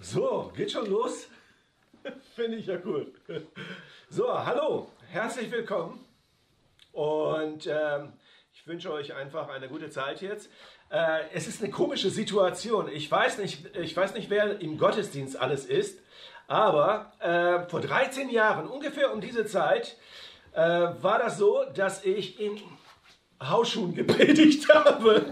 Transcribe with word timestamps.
So, 0.00 0.52
geht 0.56 0.72
schon 0.72 0.90
los? 0.90 1.28
Finde 2.34 2.58
ich 2.58 2.66
ja 2.66 2.76
cool. 2.84 3.12
So, 4.10 4.28
hallo, 4.28 4.90
herzlich 5.08 5.50
willkommen. 5.50 6.04
Und 6.92 7.66
ähm, 7.66 8.12
ich 8.52 8.66
wünsche 8.66 8.92
euch 8.92 9.14
einfach 9.14 9.48
eine 9.48 9.68
gute 9.68 9.88
Zeit 9.88 10.20
jetzt. 10.20 10.50
Äh, 10.90 11.30
es 11.32 11.48
ist 11.48 11.62
eine 11.62 11.72
komische 11.72 12.10
Situation. 12.10 12.88
Ich 12.88 13.10
weiß 13.10 13.38
nicht, 13.38 13.74
ich 13.74 13.96
weiß 13.96 14.12
nicht, 14.12 14.28
wer 14.28 14.60
im 14.60 14.76
Gottesdienst 14.76 15.38
alles 15.38 15.64
ist, 15.64 15.98
aber 16.46 17.12
äh, 17.20 17.66
vor 17.70 17.80
13 17.80 18.28
Jahren, 18.28 18.68
ungefähr 18.68 19.14
um 19.14 19.22
diese 19.22 19.46
Zeit, 19.46 19.96
äh, 20.52 20.58
war 20.60 21.18
das 21.18 21.38
so, 21.38 21.64
dass 21.74 22.04
ich 22.04 22.38
in 22.38 22.60
Hausschuhen 23.48 23.94
gepredigt 23.94 24.68
habe. 24.72 25.24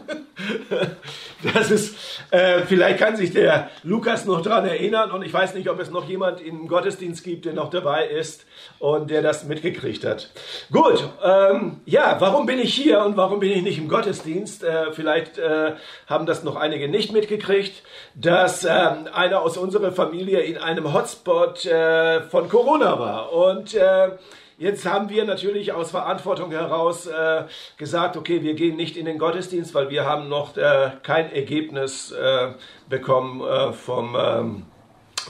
Das 1.55 1.71
ist, 1.71 1.97
äh, 2.31 2.63
vielleicht 2.63 2.99
kann 2.99 3.17
sich 3.17 3.33
der 3.33 3.71
Lukas 3.83 4.25
noch 4.25 4.43
daran 4.43 4.67
erinnern 4.67 5.11
und 5.11 5.23
ich 5.23 5.33
weiß 5.33 5.55
nicht, 5.55 5.69
ob 5.69 5.81
es 5.81 5.91
noch 5.91 6.09
jemand 6.09 6.41
im 6.41 6.69
Gottesdienst 6.69 7.25
gibt, 7.25 7.45
der 7.45 7.53
noch 7.53 7.71
dabei 7.71 8.07
ist 8.07 8.47
und 8.79 9.11
der 9.11 9.23
das 9.23 9.45
mitgekriegt 9.45 10.05
hat. 10.05 10.31
Gut, 10.71 11.09
ähm, 11.25 11.81
ja, 11.87 12.17
warum 12.21 12.47
bin 12.47 12.59
ich 12.59 12.75
hier 12.75 13.03
und 13.03 13.17
warum 13.17 13.41
bin 13.41 13.51
ich 13.51 13.63
nicht 13.63 13.79
im 13.79 13.89
Gottesdienst? 13.89 14.65
Äh, 14.65 14.93
vielleicht 14.93 15.39
äh, 15.39 15.75
haben 16.07 16.27
das 16.27 16.43
noch 16.43 16.57
einige 16.57 16.89
nicht 16.89 17.13
mitgekriegt, 17.13 17.83
dass 18.15 18.65
ähm, 18.65 19.09
einer 19.13 19.41
aus 19.43 19.57
unserer 19.57 19.93
Familie 19.93 20.41
in 20.41 20.59
einem 20.59 20.93
Hotspot 20.93 21.65
äh, 21.65 22.23
von 22.23 22.49
Corona 22.49 22.99
war 22.99 23.33
und 23.33 23.75
äh, 23.75 24.11
Jetzt 24.61 24.85
haben 24.85 25.09
wir 25.09 25.25
natürlich 25.25 25.73
aus 25.73 25.91
Verantwortung 25.91 26.51
heraus 26.51 27.07
äh, 27.07 27.45
gesagt, 27.79 28.19
okay, 28.19 28.43
wir 28.43 28.53
gehen 28.53 28.77
nicht 28.77 28.99
in 28.99 29.07
den 29.07 29.17
Gottesdienst, 29.17 29.73
weil 29.73 29.89
wir 29.89 30.05
haben 30.05 30.29
noch 30.29 30.55
äh, 30.59 30.91
kein 31.03 31.33
Ergebnis 31.33 32.13
äh, 32.13 32.49
bekommen 32.87 33.41
äh, 33.41 33.73
vom, 33.73 34.15
ähm, 34.21 34.67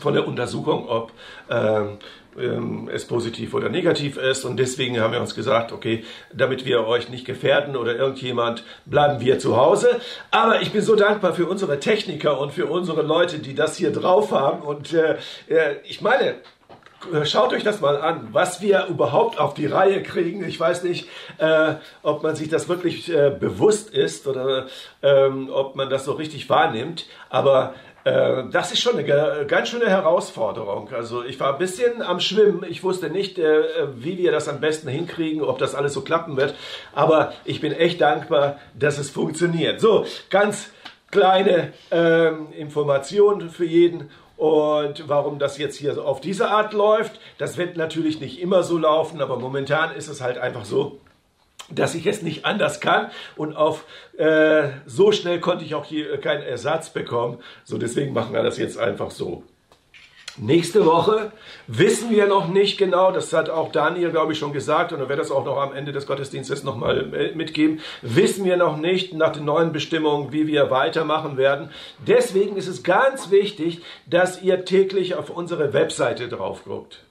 von 0.01 0.15
der 0.15 0.27
Untersuchung, 0.27 0.89
ob 0.89 1.13
ähm, 1.49 1.99
ähm, 2.37 2.91
es 2.93 3.05
positiv 3.05 3.55
oder 3.55 3.69
negativ 3.69 4.17
ist. 4.17 4.45
Und 4.45 4.57
deswegen 4.57 4.99
haben 4.99 5.13
wir 5.13 5.21
uns 5.21 5.37
gesagt, 5.37 5.71
okay, 5.71 6.03
damit 6.35 6.65
wir 6.65 6.85
euch 6.89 7.09
nicht 7.09 7.25
gefährden 7.25 7.77
oder 7.77 7.95
irgendjemand, 7.95 8.65
bleiben 8.85 9.21
wir 9.21 9.39
zu 9.39 9.57
Hause. 9.57 10.01
Aber 10.33 10.61
ich 10.61 10.73
bin 10.73 10.83
so 10.83 10.97
dankbar 10.97 11.35
für 11.35 11.47
unsere 11.47 11.79
Techniker 11.79 12.41
und 12.41 12.53
für 12.53 12.67
unsere 12.67 13.03
Leute, 13.03 13.39
die 13.39 13.55
das 13.55 13.77
hier 13.77 13.93
drauf 13.93 14.33
haben. 14.33 14.63
Und 14.63 14.93
äh, 14.93 15.19
äh 15.47 15.77
ich 15.85 16.01
meine, 16.01 16.35
Schaut 17.25 17.53
euch 17.55 17.65
das 17.65 17.81
mal 17.81 17.97
an, 17.97 18.29
was 18.33 18.61
wir 18.61 18.87
überhaupt 18.87 19.39
auf 19.39 19.55
die 19.55 19.67
Reihe 19.67 20.03
kriegen. 20.03 20.45
Ich 20.47 20.61
weiß 20.61 20.83
nicht, 20.83 21.09
äh, 21.39 21.75
ob 22.03 22.23
man 22.23 22.37
sich 22.37 22.49
das 22.49 22.69
wirklich 22.69 23.11
äh, 23.11 23.31
bewusst 23.31 23.91
ist 23.91 24.27
oder 24.27 24.67
ähm, 25.03 25.49
ob 25.51 25.77
man 25.77 25.89
das 25.89 26.05
so 26.05 26.13
richtig 26.13 26.51
wahrnimmt. 26.51 27.07
Aber 27.31 27.75
äh, 28.05 28.45
das 28.51 28.73
ist 28.73 28.81
schon 28.81 28.99
eine 28.99 29.47
ganz 29.47 29.71
schöne 29.71 29.89
Herausforderung. 29.89 30.91
Also 30.93 31.25
ich 31.25 31.41
war 31.41 31.55
ein 31.55 31.59
bisschen 31.59 32.03
am 32.03 32.21
Schwimmen. 32.21 32.65
Ich 32.69 32.83
wusste 32.83 33.09
nicht, 33.09 33.39
äh, 33.39 33.63
wie 33.95 34.19
wir 34.19 34.31
das 34.31 34.49
am 34.49 34.61
besten 34.61 34.89
hinkriegen, 34.89 35.43
ob 35.43 35.59
das 35.59 35.75
alles 35.75 35.95
so 35.95 36.03
klappen 36.03 36.37
wird. 36.37 36.55
Aber 36.95 37.33
ich 37.45 37.63
bin 37.63 37.73
echt 37.73 38.01
dankbar, 38.01 38.59
dass 38.79 38.99
es 38.99 39.09
funktioniert. 39.09 39.81
So, 39.81 40.05
ganz 40.29 40.71
kleine 41.11 41.73
ähm, 41.91 42.53
Information 42.53 43.51
für 43.51 43.65
jeden. 43.65 44.11
Und 44.41 45.07
warum 45.07 45.39
das 45.39 45.59
jetzt 45.59 45.77
hier 45.77 46.03
auf 46.03 46.23
diese 46.23 46.49
Art 46.49 46.73
läuft, 46.73 47.21
das 47.37 47.59
wird 47.59 47.77
natürlich 47.77 48.21
nicht 48.21 48.41
immer 48.41 48.63
so 48.63 48.79
laufen, 48.79 49.21
aber 49.21 49.39
momentan 49.39 49.95
ist 49.95 50.09
es 50.09 50.23
halt 50.23 50.39
einfach 50.39 50.65
so, 50.65 50.99
dass 51.69 51.95
ich 51.95 52.07
es 52.07 52.23
nicht 52.23 52.47
anders 52.47 52.81
kann 52.81 53.11
und 53.37 53.55
auf 53.55 53.85
äh, 54.17 54.69
so 54.87 55.13
schnell 55.13 55.41
konnte 55.41 55.67
ich 55.67 55.75
auch 55.75 55.85
hier 55.85 56.17
keinen 56.23 56.43
Ersatz 56.43 56.89
bekommen. 56.89 57.37
So 57.65 57.77
deswegen 57.77 58.15
machen 58.15 58.33
wir 58.33 58.43
das 58.43 58.57
jetzt 58.57 58.79
einfach 58.79 59.11
so. 59.11 59.43
Nächste 60.37 60.87
Woche 60.87 61.33
wissen 61.67 62.11
wir 62.11 62.27
noch 62.27 62.49
nicht 62.49 62.79
genau, 62.79 63.11
das 63.11 63.33
hat 63.33 63.51
auch 63.51 63.73
Daniel, 63.73 64.11
glaube 64.11 64.33
ich, 64.33 64.39
schon 64.39 64.53
gesagt, 64.53 64.93
und 64.93 65.01
er 65.01 65.09
wird 65.09 65.19
das 65.19 65.31
auch 65.31 65.45
noch 65.45 65.59
am 65.59 65.75
Ende 65.75 65.93
des 65.93 66.07
Gottesdienstes 66.07 66.63
nochmal 66.63 67.33
mitgeben, 67.35 67.81
wissen 68.03 68.45
wir 68.45 68.57
noch 68.57 68.77
nicht 68.77 69.13
nach 69.13 69.33
den 69.33 69.45
neuen 69.45 69.73
Bestimmungen, 69.73 70.33
wie 70.33 70.47
wir 70.47 70.71
weitermachen 70.71 71.37
werden. 71.37 71.71
Deswegen 72.07 72.57
ist 72.57 72.69
es 72.69 72.83
ganz 72.83 73.31
wichtig, 73.31 73.83
dass 74.07 74.43
ihr 74.43 74.65
täglich 74.65 75.15
auf 75.15 75.31
unsere 75.31 75.73
Webseite 75.73 76.29
drauf 76.29 76.65
guckt. 76.65 77.05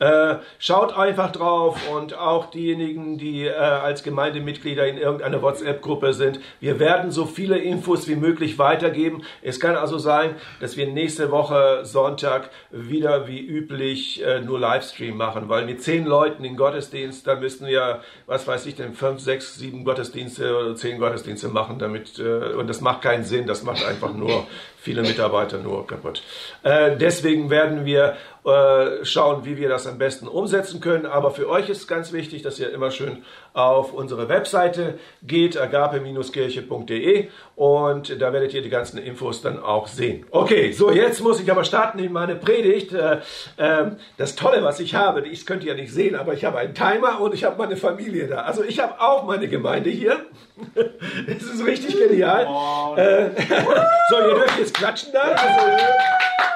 Äh, 0.00 0.36
schaut 0.58 0.98
einfach 0.98 1.30
drauf 1.30 1.78
und 1.94 2.18
auch 2.18 2.46
diejenigen, 2.46 3.16
die 3.16 3.46
äh, 3.46 3.54
als 3.54 4.02
Gemeindemitglieder 4.02 4.88
in 4.88 4.98
irgendeiner 4.98 5.40
WhatsApp-Gruppe 5.40 6.12
sind. 6.14 6.40
Wir 6.58 6.80
werden 6.80 7.12
so 7.12 7.26
viele 7.26 7.58
Infos 7.58 8.08
wie 8.08 8.16
möglich 8.16 8.58
weitergeben. 8.58 9.22
Es 9.40 9.60
kann 9.60 9.76
also 9.76 9.98
sein, 9.98 10.34
dass 10.60 10.76
wir 10.76 10.88
nächste 10.88 11.30
Woche 11.30 11.84
Sonntag 11.84 12.50
wieder 12.72 13.28
wie 13.28 13.38
üblich 13.40 14.20
äh, 14.24 14.40
nur 14.40 14.58
Livestream 14.58 15.16
machen, 15.16 15.48
weil 15.48 15.64
mit 15.64 15.80
zehn 15.80 16.04
Leuten 16.06 16.42
in 16.42 16.56
Gottesdienst, 16.56 17.24
da 17.28 17.36
müssten 17.36 17.66
wir, 17.66 18.00
was 18.26 18.48
weiß 18.48 18.66
ich 18.66 18.74
denn, 18.74 18.94
fünf, 18.94 19.20
sechs, 19.20 19.54
sieben 19.54 19.84
Gottesdienste 19.84 20.58
oder 20.58 20.74
zehn 20.74 20.98
Gottesdienste 20.98 21.48
machen, 21.48 21.78
damit, 21.78 22.18
äh, 22.18 22.54
und 22.54 22.66
das 22.66 22.80
macht 22.80 23.02
keinen 23.02 23.22
Sinn, 23.22 23.46
das 23.46 23.62
macht 23.62 23.84
einfach 23.84 24.12
nur 24.12 24.44
viele 24.84 25.02
Mitarbeiter 25.02 25.58
nur 25.58 25.86
kaputt. 25.86 26.22
Äh, 26.62 26.96
deswegen 26.96 27.48
werden 27.48 27.86
wir 27.86 28.16
äh, 28.44 29.04
schauen, 29.04 29.46
wie 29.46 29.56
wir 29.56 29.70
das 29.70 29.86
am 29.86 29.96
besten 29.96 30.28
umsetzen 30.28 30.80
können. 30.80 31.06
Aber 31.06 31.30
für 31.30 31.48
euch 31.48 31.70
ist 31.70 31.88
ganz 31.88 32.12
wichtig, 32.12 32.42
dass 32.42 32.58
ihr 32.58 32.70
immer 32.70 32.90
schön 32.90 33.24
auf 33.54 33.92
unsere 33.92 34.28
Webseite 34.28 34.98
geht, 35.22 35.56
agape-kirche.de 35.56 37.28
und 37.54 38.20
da 38.20 38.32
werdet 38.32 38.52
ihr 38.52 38.62
die 38.62 38.68
ganzen 38.68 38.98
Infos 38.98 39.42
dann 39.42 39.62
auch 39.62 39.86
sehen. 39.86 40.26
Okay, 40.32 40.72
so 40.72 40.90
jetzt 40.90 41.20
muss 41.20 41.40
ich 41.40 41.48
aber 41.48 41.64
starten 41.64 42.00
in 42.00 42.12
meine 42.12 42.34
Predigt. 42.34 42.92
Äh, 42.92 43.20
äh, 43.56 43.92
das 44.16 44.34
Tolle, 44.34 44.64
was 44.64 44.80
ich 44.80 44.96
habe, 44.96 45.20
ich 45.26 45.46
könnte 45.46 45.68
ja 45.68 45.74
nicht 45.74 45.92
sehen, 45.92 46.16
aber 46.16 46.34
ich 46.34 46.44
habe 46.44 46.58
einen 46.58 46.74
Timer 46.74 47.20
und 47.20 47.32
ich 47.32 47.44
habe 47.44 47.56
meine 47.56 47.76
Familie 47.76 48.26
da. 48.26 48.42
Also 48.42 48.64
ich 48.64 48.80
habe 48.80 49.00
auch 49.00 49.24
meine 49.24 49.48
Gemeinde 49.48 49.88
hier. 49.88 50.26
Es 51.26 51.42
ist 51.42 51.64
richtig 51.64 51.96
genial. 51.96 52.46
Oh. 52.48 52.96
Äh, 52.96 53.30
so, 54.10 54.18
ihr 54.18 54.34
dürft 54.34 54.58
jetzt 54.58 54.74
klatschen 54.74 55.12
da. 55.12 55.20
Also, 55.20 55.84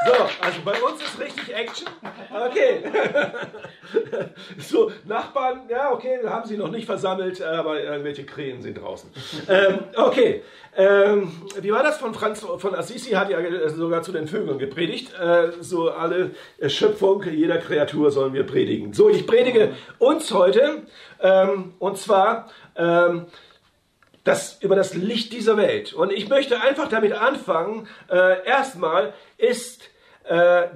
so, 0.06 0.12
also 0.40 0.60
bei 0.64 0.82
uns 0.82 1.02
ist 1.02 1.20
richtig 1.20 1.54
Action. 1.54 1.88
Okay. 2.30 2.82
So, 4.58 4.92
Nachbarn, 5.06 5.62
ja, 5.68 5.92
okay, 5.92 6.18
haben 6.26 6.46
sie 6.46 6.56
noch 6.56 6.70
nicht 6.70 6.86
versammelt, 6.88 7.42
aber 7.42 7.80
irgendwelche 7.82 8.24
Krähen 8.24 8.62
sind 8.62 8.80
draußen. 8.80 9.10
Ähm, 9.48 9.78
okay. 9.96 10.42
Ähm, 10.76 11.32
wie 11.60 11.70
war 11.70 11.82
das 11.82 11.98
von 11.98 12.12
Franz 12.12 12.40
von 12.40 12.74
Assisi? 12.74 13.10
Hat 13.12 13.30
ja 13.30 13.38
sogar 13.68 14.02
zu 14.02 14.12
den 14.12 14.28
Vögeln 14.28 14.58
gepredigt. 14.58 15.12
Äh, 15.18 15.52
so 15.60 15.90
alle 15.90 16.32
Schöpfung, 16.66 17.22
jeder 17.22 17.58
Kreatur 17.58 18.10
sollen 18.10 18.34
wir 18.34 18.44
predigen. 18.44 18.92
So, 18.92 19.08
ich 19.08 19.26
predige 19.26 19.74
uns 19.98 20.32
heute 20.32 20.82
ähm, 21.20 21.74
und 21.78 21.98
zwar 21.98 22.50
ähm, 22.76 23.26
das, 24.24 24.58
über 24.60 24.76
das 24.76 24.94
Licht 24.94 25.32
dieser 25.32 25.56
Welt. 25.56 25.92
Und 25.92 26.12
ich 26.12 26.28
möchte 26.28 26.60
einfach 26.60 26.88
damit 26.88 27.12
anfangen. 27.12 27.88
Äh, 28.10 28.44
erstmal 28.46 29.14
ist 29.38 29.82
äh, 29.82 29.97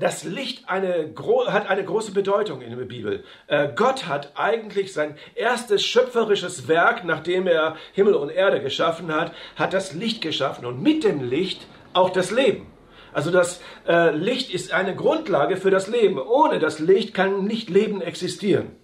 das 0.00 0.24
Licht 0.24 0.68
eine, 0.68 1.12
hat 1.48 1.68
eine 1.68 1.84
große 1.84 2.12
Bedeutung 2.12 2.62
in 2.62 2.76
der 2.76 2.84
Bibel. 2.84 3.24
Äh, 3.46 3.68
Gott 3.74 4.06
hat 4.06 4.32
eigentlich 4.34 4.92
sein 4.92 5.16
erstes 5.34 5.84
schöpferisches 5.84 6.68
Werk, 6.68 7.04
nachdem 7.04 7.46
er 7.46 7.76
Himmel 7.92 8.14
und 8.14 8.30
Erde 8.30 8.60
geschaffen 8.60 9.14
hat, 9.14 9.32
hat 9.56 9.72
das 9.72 9.92
Licht 9.92 10.22
geschaffen 10.22 10.64
und 10.64 10.82
mit 10.82 11.04
dem 11.04 11.22
Licht 11.22 11.66
auch 11.92 12.10
das 12.10 12.30
Leben. 12.30 12.66
Also 13.12 13.30
das 13.30 13.60
äh, 13.86 14.10
Licht 14.10 14.52
ist 14.52 14.72
eine 14.72 14.96
Grundlage 14.96 15.56
für 15.56 15.70
das 15.70 15.86
Leben. 15.86 16.18
Ohne 16.18 16.58
das 16.58 16.78
Licht 16.78 17.12
kann 17.12 17.44
nicht 17.44 17.68
Leben 17.68 18.00
existieren. 18.00 18.81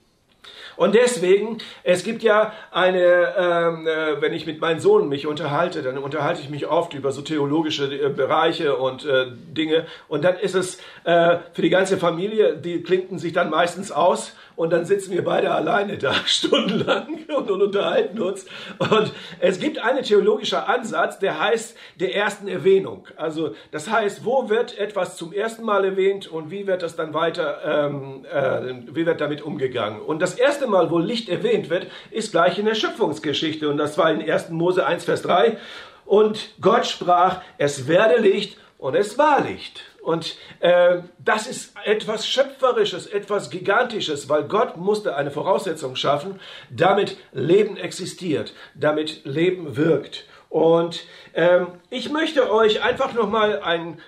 Und 0.78 0.94
deswegen, 0.94 1.59
es 1.83 2.05
gibt 2.05 2.22
ja 2.22 2.53
eine, 2.71 3.34
ähm, 3.37 3.87
äh, 3.89 4.22
wenn 4.22 4.33
ich 4.33 4.47
mit 4.47 4.61
meinem 4.61 4.78
Sohn 4.78 5.09
mich 5.09 5.27
unterhalte, 5.27 5.83
dann 5.83 5.99
unterhalte 5.99 6.41
ich 6.41 6.50
mich 6.50 6.69
oft 6.69 6.94
über 6.94 7.11
so 7.11 7.21
theologische 7.21 7.87
äh, 7.87 8.09
Bereiche 8.11 8.77
und 8.77 9.05
äh, 9.05 9.27
Dinge. 9.28 9.86
Und 10.07 10.22
dann 10.22 10.36
ist 10.36 10.54
es 10.54 10.78
äh, 11.03 11.39
für 11.53 11.63
die 11.63 11.69
ganze 11.69 11.97
Familie, 11.97 12.57
die 12.57 12.80
klinken 12.84 13.19
sich 13.19 13.33
dann 13.33 13.51
meistens 13.51 13.91
aus 13.91 14.36
und 14.59 14.71
dann 14.71 14.84
sitzen 14.84 15.13
wir 15.13 15.22
beide 15.22 15.53
alleine 15.53 15.99
da 15.99 16.13
stundenlang 16.27 17.21
und, 17.28 17.49
und 17.49 17.63
unterhalten 17.63 18.21
uns. 18.21 18.45
Und 18.81 19.13
es 19.39 19.60
gibt 19.60 19.78
einen 19.78 20.03
theologischen 20.03 20.59
Ansatz, 20.59 21.21
der 21.21 21.39
heißt 21.39 21.77
der 22.01 22.16
ersten 22.16 22.49
Erwähnung. 22.49 23.07
Also 23.15 23.55
das 23.71 23.89
heißt, 23.89 24.25
wo 24.25 24.49
wird 24.49 24.77
etwas 24.77 25.16
zum 25.16 25.33
ersten 25.33 25.63
Mal 25.63 25.84
erwähnt 25.84 26.27
und 26.27 26.51
wie 26.51 26.66
wird 26.66 26.83
das 26.83 26.97
dann 26.97 27.15
weiter, 27.15 27.60
ähm, 27.65 28.25
äh, 28.25 28.75
wie 28.93 29.07
wird 29.07 29.21
damit 29.21 29.43
umgegangen? 29.43 30.01
Und 30.01 30.21
das 30.21 30.34
erste 30.34 30.66
Mal, 30.66 30.91
wo 30.91 30.99
Licht 30.99 31.28
erwähnt 31.28 31.71
wird, 31.71 31.87
ist 32.11 32.33
gleich 32.33 32.59
in 32.59 32.66
der 32.66 32.75
Schöpfungsgeschichte 32.75 33.69
und 33.69 33.77
das 33.77 33.97
war 33.97 34.11
in 34.11 34.28
1. 34.28 34.51
Mose 34.51 34.84
1, 34.84 35.04
Vers 35.04 35.22
3. 35.22 35.57
Und 36.04 36.54
Gott 36.61 36.84
sprach, 36.84 37.43
es 37.59 37.87
werde 37.87 38.21
Licht 38.21 38.59
und 38.78 38.97
es 38.97 39.19
war 39.19 39.41
Licht. 39.41 39.84
Und 40.09 40.37
äh, 40.60 41.03
das 41.19 41.47
ist 41.47 41.75
etwas 41.84 42.27
Schöpferisches, 42.27 43.07
etwas 43.07 43.51
Gigantisches, 43.51 44.31
weil 44.31 44.45
Gott 44.45 44.78
musste 44.78 45.15
eine 45.16 45.31
Voraussetzung 45.31 45.97
schaffen, 45.97 46.41
damit 46.71 47.19
Leben 47.33 47.77
existiert, 47.77 48.55
damit 48.75 49.27
Leben 49.27 49.77
wirkt. 49.77 50.25
Und 50.49 51.05
ähm, 51.34 51.66
ich 51.91 52.09
möchte 52.09 52.51
euch 52.51 52.83
einfach 52.83 53.13
nochmal 53.13 53.60
eine 53.60 53.99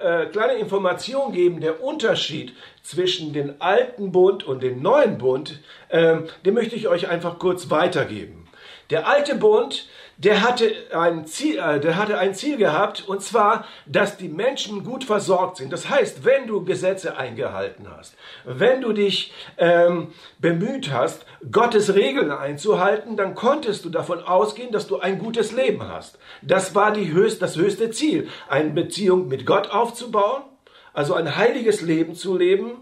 äh, 0.00 0.24
kleine 0.24 0.54
Information 0.54 1.34
geben, 1.34 1.60
der 1.60 1.84
Unterschied 1.84 2.54
zwischen 2.82 3.34
dem 3.34 3.56
alten 3.58 4.12
Bund 4.12 4.44
und 4.44 4.62
dem 4.62 4.80
neuen 4.80 5.18
Bund, 5.18 5.60
ähm, 5.90 6.28
den 6.46 6.54
möchte 6.54 6.76
ich 6.76 6.88
euch 6.88 7.08
einfach 7.08 7.38
kurz 7.38 7.68
weitergeben. 7.68 8.39
Der 8.90 9.06
alte 9.06 9.36
Bund, 9.36 9.86
der 10.18 10.42
hatte 10.42 10.74
ein 10.92 11.24
Ziel, 11.24 11.58
äh, 11.58 11.80
der 11.80 11.96
hatte 11.96 12.18
ein 12.18 12.34
Ziel 12.34 12.56
gehabt, 12.56 13.08
und 13.08 13.22
zwar, 13.22 13.64
dass 13.86 14.16
die 14.16 14.28
Menschen 14.28 14.84
gut 14.84 15.04
versorgt 15.04 15.58
sind. 15.58 15.72
Das 15.72 15.88
heißt, 15.88 16.24
wenn 16.24 16.46
du 16.46 16.64
Gesetze 16.64 17.16
eingehalten 17.16 17.86
hast, 17.96 18.16
wenn 18.44 18.80
du 18.80 18.92
dich 18.92 19.32
ähm, 19.56 20.08
bemüht 20.38 20.92
hast, 20.92 21.24
Gottes 21.50 21.94
Regeln 21.94 22.32
einzuhalten, 22.32 23.16
dann 23.16 23.34
konntest 23.34 23.84
du 23.84 23.88
davon 23.88 24.22
ausgehen, 24.22 24.72
dass 24.72 24.88
du 24.88 24.98
ein 24.98 25.18
gutes 25.18 25.52
Leben 25.52 25.88
hast. 25.88 26.18
Das 26.42 26.74
war 26.74 26.92
die 26.92 27.12
höchst, 27.12 27.40
das 27.40 27.56
höchste 27.56 27.90
Ziel, 27.90 28.28
eine 28.48 28.70
Beziehung 28.70 29.28
mit 29.28 29.46
Gott 29.46 29.70
aufzubauen, 29.70 30.42
also 30.92 31.14
ein 31.14 31.36
heiliges 31.36 31.80
Leben 31.80 32.14
zu 32.14 32.36
leben. 32.36 32.72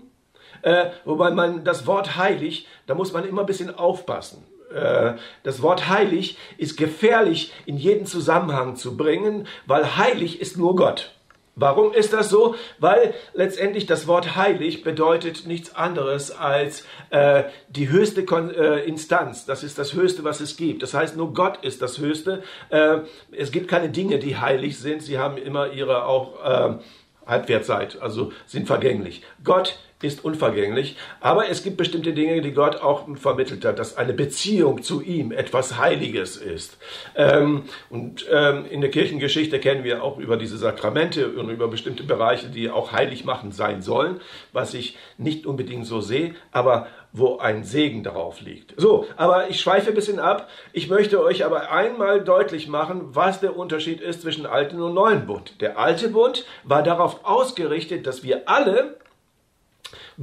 Äh, 0.63 0.87
wobei 1.05 1.31
man 1.31 1.63
das 1.63 1.87
Wort 1.87 2.17
heilig, 2.17 2.67
da 2.87 2.95
muss 2.95 3.13
man 3.13 3.25
immer 3.25 3.43
ein 3.43 3.47
bisschen 3.47 3.73
aufpassen. 3.73 4.45
Äh, 4.73 5.15
das 5.43 5.63
Wort 5.63 5.89
heilig 5.89 6.39
ist 6.57 6.77
gefährlich 6.77 7.53
in 7.67 7.77
jeden 7.77 8.07
Zusammenhang 8.07 8.77
zu 8.77 8.97
bringen, 8.97 9.47
weil 9.67 9.97
heilig 9.97 10.41
ist 10.41 10.57
nur 10.57 10.77
Gott. 10.77 11.13
Warum 11.61 11.93
ist 11.93 12.13
das 12.13 12.29
so? 12.29 12.55
Weil 12.79 13.15
letztendlich 13.35 13.87
das 13.87 14.07
Wort 14.07 14.37
heilig 14.37 14.85
bedeutet 14.85 15.45
nichts 15.45 15.75
anderes 15.75 16.31
als 16.31 16.85
äh, 17.11 17.45
die 17.69 17.89
höchste 17.89 18.25
Kon 18.25 18.55
äh, 18.55 18.79
Instanz. 18.85 19.45
Das 19.45 19.65
ist 19.65 19.77
das 19.77 19.93
Höchste, 19.93 20.23
was 20.23 20.41
es 20.41 20.57
gibt. 20.57 20.85
Das 20.85 20.95
heißt, 20.95 21.17
nur 21.17 21.35
Gott 21.35 21.65
ist 21.65 21.83
das 21.83 21.99
Höchste. 21.99 22.45
Äh, 22.71 22.99
es 23.33 23.51
gibt 23.51 23.67
keine 23.67 23.89
Dinge, 23.89 24.21
die 24.21 24.37
heilig 24.37 24.79
sind. 24.79 25.03
Sie 25.03 25.19
haben 25.19 25.37
immer 25.37 25.73
ihre 25.73 26.05
auch 26.05 26.45
äh, 26.45 26.79
Halbwertzeit, 27.27 28.01
also 28.01 28.33
sind 28.47 28.69
vergänglich. 28.69 29.23
Gott 29.43 29.81
ist 30.03 30.25
unvergänglich, 30.25 30.97
aber 31.21 31.49
es 31.49 31.65
gibt 31.65 31.77
bestimmte 31.77 32.13
Dinge, 32.13 32.41
die 32.41 32.53
Gott 32.53 32.77
auch 32.77 33.07
vermittelt 33.17 33.65
hat, 33.65 33.79
dass 33.79 33.97
eine 33.97 34.13
Beziehung 34.13 34.83
zu 34.83 35.03
ihm 35.03 35.33
etwas 35.33 35.79
Heiliges 35.79 36.37
ist. 36.37 36.79
Ähm, 37.17 37.65
und 37.91 38.25
ähm, 38.31 38.65
in 38.71 38.81
der 38.81 38.91
Kirchengeschichte 38.91 39.59
kennen 39.59 39.83
wir 39.83 40.05
auch 40.05 40.19
über 40.19 40.37
diese 40.37 40.57
Sakramente 40.57 41.31
und 41.31 41.51
über 41.51 41.67
bestimmte 41.67 42.05
Bereiche, 42.05 42.49
die 42.49 42.71
auch 42.71 42.93
heilig 42.93 43.25
machen 43.25 43.51
sein 43.51 43.83
sollen, 43.83 44.21
was 44.53 44.73
ich 44.75 44.97
nicht 45.17 45.47
unbedingt 45.47 45.87
so 45.87 46.01
sehe, 46.01 46.35
aber 46.53 46.87
wo 47.13 47.39
ein 47.39 47.65
Segen 47.65 48.05
darauf 48.05 48.41
liegt. 48.41 48.75
So, 48.77 49.07
aber 49.17 49.49
ich 49.49 49.61
schweife 49.61 49.89
ein 49.89 49.95
bisschen 49.95 50.21
ab. 50.21 50.49
Ich 50.73 50.89
möchte 50.89 51.23
euch 51.23 51.45
aber 51.45 51.73
einmal 51.73 52.23
deutlich 52.23 52.69
machen, 52.69 53.17
was 53.17 53.41
der 53.41 53.57
Unterschied 53.57 54.01
ist 54.01 54.23
zwischen 54.23 54.47
alten 54.47 54.81
und 54.81 54.95
neuen 54.95 55.27
Bund. 55.27 55.61
Der 55.61 55.79
alte 55.79 56.11
Bund 56.11 56.45
war 56.65 56.83
darauf 56.83 57.25
ausgerichtet, 57.25 58.07
dass 58.07 58.23
wir 58.23 58.49
alle 58.49 58.99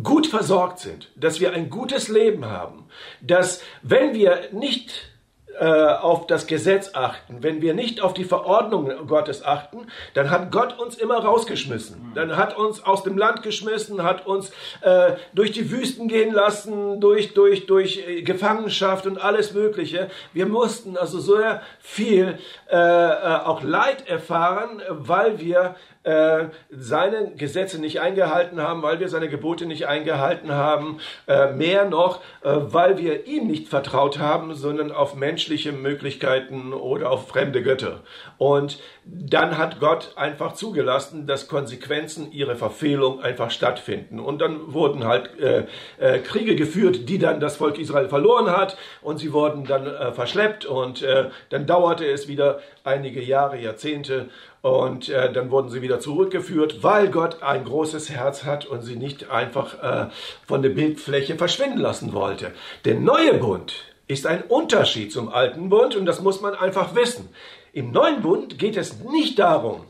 gut 0.04 0.28
versorgt 0.28 0.80
sind, 0.80 1.10
dass 1.16 1.40
wir 1.40 1.54
ein 1.54 1.70
gutes 1.70 2.08
Leben 2.08 2.46
haben, 2.46 2.86
dass 3.22 3.62
wenn 3.82 4.14
wir 4.14 4.50
nicht 4.52 5.10
äh, 5.58 5.66
auf 5.66 6.28
das 6.28 6.48
Gesetz 6.48 6.92
achten, 6.96 7.42
wenn 7.42 7.62
wir 7.62 7.74
nicht 7.74 8.02
auf 8.02 8.14
die 8.14 8.26
Verordnungen 8.26 9.08
Gottes 9.08 9.44
achten, 9.44 9.88
dann 10.14 10.30
hat 10.30 10.52
Gott 10.52 10.78
uns 10.78 10.96
immer 10.98 11.20
rausgeschmissen. 11.20 12.12
Dann 12.14 12.36
hat 12.36 12.58
uns 12.58 12.84
aus 12.84 13.04
dem 13.04 13.18
Land 13.18 13.42
geschmissen, 13.42 14.04
hat 14.04 14.28
uns 14.28 14.52
äh, 14.82 15.14
durch 15.34 15.54
die 15.54 15.72
Wüsten 15.72 16.10
gehen 16.10 16.34
lassen, 16.34 17.00
durch, 17.00 17.34
durch, 17.34 17.68
durch 17.68 18.06
äh, 18.06 18.22
Gefangenschaft 18.24 19.08
und 19.08 19.18
alles 19.18 19.54
Mögliche. 19.54 20.10
Wir 20.34 20.46
mussten 20.46 20.98
also 20.98 21.20
sehr 21.20 21.62
viel 21.80 22.38
äh, 22.70 22.76
äh 22.76 23.36
auch 23.46 23.64
Leid 23.64 24.10
erfahren, 24.10 24.82
weil 24.90 25.40
wir 25.40 25.76
äh, 26.06 26.46
seine 26.70 27.32
Gesetze 27.36 27.82
nicht 27.82 28.00
eingehalten 28.00 28.62
haben, 28.62 28.84
weil 28.84 29.00
wir 29.00 29.10
seine 29.10 29.28
Gebote 29.28 29.66
nicht 29.66 29.88
eingehalten 29.88 30.52
haben, 30.52 31.00
äh, 31.28 31.52
mehr 31.52 31.86
noch, 31.86 32.22
äh, 32.44 32.52
weil 32.54 32.98
wir 32.98 33.26
ihm 33.26 33.48
nicht 33.48 33.70
vertraut 33.70 34.20
haben, 34.20 34.54
sondern 34.54 34.92
auf 34.92 35.16
menschliche 35.16 35.72
Möglichkeiten 35.72 36.74
oder 36.74 37.10
auf 37.12 37.28
fremde 37.28 37.64
Götter. 37.64 38.02
Und 38.38 38.80
dann 39.04 39.58
hat 39.58 39.80
Gott 39.80 40.14
einfach 40.16 40.54
zugelassen, 40.54 41.26
dass 41.28 41.48
Konsequenzen 41.48 42.32
ihrer 42.32 42.56
Verfehlung 42.56 43.22
einfach 43.22 43.50
stattfinden. 43.52 44.20
Und 44.20 44.42
dann 44.42 44.74
wurden 44.74 45.06
halt 45.06 45.40
äh, 45.40 45.66
äh, 45.98 46.20
Kriege 46.20 46.56
geführt, 46.56 47.10
die 47.10 47.18
dann 47.18 47.40
das 47.40 47.58
Volk 47.58 47.80
Israel 47.80 48.10
verloren 48.10 48.52
hat 48.52 48.78
und 49.02 49.18
sie 49.18 49.34
wurden 49.34 49.66
dann 49.66 49.88
äh, 49.88 50.12
verschleppt 50.12 50.66
und 50.66 51.02
äh, 51.02 51.30
dann 51.50 51.66
dauerte 51.66 52.06
es 52.06 52.28
wieder 52.28 52.60
einige 52.84 53.22
Jahre, 53.22 53.60
Jahrzehnte 53.60 54.30
und 54.66 55.10
äh, 55.10 55.32
dann 55.32 55.52
wurden 55.52 55.70
sie 55.70 55.84
wieder 55.84 56.00
zurückgeführt, 56.00 56.82
weil 56.82 57.10
Gott 57.10 57.44
ein 57.44 57.66
großes 57.66 58.10
Herz 58.10 58.46
hat 58.46 58.66
und 58.66 58.82
sie 58.82 58.96
nicht 58.96 59.30
einfach 59.30 59.84
äh, 59.84 60.10
von 60.48 60.64
der 60.64 60.72
Bildfläche 60.72 61.36
verschwinden 61.36 61.78
lassen 61.78 62.14
wollte. 62.14 62.52
Der 62.84 62.96
neue 62.96 63.36
Bund 63.36 63.76
ist 64.08 64.26
ein 64.26 64.42
Unterschied 64.42 65.12
zum 65.12 65.30
alten 65.30 65.70
Bund 65.70 65.96
und 65.96 66.08
das 66.08 66.20
muss 66.20 66.42
man 66.42 66.56
einfach 66.56 66.96
wissen. 66.96 67.30
Im 67.74 67.92
neuen 67.92 68.24
Bund 68.24 68.58
geht 68.58 68.76
es 68.76 69.04
nicht 69.04 69.38
darum, 69.38 69.82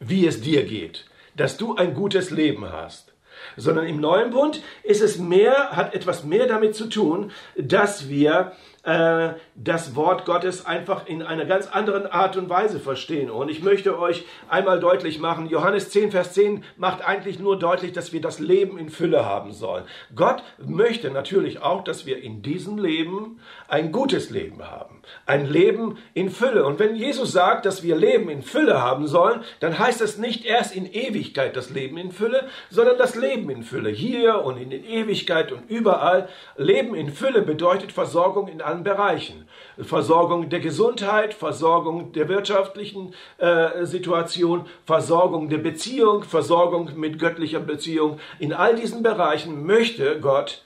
wie 0.00 0.26
es 0.26 0.40
dir 0.40 0.64
geht, 0.64 1.04
dass 1.36 1.56
du 1.56 1.76
ein 1.76 1.94
gutes 1.94 2.32
Leben 2.32 2.72
hast, 2.72 3.12
sondern 3.56 3.86
im 3.86 4.00
neuen 4.00 4.30
Bund 4.30 4.60
ist 4.82 5.02
es 5.02 5.18
mehr, 5.18 5.70
hat 5.70 5.94
etwas 5.94 6.24
mehr 6.24 6.48
damit 6.48 6.74
zu 6.74 6.88
tun, 6.88 7.30
dass 7.56 8.08
wir 8.08 8.54
äh, 8.84 9.34
das 9.54 9.96
Wort 9.96 10.26
Gottes 10.26 10.66
einfach 10.66 11.06
in 11.06 11.22
einer 11.22 11.46
ganz 11.46 11.68
anderen 11.68 12.06
Art 12.06 12.36
und 12.36 12.48
Weise 12.50 12.78
verstehen. 12.78 13.30
Und 13.30 13.48
ich 13.48 13.62
möchte 13.62 13.98
euch 13.98 14.24
einmal 14.48 14.78
deutlich 14.78 15.18
machen, 15.18 15.46
Johannes 15.46 15.90
10, 15.90 16.10
Vers 16.10 16.32
10 16.34 16.64
macht 16.76 17.02
eigentlich 17.02 17.38
nur 17.38 17.58
deutlich, 17.58 17.92
dass 17.92 18.12
wir 18.12 18.20
das 18.20 18.38
Leben 18.38 18.78
in 18.78 18.90
Fülle 18.90 19.24
haben 19.24 19.52
sollen. 19.52 19.84
Gott 20.14 20.42
möchte 20.58 21.10
natürlich 21.10 21.62
auch, 21.62 21.82
dass 21.82 22.04
wir 22.06 22.22
in 22.22 22.42
diesem 22.42 22.78
Leben 22.78 23.40
ein 23.68 23.92
gutes 23.92 24.30
Leben 24.30 24.62
haben. 24.62 25.00
Ein 25.26 25.46
Leben 25.46 25.98
in 26.12 26.30
Fülle. 26.30 26.66
Und 26.66 26.78
wenn 26.78 26.94
Jesus 26.94 27.32
sagt, 27.32 27.64
dass 27.64 27.82
wir 27.82 27.96
Leben 27.96 28.28
in 28.28 28.42
Fülle 28.42 28.82
haben 28.82 29.06
sollen, 29.06 29.42
dann 29.60 29.78
heißt 29.78 30.00
das 30.00 30.18
nicht 30.18 30.44
erst 30.44 30.76
in 30.76 30.86
Ewigkeit 30.92 31.56
das 31.56 31.70
Leben 31.70 31.96
in 31.96 32.12
Fülle, 32.12 32.48
sondern 32.70 32.98
das 32.98 33.14
Leben 33.14 33.48
in 33.50 33.62
Fülle. 33.62 33.90
Hier 33.90 34.44
und 34.44 34.58
in 34.58 34.70
Ewigkeit 34.70 35.52
und 35.52 35.70
überall. 35.70 36.28
Leben 36.56 36.94
in 36.94 37.10
Fülle 37.10 37.42
bedeutet 37.42 37.92
Versorgung 37.92 38.48
in 38.48 38.60
allen 38.60 38.74
allen 38.74 38.84
Bereichen. 38.84 39.48
Versorgung 39.78 40.48
der 40.48 40.60
Gesundheit, 40.60 41.34
Versorgung 41.34 42.12
der 42.12 42.28
wirtschaftlichen 42.28 43.14
äh, 43.38 43.84
Situation, 43.84 44.66
Versorgung 44.86 45.48
der 45.48 45.58
Beziehung, 45.58 46.24
Versorgung 46.24 46.90
mit 46.96 47.18
göttlicher 47.18 47.60
Beziehung. 47.60 48.18
In 48.38 48.52
all 48.52 48.76
diesen 48.76 49.02
Bereichen 49.02 49.64
möchte 49.64 50.20
Gott, 50.20 50.63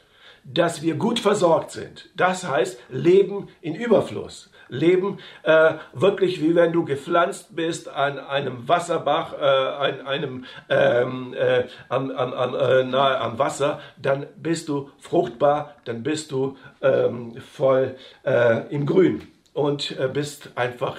dass 0.52 0.82
wir 0.82 0.94
gut 0.94 1.18
versorgt 1.18 1.70
sind. 1.70 2.08
Das 2.16 2.46
heißt 2.48 2.78
Leben 2.88 3.48
in 3.60 3.74
Überfluss. 3.74 4.50
Leben 4.68 5.18
äh, 5.44 5.74
wirklich 5.92 6.42
wie 6.42 6.54
wenn 6.54 6.72
du 6.72 6.84
gepflanzt 6.84 7.56
bist 7.56 7.88
an 7.88 8.18
einem 8.18 8.68
Wasserbach, 8.68 9.32
äh, 9.32 9.44
an 9.44 10.06
einem 10.06 10.44
ähm, 10.68 11.34
äh, 11.34 11.64
am, 11.88 12.10
am, 12.10 12.32
am, 12.32 12.54
äh, 12.54 12.84
nahe 12.84 13.18
am 13.18 13.38
Wasser, 13.38 13.80
dann 14.00 14.26
bist 14.36 14.68
du 14.68 14.90
fruchtbar, 14.98 15.74
dann 15.84 16.02
bist 16.02 16.32
du 16.32 16.56
ähm, 16.82 17.36
voll 17.52 17.96
äh, 18.24 18.66
im 18.68 18.84
Grün 18.84 19.26
und 19.54 19.98
äh, 19.98 20.08
bist 20.08 20.50
einfach 20.54 20.96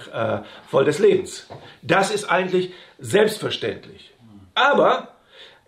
voll 0.68 0.86
des 0.86 1.00
Lebens. 1.00 1.48
Das 1.82 2.12
ist 2.12 2.26
eigentlich 2.26 2.74
selbstverständlich. 2.98 4.14
Aber 4.56 5.19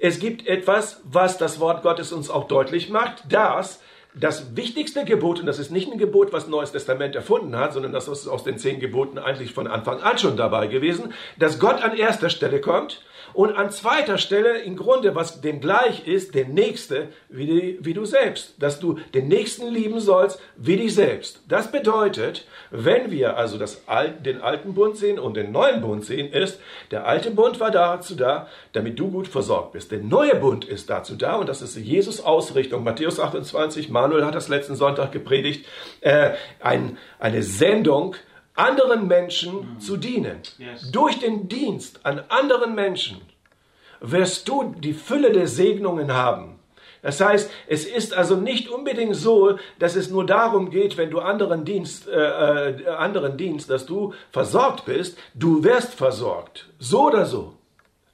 es 0.01 0.20
gibt 0.20 0.48
etwas, 0.48 1.00
was 1.03 1.38
das 1.38 1.60
Wort 1.60 1.84
Gottes 1.84 2.12
uns 2.12 2.29
auch 2.29 2.48
deutlich 2.48 2.89
macht, 2.89 3.31
dass 3.31 3.81
das 4.15 4.55
wichtigste 4.58 5.05
Gebot, 5.05 5.39
und 5.39 5.46
das 5.46 5.60
ist 5.60 5.72
nicht 5.72 5.89
ein 5.89 6.00
Gebot, 6.00 6.34
was 6.34 6.48
Neues 6.48 6.72
Testament 6.72 7.15
erfunden 7.15 7.55
hat, 7.55 7.72
sondern 7.72 7.93
das 7.93 8.08
ist 8.08 8.27
aus 8.27 8.43
den 8.43 8.58
zehn 8.58 8.79
Geboten 8.79 9.20
eigentlich 9.20 9.53
von 9.53 9.67
Anfang 9.67 10.01
an 10.01 10.17
schon 10.17 10.36
dabei 10.36 10.67
gewesen, 10.67 11.13
dass 11.38 11.60
Gott 11.60 11.81
an 11.81 11.96
erster 11.96 12.29
Stelle 12.29 12.60
kommt 12.60 13.03
und 13.33 13.55
an 13.55 13.71
zweiter 13.71 14.17
Stelle 14.17 14.59
im 14.59 14.75
Grunde, 14.75 15.15
was 15.15 15.41
dem 15.41 15.59
gleich 15.59 16.07
ist, 16.07 16.35
der 16.35 16.47
Nächste 16.47 17.09
wie, 17.29 17.45
die, 17.45 17.77
wie 17.81 17.93
du 17.93 18.05
selbst. 18.05 18.55
Dass 18.59 18.79
du 18.79 19.00
den 19.13 19.27
Nächsten 19.27 19.67
lieben 19.67 20.00
sollst 20.00 20.39
wie 20.57 20.77
dich 20.77 20.93
selbst. 20.93 21.41
Das 21.47 21.71
bedeutet, 21.71 22.45
wenn 22.71 23.11
wir 23.11 23.38
also 23.38 23.57
das, 23.57 23.83
den 24.25 24.41
alten 24.41 24.73
Bund 24.73 24.97
sehen 24.97 25.19
und 25.19 25.35
den 25.35 25.51
neuen 25.51 25.81
Bund 25.81 26.05
sehen, 26.05 26.31
ist, 26.31 26.59
der 26.91 27.05
alte 27.05 27.31
Bund 27.31 27.59
war 27.59 27.71
dazu 27.71 28.15
da, 28.15 28.47
damit 28.73 29.00
du 29.00 29.09
gut 29.09 29.27
versorgt 29.27 29.73
bist. 29.73 29.91
Der 29.91 30.00
neue 30.00 30.35
Bund 30.35 30.65
ist 30.65 30.89
dazu 30.89 31.15
da 31.15 31.35
und 31.35 31.50
das 31.50 31.61
ist 31.61 31.77
Jesus 31.77 32.23
Ausrichtung. 32.23 32.83
Matthäus 32.83 33.19
28, 33.19 33.89
Manuel 33.89 34.25
hat 34.25 34.35
das 34.35 34.50
letzten 34.50 34.75
Sonntag 34.75 35.11
gepredigt, 35.11 35.65
äh, 36.01 36.31
ein, 36.59 36.97
eine 37.19 37.43
Sendung, 37.43 38.15
anderen 38.55 39.08
Menschen 39.08 39.79
zu 39.79 39.98
dienen. 39.98 40.39
Yes. 40.58 40.91
Durch 40.91 41.20
den 41.20 41.48
Dienst 41.48 42.05
an 42.05 42.24
anderen 42.29 42.75
Menschen 42.75 43.22
wirst 44.01 44.48
du 44.48 44.75
die 44.77 44.93
Fülle 44.93 45.31
der 45.31 45.48
Segnungen 45.48 46.13
haben, 46.13 46.60
Das 47.01 47.20
heißt, 47.20 47.50
es 47.67 47.86
ist 47.86 48.13
also 48.13 48.36
nicht 48.36 48.70
unbedingt 48.70 49.15
so, 49.15 49.58
dass 49.79 49.96
es 49.96 50.10
nur 50.10 50.25
darum 50.25 50.70
geht, 50.70 50.98
wenn 50.98 51.10
du 51.10 51.20
anderen 51.20 51.65
Dienst, 51.65 52.08
äh, 52.08 52.70
äh, 52.70 52.88
anderen 52.89 53.38
Dienst, 53.38 53.70
dass 53.70 53.86
du 53.86 54.13
versorgt 54.31 54.86
bist, 54.86 55.17
du 55.34 55.63
wirst 55.63 55.96
versorgt. 55.96 56.67
So 56.79 57.08
oder 57.08 57.25
so. 57.25 57.55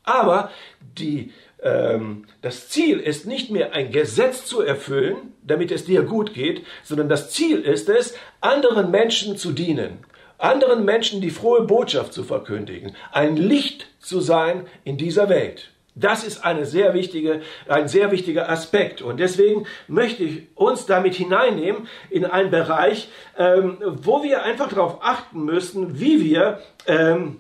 Aber 0.04 0.52
die, 0.98 1.34
ähm, 1.62 2.28
das 2.42 2.70
Ziel 2.70 3.00
ist 3.00 3.26
nicht 3.26 3.52
mehr 3.52 3.74
ein 3.74 3.92
Gesetz 3.92 4.46
zu 4.46 4.62
erfüllen, 4.62 5.34
damit 5.44 5.72
es 5.72 5.84
dir 5.84 6.04
gut 6.04 6.34
geht, 6.34 6.66
sondern 6.84 7.10
das 7.10 7.32
Ziel 7.32 7.60
ist 7.60 7.90
es, 7.90 8.16
anderen 8.40 8.90
Menschen 8.90 9.36
zu 9.36 9.52
dienen, 9.52 10.00
anderen 10.38 10.86
Menschen 10.86 11.22
die 11.22 11.32
frohe 11.32 11.64
Botschaft 11.64 12.14
zu 12.14 12.24
verkündigen, 12.24 12.96
ein 13.12 13.38
Licht 13.38 13.88
zu 14.00 14.20
sein 14.20 14.68
in 14.84 14.98
dieser 14.98 15.30
Welt. 15.30 15.72
Das 16.00 16.24
ist 16.24 16.46
eine 16.46 16.66
sehr 16.66 16.94
wichtige, 16.94 17.42
ein 17.68 17.88
sehr 17.88 18.12
wichtiger 18.12 18.50
Aspekt. 18.50 19.02
Und 19.02 19.20
deswegen 19.20 19.66
möchte 19.88 20.24
ich 20.24 20.44
uns 20.54 20.86
damit 20.86 21.16
hineinnehmen 21.16 21.88
in 22.12 22.24
einen 22.24 22.52
Bereich, 22.52 23.10
ähm, 23.36 23.78
wo 23.82 24.22
wir 24.22 24.44
einfach 24.44 24.70
darauf 24.70 25.00
achten 25.02 25.44
müssen, 25.44 26.00
wie 26.00 26.24
wir, 26.24 26.60
ähm, 26.86 27.40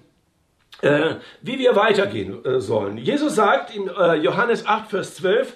äh, 0.82 1.16
wie 1.44 1.60
wir 1.60 1.76
weitergehen 1.76 2.44
äh, 2.44 2.60
sollen. 2.60 2.98
Jesus 2.98 3.36
sagt 3.36 3.76
in 3.76 3.90
äh, 3.90 4.16
Johannes 4.16 4.66
8, 4.66 4.90
Vers 4.90 5.16
12, 5.16 5.56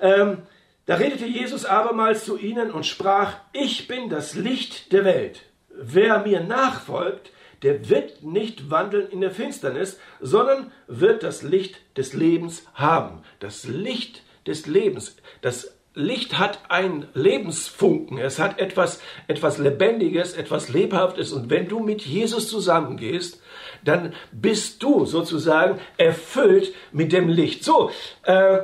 ähm, 0.00 0.38
da 0.86 0.94
redete 0.94 1.26
Jesus 1.26 1.66
abermals 1.66 2.24
zu 2.24 2.38
ihnen 2.38 2.70
und 2.70 2.86
sprach, 2.86 3.34
ich 3.52 3.88
bin 3.88 4.08
das 4.08 4.34
Licht 4.34 4.92
der 4.92 5.04
Welt. 5.04 5.42
Wer 5.74 6.20
mir 6.20 6.40
nachfolgt, 6.40 7.30
der 7.62 7.88
wird 7.88 8.22
nicht 8.22 8.70
wandeln 8.70 9.08
in 9.08 9.20
der 9.20 9.30
Finsternis, 9.30 9.98
sondern 10.20 10.72
wird 10.86 11.22
das 11.22 11.42
Licht 11.42 11.76
des 11.96 12.12
Lebens 12.12 12.66
haben. 12.74 13.22
Das 13.40 13.64
Licht 13.64 14.22
des 14.46 14.66
Lebens. 14.66 15.16
Das 15.42 15.72
Licht 15.94 16.38
hat 16.38 16.58
einen 16.70 17.06
Lebensfunken. 17.14 18.18
Es 18.18 18.38
hat 18.38 18.58
etwas, 18.58 19.00
etwas 19.28 19.58
Lebendiges, 19.58 20.32
etwas 20.32 20.70
Lebhaftes. 20.70 21.32
Und 21.32 21.50
wenn 21.50 21.68
du 21.68 21.80
mit 21.80 22.02
Jesus 22.02 22.48
zusammengehst, 22.48 23.40
dann 23.84 24.14
bist 24.32 24.82
du 24.82 25.04
sozusagen 25.04 25.78
erfüllt 25.98 26.74
mit 26.92 27.12
dem 27.12 27.28
Licht. 27.28 27.62
So, 27.62 27.90
äh, 28.22 28.60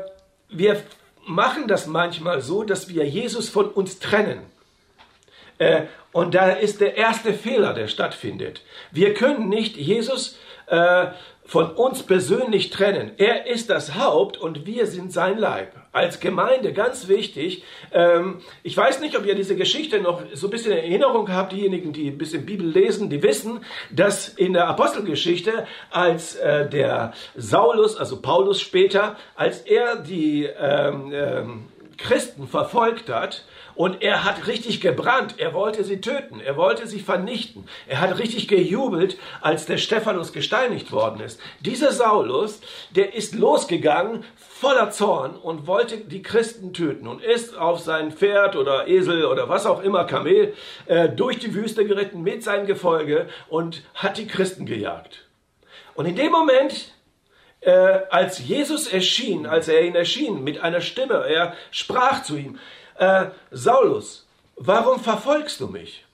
wir 0.48 0.82
machen 1.26 1.68
das 1.68 1.86
manchmal 1.86 2.40
so, 2.40 2.64
dass 2.64 2.88
wir 2.88 3.06
Jesus 3.06 3.48
von 3.48 3.66
uns 3.66 3.98
trennen. 3.98 4.40
Äh, 5.58 5.82
und 6.12 6.34
da 6.34 6.50
ist 6.50 6.80
der 6.80 6.96
erste 6.96 7.34
Fehler, 7.34 7.74
der 7.74 7.88
stattfindet. 7.88 8.62
Wir 8.90 9.14
können 9.14 9.48
nicht 9.48 9.76
Jesus 9.76 10.38
äh, 10.66 11.08
von 11.48 11.70
uns 11.70 12.02
persönlich 12.02 12.68
trennen. 12.68 13.12
Er 13.16 13.46
ist 13.46 13.70
das 13.70 13.94
Haupt 13.94 14.36
und 14.36 14.66
wir 14.66 14.86
sind 14.86 15.12
sein 15.14 15.38
Leib. 15.38 15.72
Als 15.92 16.20
Gemeinde 16.20 16.74
ganz 16.74 17.08
wichtig. 17.08 17.64
Ähm, 17.90 18.40
ich 18.62 18.76
weiß 18.76 19.00
nicht, 19.00 19.16
ob 19.16 19.24
ihr 19.24 19.34
diese 19.34 19.56
Geschichte 19.56 19.98
noch 20.00 20.22
so 20.34 20.48
ein 20.48 20.50
bisschen 20.50 20.72
in 20.72 20.78
Erinnerung 20.78 21.32
habt. 21.32 21.52
Diejenigen, 21.52 21.94
die 21.94 22.08
ein 22.08 22.18
bisschen 22.18 22.44
Bibel 22.44 22.68
lesen, 22.68 23.08
die 23.08 23.22
wissen, 23.22 23.64
dass 23.90 24.28
in 24.28 24.52
der 24.52 24.68
Apostelgeschichte, 24.68 25.66
als 25.90 26.36
äh, 26.36 26.68
der 26.68 27.14
Saulus, 27.34 27.96
also 27.96 28.20
Paulus 28.20 28.60
später, 28.60 29.16
als 29.34 29.60
er 29.62 29.96
die 29.96 30.44
ähm, 30.44 31.10
ähm, 31.14 31.68
Christen 31.96 32.46
verfolgt 32.46 33.08
hat, 33.08 33.44
und 33.78 34.02
er 34.02 34.24
hat 34.24 34.48
richtig 34.48 34.80
gebrannt. 34.80 35.36
Er 35.38 35.54
wollte 35.54 35.84
sie 35.84 36.00
töten. 36.00 36.40
Er 36.40 36.56
wollte 36.56 36.88
sie 36.88 36.98
vernichten. 36.98 37.68
Er 37.86 38.00
hat 38.00 38.18
richtig 38.18 38.48
gejubelt, 38.48 39.16
als 39.40 39.66
der 39.66 39.78
Stephanus 39.78 40.32
gesteinigt 40.32 40.90
worden 40.90 41.20
ist. 41.20 41.40
Dieser 41.60 41.92
Saulus, 41.92 42.60
der 42.90 43.14
ist 43.14 43.36
losgegangen 43.36 44.24
voller 44.34 44.90
Zorn 44.90 45.36
und 45.36 45.68
wollte 45.68 45.98
die 45.98 46.22
Christen 46.22 46.72
töten 46.72 47.06
und 47.06 47.22
ist 47.22 47.56
auf 47.56 47.78
sein 47.78 48.10
Pferd 48.10 48.56
oder 48.56 48.88
Esel 48.88 49.24
oder 49.24 49.48
was 49.48 49.64
auch 49.64 49.80
immer, 49.80 50.06
Kamel, 50.06 50.54
äh, 50.86 51.08
durch 51.08 51.38
die 51.38 51.54
Wüste 51.54 51.86
geritten 51.86 52.24
mit 52.24 52.42
seinem 52.42 52.66
Gefolge 52.66 53.28
und 53.48 53.84
hat 53.94 54.18
die 54.18 54.26
Christen 54.26 54.66
gejagt. 54.66 55.28
Und 55.94 56.06
in 56.06 56.16
dem 56.16 56.32
Moment, 56.32 56.94
äh, 57.60 57.70
als 58.10 58.40
Jesus 58.40 58.88
erschien, 58.88 59.46
als 59.46 59.68
er 59.68 59.82
ihn 59.82 59.94
erschien 59.94 60.42
mit 60.42 60.62
einer 60.62 60.80
Stimme, 60.80 61.24
er 61.28 61.54
sprach 61.70 62.24
zu 62.24 62.36
ihm, 62.36 62.58
äh, 62.98 63.26
Saulus, 63.50 64.26
warum 64.56 65.00
verfolgst 65.00 65.60
du 65.60 65.68
mich? 65.68 66.04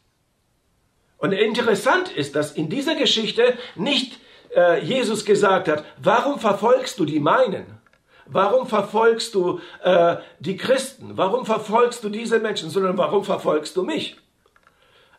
Und 1.19 1.33
interessant 1.33 2.13
ist, 2.13 2.37
dass 2.37 2.53
in 2.53 2.69
dieser 2.69 2.95
Geschichte 2.95 3.57
nicht 3.75 4.21
äh, 4.55 4.85
Jesus 4.85 5.25
gesagt 5.25 5.69
hat, 5.69 5.85
warum 5.97 6.39
verfolgst 6.39 6.99
du 6.99 7.05
die 7.05 7.21
meinen? 7.21 7.79
Warum 8.27 8.67
verfolgst 8.67 9.35
du 9.35 9.61
äh, 9.83 10.17
die 10.39 10.57
Christen? 10.57 11.17
Warum 11.17 11.47
verfolgst 11.47 12.05
du 12.05 12.09
diese 12.09 12.39
Menschen? 12.41 12.71
Sondern 12.71 12.97
warum 12.97 13.25
verfolgst 13.25 13.77
du 13.77 13.83
mich? 13.83 14.17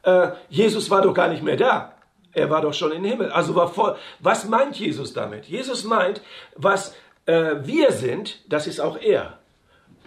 Äh, 0.04 0.32
Jesus 0.50 0.90
war 0.90 1.02
doch 1.02 1.14
gar 1.14 1.28
nicht 1.28 1.44
mehr 1.44 1.58
da. 1.58 1.94
Er 2.34 2.50
war 2.50 2.62
doch 2.62 2.74
schon 2.74 2.92
im 2.92 3.04
Himmel. 3.04 3.32
Also 3.32 3.56
was 4.20 4.46
meint 4.46 4.76
Jesus 4.76 5.14
damit? 5.14 5.46
Jesus 5.46 5.84
meint, 5.86 6.22
was 6.56 6.96
äh, 7.26 7.56
wir 7.64 7.92
sind, 7.92 8.40
das 8.52 8.68
ist 8.68 8.80
auch 8.80 8.98
er 8.98 9.40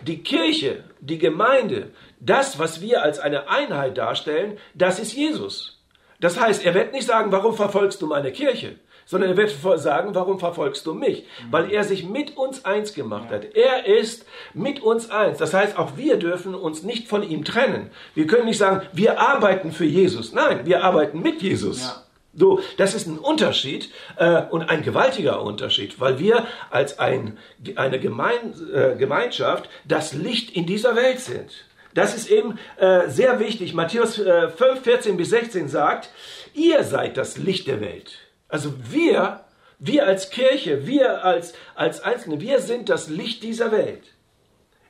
die 0.07 0.23
Kirche, 0.23 0.85
die 1.01 1.19
Gemeinde, 1.19 1.91
das, 2.21 2.59
was 2.59 2.81
wir 2.81 3.03
als 3.03 3.19
eine 3.19 3.49
Einheit 3.49 3.99
darstellen, 3.99 4.59
das 4.75 4.99
ist 4.99 5.13
Jesus. 5.13 5.79
Das 6.21 6.39
heißt, 6.39 6.65
er 6.65 6.75
wird 6.75 6.93
nicht 6.93 7.07
sagen, 7.07 7.31
warum 7.31 7.55
verfolgst 7.55 8.03
du 8.03 8.07
meine 8.07 8.33
Kirche, 8.33 8.77
sondern 9.07 9.31
er 9.31 9.37
wird 9.37 9.55
sagen, 9.81 10.15
warum 10.15 10.39
verfolgst 10.39 10.85
du 10.85 10.95
mich? 10.95 11.25
Weil 11.51 11.73
er 11.73 11.85
sich 11.85 12.05
mit 12.05 12.37
uns 12.37 12.65
eins 12.65 12.93
gemacht 12.93 13.31
hat. 13.31 13.55
Er 13.55 13.87
ist 13.87 14.27
mit 14.53 14.81
uns 14.81 15.11
eins. 15.11 15.39
Das 15.39 15.55
heißt, 15.55 15.79
auch 15.79 15.97
wir 15.97 16.17
dürfen 16.17 16.55
uns 16.55 16.83
nicht 16.83 17.09
von 17.09 17.23
ihm 17.23 17.45
trennen. 17.45 17.91
Wir 18.15 18.27
können 18.27 18.45
nicht 18.45 18.59
sagen, 18.59 18.87
wir 18.93 19.21
arbeiten 19.21 19.73
für 19.73 19.87
Jesus. 19.87 20.33
Nein, 20.33 20.67
wir 20.67 20.85
arbeiten 20.85 21.23
mit 21.23 21.41
Jesus. 21.41 21.81
Ja. 21.83 22.03
So, 22.39 22.61
das 22.77 22.95
ist 22.95 23.09
ein 23.09 23.19
Unterschied 23.19 23.91
äh, 24.17 24.43
und 24.43 24.71
ein 24.71 24.83
gewaltiger 24.83 25.43
Unterschied, 25.43 25.99
weil 26.01 26.21
wir 26.21 26.47
als 26.71 27.01
ein, 27.01 27.37
eine 27.75 27.99
Gemein, 27.99 28.55
äh, 28.73 28.95
Gemeinschaft 28.97 29.69
das 29.85 30.13
Licht 30.13 30.55
in 30.55 30.65
dieser 30.65 30.95
Welt 30.95 31.19
sind. 31.19 31.51
Das 31.95 32.15
ist 32.15 32.31
eben 32.31 32.59
äh, 32.77 33.09
sehr 33.09 33.41
wichtig. 33.41 33.75
Matthäus 33.75 34.21
äh, 34.21 34.51
5, 34.51 34.83
14 34.83 35.17
bis 35.17 35.31
16 35.31 35.69
sagt, 35.69 36.11
ihr 36.55 36.85
seid 36.85 37.17
das 37.17 37.39
Licht 37.39 37.67
der 37.67 37.81
Welt. 37.81 38.19
Also 38.49 38.73
wir, 38.89 39.41
wir 39.81 40.07
als 40.07 40.31
Kirche, 40.31 40.87
wir 40.87 41.25
als, 41.25 41.55
als 41.75 42.03
Einzelne, 42.03 42.41
wir 42.41 42.61
sind 42.61 42.89
das 42.89 43.09
Licht 43.09 43.43
dieser 43.43 43.73
Welt. 43.73 44.05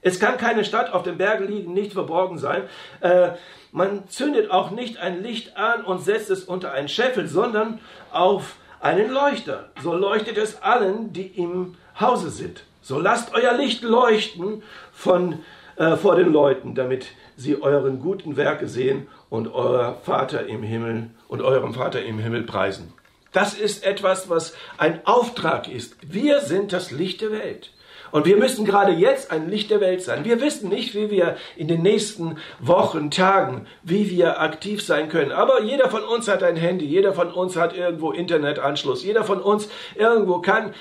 Es 0.03 0.21
kann 0.21 0.37
keine 0.39 0.65
Stadt 0.65 0.93
auf 0.93 1.03
dem 1.03 1.19
Berge 1.19 1.45
liegen, 1.45 1.73
nicht 1.73 1.93
verborgen 1.93 2.39
sein. 2.39 2.63
Äh, 3.01 3.31
man 3.73 4.09
zündet 4.09 4.51
auch 4.51 4.71
nicht 4.71 4.99
ein 4.99 5.23
Licht 5.23 5.57
an 5.57 5.85
und 5.85 6.03
setzt 6.03 6.31
es 6.31 6.45
unter 6.45 6.73
einen 6.73 6.89
Scheffel, 6.89 7.29
sondern 7.29 7.81
auf 8.13 8.57
einen 8.81 9.11
Leuchter. 9.11 9.71
So 9.83 9.95
leuchtet 9.95 10.39
es 10.39 10.63
allen, 10.63 11.13
die 11.13 11.27
im 11.27 11.77
Hause 11.99 12.31
sind. 12.31 12.65
So 12.81 12.99
lasst 12.99 13.35
euer 13.35 13.55
Licht 13.55 13.83
leuchten 13.83 14.63
von, 14.93 15.41
äh, 15.77 15.97
vor 15.97 16.17
den 16.17 16.33
Leuten, 16.33 16.75
damit 16.75 17.09
sie 17.37 17.61
euren 17.61 18.01
guten 18.01 18.37
Werke 18.37 18.69
sehen 18.69 19.09
und 19.29 19.49
euer 19.49 19.99
Vater 20.05 20.47
im 20.47 20.63
Himmel 20.63 21.11
und 21.29 21.43
eurem 21.43 21.75
Vater 21.75 22.03
im 22.03 22.19
Himmel 22.19 22.45
preisen. 22.45 22.95
Das 23.33 23.55
ist 23.55 23.85
etwas, 23.85 24.31
was 24.31 24.55
ein 24.79 25.07
Auftrag 25.07 25.69
ist. 25.69 25.97
Wir 26.01 26.41
sind 26.41 26.73
das 26.73 26.91
Licht 26.91 27.21
der 27.21 27.31
Welt. 27.31 27.71
Und 28.11 28.27
wir 28.27 28.37
müssen 28.37 28.65
gerade 28.65 28.93
jetzt 28.93 29.31
ein 29.31 29.49
Licht 29.49 29.71
der 29.71 29.81
Welt 29.81 30.03
sein. 30.03 30.25
Wir 30.25 30.41
wissen 30.41 30.69
nicht, 30.69 30.95
wie 30.95 31.11
wir 31.11 31.37
in 31.57 31.69
den 31.69 31.83
nächsten 31.83 32.39
Wochen, 32.61 33.11
Tagen, 33.11 33.67
wie 33.83 34.11
wir 34.11 34.41
aktiv 34.41 34.85
sein 34.85 35.09
können. 35.09 35.33
Aber 35.33 35.63
jeder 35.63 35.91
von 35.91 36.03
uns 36.05 36.29
hat 36.29 36.43
ein 36.43 36.57
Handy, 36.57 36.85
jeder 36.85 37.13
von 37.13 37.33
uns 37.33 37.57
hat 37.57 37.77
irgendwo 37.77 38.13
Internetanschluss, 38.13 39.05
jeder 39.05 39.25
von 39.25 39.41
uns 39.41 39.69
irgendwo 39.97 40.39
kann 40.39 40.75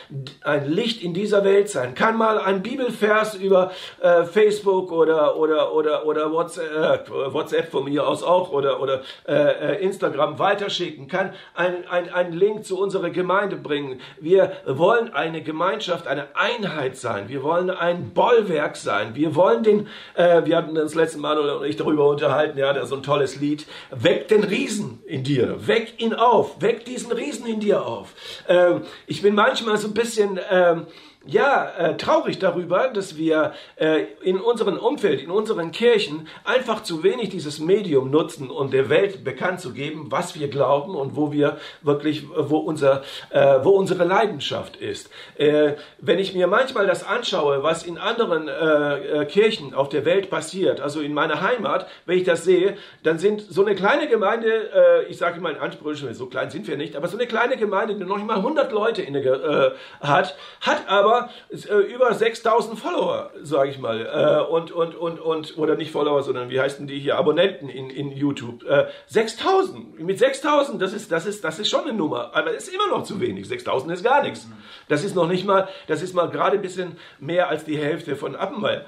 ein 0.44 0.70
Licht 0.70 1.02
in 1.02 1.14
dieser 1.14 1.44
Welt 1.44 1.70
sein, 1.70 1.96
kann 1.96 2.18
mal 2.18 2.38
ein 2.40 2.62
Bibelvers 2.62 3.36
über 3.36 3.72
äh, 4.02 4.24
Facebook 4.24 4.92
oder, 4.92 5.38
oder, 5.38 5.74
oder, 5.74 6.06
oder 6.06 6.32
WhatsApp, 6.32 7.10
äh, 7.10 7.34
WhatsApp 7.34 7.72
von 7.72 7.86
mir 7.86 8.08
aus 8.08 8.24
auch 8.24 8.52
oder, 8.52 8.82
oder 8.82 9.02
äh, 9.28 9.34
äh 9.34 9.84
Instagram 9.84 10.40
weiterschicken, 10.40 11.08
kann 11.08 11.34
einen 11.56 11.88
ein 11.88 12.34
Link 12.34 12.66
zu 12.66 12.80
unserer 12.80 13.10
Gemeinde 13.10 13.56
bringen. 13.56 14.00
Wir 14.20 14.52
wollen 14.66 15.14
eine 15.14 15.42
Gemeinschaft, 15.42 16.08
eine 16.08 16.28
Einheit 16.36 16.98
sein 16.98 17.17
sein. 17.18 17.30
Wir 17.30 17.44
wollen 17.44 17.70
ein 17.70 18.12
Bollwerk 18.12 18.76
sein. 18.76 19.16
Wir 19.16 19.36
wollen 19.36 19.64
den, 19.64 19.88
äh, 20.16 20.46
wir 20.46 20.58
hatten 20.58 20.76
das 20.76 20.96
letzte 20.96 21.20
Mal 21.20 21.38
und 21.38 21.66
ich 21.66 21.76
darüber 21.76 22.08
unterhalten, 22.08 22.58
ja, 22.58 22.86
so 22.86 22.96
ein 22.96 23.04
tolles 23.04 23.40
Lied. 23.40 23.66
Weck 23.92 24.28
den 24.28 24.44
Riesen 24.44 25.00
in 25.06 25.24
dir. 25.24 25.68
Weck 25.68 25.94
ihn 25.98 26.14
auf. 26.14 26.62
Weck 26.62 26.86
diesen 26.86 27.12
Riesen 27.12 27.48
in 27.48 27.60
dir 27.60 27.86
auf. 27.86 28.14
Ähm, 28.48 28.82
ich 29.08 29.22
bin 29.22 29.36
manchmal 29.36 29.78
so 29.78 29.88
ein 29.88 29.94
bisschen, 29.94 30.40
ähm, 30.50 30.86
ja, 31.28 31.70
äh, 31.78 31.98
traurig 31.98 32.40
darüber, 32.40 32.88
dass 32.88 33.18
wir 33.18 33.54
äh, 33.76 34.06
in 34.22 34.40
unserem 34.40 34.78
Umfeld, 34.78 35.22
in 35.22 35.30
unseren 35.30 35.72
Kirchen 35.72 36.28
einfach 36.46 36.84
zu 36.84 37.04
wenig 37.04 37.30
dieses 37.30 37.60
Medium 37.60 38.10
nutzen, 38.10 38.50
um 38.50 38.72
der 38.72 38.90
Welt 38.90 39.24
bekannt 39.24 39.60
zu 39.60 39.74
geben, 39.74 40.08
was 40.10 40.40
wir 40.40 40.48
glauben 40.48 40.96
und 40.96 41.16
wo 41.16 41.32
wir 41.32 41.58
wirklich, 41.82 42.26
wo 42.30 42.58
unser, 42.58 43.04
äh, 43.30 43.60
wo 43.64 43.72
unsere 43.72 44.06
Leidenschaft 44.06 44.78
ist. 44.78 45.10
Äh, 45.36 45.74
wenn 46.00 46.20
ich 46.20 46.34
mir 46.34 46.48
manchmal 46.48 46.88
das 46.88 47.06
anschaue, 47.06 47.62
was 47.62 47.84
in 47.84 47.98
anderen 47.98 48.48
äh, 48.48 49.22
äh, 49.22 49.26
Kirchen 49.26 49.74
auf 49.74 49.90
der 49.90 50.06
Welt 50.06 50.30
passiert, 50.30 50.80
also 50.80 51.02
in 51.02 51.14
meiner 51.14 51.42
Heimat, 51.42 51.88
wenn 52.06 52.18
ich 52.18 52.24
das 52.24 52.46
sehe, 52.46 52.78
dann 53.04 53.20
sind 53.20 53.42
so 53.42 53.66
eine 53.66 53.76
kleine 53.76 54.08
Gemeinde, 54.08 55.06
ich 55.10 55.18
sage 55.18 55.40
mal 55.42 55.54
in 55.54 55.60
Ansprüchen, 55.60 56.14
so 56.14 56.28
klein 56.28 56.50
sind 56.50 56.68
wir 56.68 56.78
nicht, 56.78 56.96
aber 56.96 57.08
so 57.08 57.18
eine 57.18 57.28
kleine 57.28 57.58
Gemeinde, 57.58 57.96
die 57.96 58.04
noch 58.04 58.18
nicht 58.18 58.28
mal 58.28 58.38
100 58.38 58.72
Leute 58.72 59.02
in 59.02 59.14
der, 59.14 59.74
hat, 60.02 60.36
hat 60.62 60.88
aber 60.88 61.17
äh, 61.52 61.74
über 61.94 62.14
6000 62.14 62.80
Follower, 62.80 63.32
sage 63.42 63.70
ich 63.70 63.80
mal, 63.80 64.06
äh, 64.06 64.52
und, 64.52 64.72
und, 64.72 64.96
und, 64.96 65.20
und, 65.20 65.58
oder 65.58 65.76
nicht 65.76 65.92
Follower, 65.92 66.24
sondern 66.24 66.50
wie 66.50 66.60
heißen 66.60 66.88
die 66.88 67.00
hier, 67.00 67.18
Abonnenten 67.18 67.70
in, 67.70 67.90
in 67.90 68.12
YouTube. 68.12 68.64
6000, 69.08 70.00
mit 70.00 70.20
6000, 70.20 70.82
das 70.82 70.94
ist, 70.94 71.12
das, 71.12 71.26
ist, 71.26 71.44
das 71.44 71.60
ist 71.60 71.70
schon 71.70 71.82
eine 71.82 71.94
Nummer, 71.94 72.32
aber 72.34 72.56
es 72.56 72.68
ist 72.68 72.74
immer 72.74 72.88
noch 72.88 73.04
zu 73.04 73.20
wenig, 73.20 73.48
6000 73.48 73.94
ist 73.94 74.04
gar 74.04 74.24
nichts. 74.24 74.48
Das 74.88 75.04
ist 75.04 75.16
noch 75.16 75.28
nicht 75.28 75.46
mal, 75.46 75.68
das 75.88 76.02
ist 76.02 76.14
mal 76.14 76.30
gerade 76.30 76.58
ein 76.58 76.62
bisschen 76.62 76.98
mehr 77.20 77.50
als 77.50 77.66
die 77.66 77.78
Hälfte 77.78 78.16
von 78.16 78.36
Appenweier. 78.36 78.86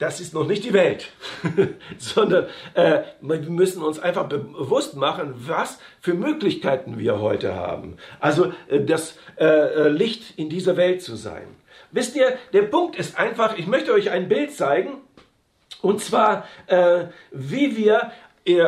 Das 0.00 0.18
ist 0.18 0.32
noch 0.32 0.46
nicht 0.46 0.64
die 0.64 0.72
Welt, 0.72 1.10
sondern 1.98 2.46
äh, 2.72 3.02
wir 3.20 3.38
müssen 3.40 3.82
uns 3.82 3.98
einfach 3.98 4.30
bewusst 4.30 4.96
machen, 4.96 5.34
was 5.36 5.78
für 6.00 6.14
Möglichkeiten 6.14 6.98
wir 6.98 7.20
heute 7.20 7.54
haben. 7.54 7.98
Also 8.18 8.54
äh, 8.68 8.82
das 8.82 9.18
äh, 9.36 9.44
äh, 9.44 9.88
Licht 9.88 10.38
in 10.38 10.48
dieser 10.48 10.78
Welt 10.78 11.02
zu 11.02 11.16
sein. 11.16 11.46
Wisst 11.92 12.16
ihr, 12.16 12.38
der 12.54 12.62
Punkt 12.62 12.96
ist 12.96 13.18
einfach, 13.18 13.58
ich 13.58 13.66
möchte 13.66 13.92
euch 13.92 14.10
ein 14.10 14.30
Bild 14.30 14.54
zeigen, 14.54 15.02
und 15.82 16.00
zwar, 16.00 16.46
äh, 16.66 17.04
wie 17.30 17.76
wir 17.76 18.10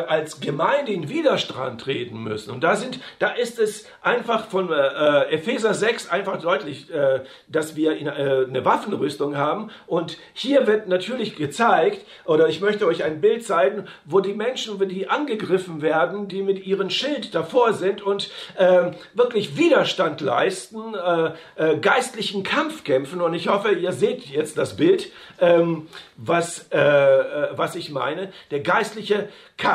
als 0.07 0.39
Gemeinde 0.39 0.91
in 0.91 1.09
Widerstand 1.09 1.81
treten 1.81 2.23
müssen. 2.23 2.51
Und 2.51 2.63
da 2.63 2.75
sind, 2.75 2.99
da 3.19 3.29
ist 3.29 3.59
es 3.59 3.85
einfach 4.01 4.45
von 4.45 4.71
äh, 4.71 5.31
Epheser 5.31 5.73
6 5.73 6.09
einfach 6.09 6.39
deutlich, 6.39 6.93
äh, 6.93 7.21
dass 7.47 7.75
wir 7.75 7.97
in, 7.97 8.07
äh, 8.07 8.45
eine 8.47 8.63
Waffenrüstung 8.65 9.35
haben. 9.35 9.71
Und 9.87 10.17
hier 10.33 10.67
wird 10.67 10.87
natürlich 10.87 11.35
gezeigt, 11.35 12.05
oder 12.25 12.47
ich 12.49 12.61
möchte 12.61 12.85
euch 12.85 13.03
ein 13.03 13.19
Bild 13.19 13.45
zeigen, 13.45 13.87
wo 14.05 14.19
die 14.19 14.33
Menschen, 14.33 14.77
die 14.87 15.09
angegriffen 15.09 15.81
werden, 15.81 16.27
die 16.27 16.43
mit 16.43 16.65
ihrem 16.65 16.89
Schild 16.89 17.33
davor 17.33 17.73
sind 17.73 18.01
und 18.01 18.29
ähm, 18.57 18.91
wirklich 19.13 19.57
Widerstand 19.57 20.21
leisten, 20.21 20.93
äh, 20.93 21.31
äh, 21.55 21.77
geistlichen 21.77 22.43
Kampf 22.43 22.83
kämpfen. 22.83 23.21
Und 23.21 23.33
ich 23.33 23.47
hoffe, 23.47 23.71
ihr 23.71 23.91
seht 23.91 24.25
jetzt 24.27 24.57
das 24.57 24.75
Bild, 24.75 25.11
ähm, 25.41 25.87
was, 26.15 26.67
äh, 26.71 27.47
was 27.51 27.75
ich 27.75 27.89
meine. 27.89 28.31
Der 28.51 28.59
geistliche 28.59 29.29
Kampf, 29.57 29.72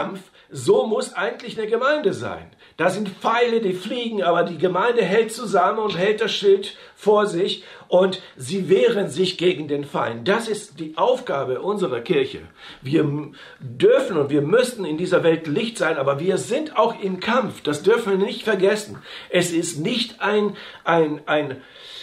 so 0.51 0.87
muss 0.87 1.13
eigentlich 1.13 1.59
eine 1.59 1.69
Gemeinde 1.69 2.13
sein. 2.13 2.51
Da 2.77 2.91
sind 2.91 3.09
Pfeile, 3.09 3.61
die 3.61 3.73
fliegen, 3.73 4.23
aber 4.23 4.45
die 4.45 4.57
Gemeinde 4.57 5.03
hält 5.03 5.33
zusammen 5.33 5.81
und 5.81 5.99
hält 5.99 6.21
das 6.21 6.33
Schild 6.33 6.77
vor 6.95 7.27
sich 7.27 7.65
und 7.89 8.23
sie 8.37 8.69
wehren 8.69 9.09
sich 9.09 9.37
gegen 9.37 9.67
den 9.67 9.85
Feind. 9.85 10.29
Das 10.29 10.49
ist 10.49 10.79
die 10.79 10.97
Aufgabe 10.97 11.61
unserer 11.61 12.01
Kirche. 12.01 12.41
Wir 12.83 13.05
dürfen 13.61 14.17
und 14.17 14.31
wir 14.31 14.43
müssen 14.43 14.85
in 14.85 14.97
dieser 14.97 15.25
Welt 15.25 15.47
Licht 15.47 15.77
sein, 15.77 15.97
aber 15.97 16.21
wir 16.21 16.39
sind 16.39 16.77
auch 16.77 17.01
im 17.01 17.19
Kampf. 17.21 17.63
Das 17.63 17.83
dürfen 17.83 18.19
wir 18.19 18.27
nicht 18.27 18.45
vergessen. 18.45 18.99
Es 19.29 19.53
ist 19.53 19.81
nicht 19.81 20.21
ein, 20.21 20.57
ein, 20.85 21.21
ein, 21.27 21.61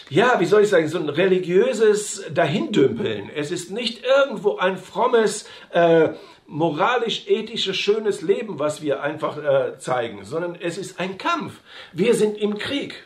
ja, 0.10 0.40
wie 0.40 0.46
soll 0.46 0.64
ich 0.64 0.70
sagen, 0.70 0.88
so 0.88 1.00
ein 1.00 1.10
religiöses 1.10 2.24
Dahindümpeln. 2.34 3.30
Es 3.34 3.52
ist 3.52 3.72
nicht 3.72 4.04
irgendwo 4.04 4.58
ein 4.58 4.78
frommes, 4.78 5.46
äh, 5.72 6.10
moralisch-ethisches, 6.48 7.76
schönes 7.78 8.22
Leben, 8.22 8.60
was 8.60 8.82
wir 8.82 9.02
einfach 9.02 9.38
äh, 9.38 9.78
zeigen, 9.80 10.26
sondern 10.26 10.56
es 10.56 10.78
ist 10.78 11.00
ein 11.00 11.18
Kampf. 11.18 11.60
Wir 11.92 12.14
sind 12.14 12.38
im 12.38 12.58
Krieg. 12.58 13.04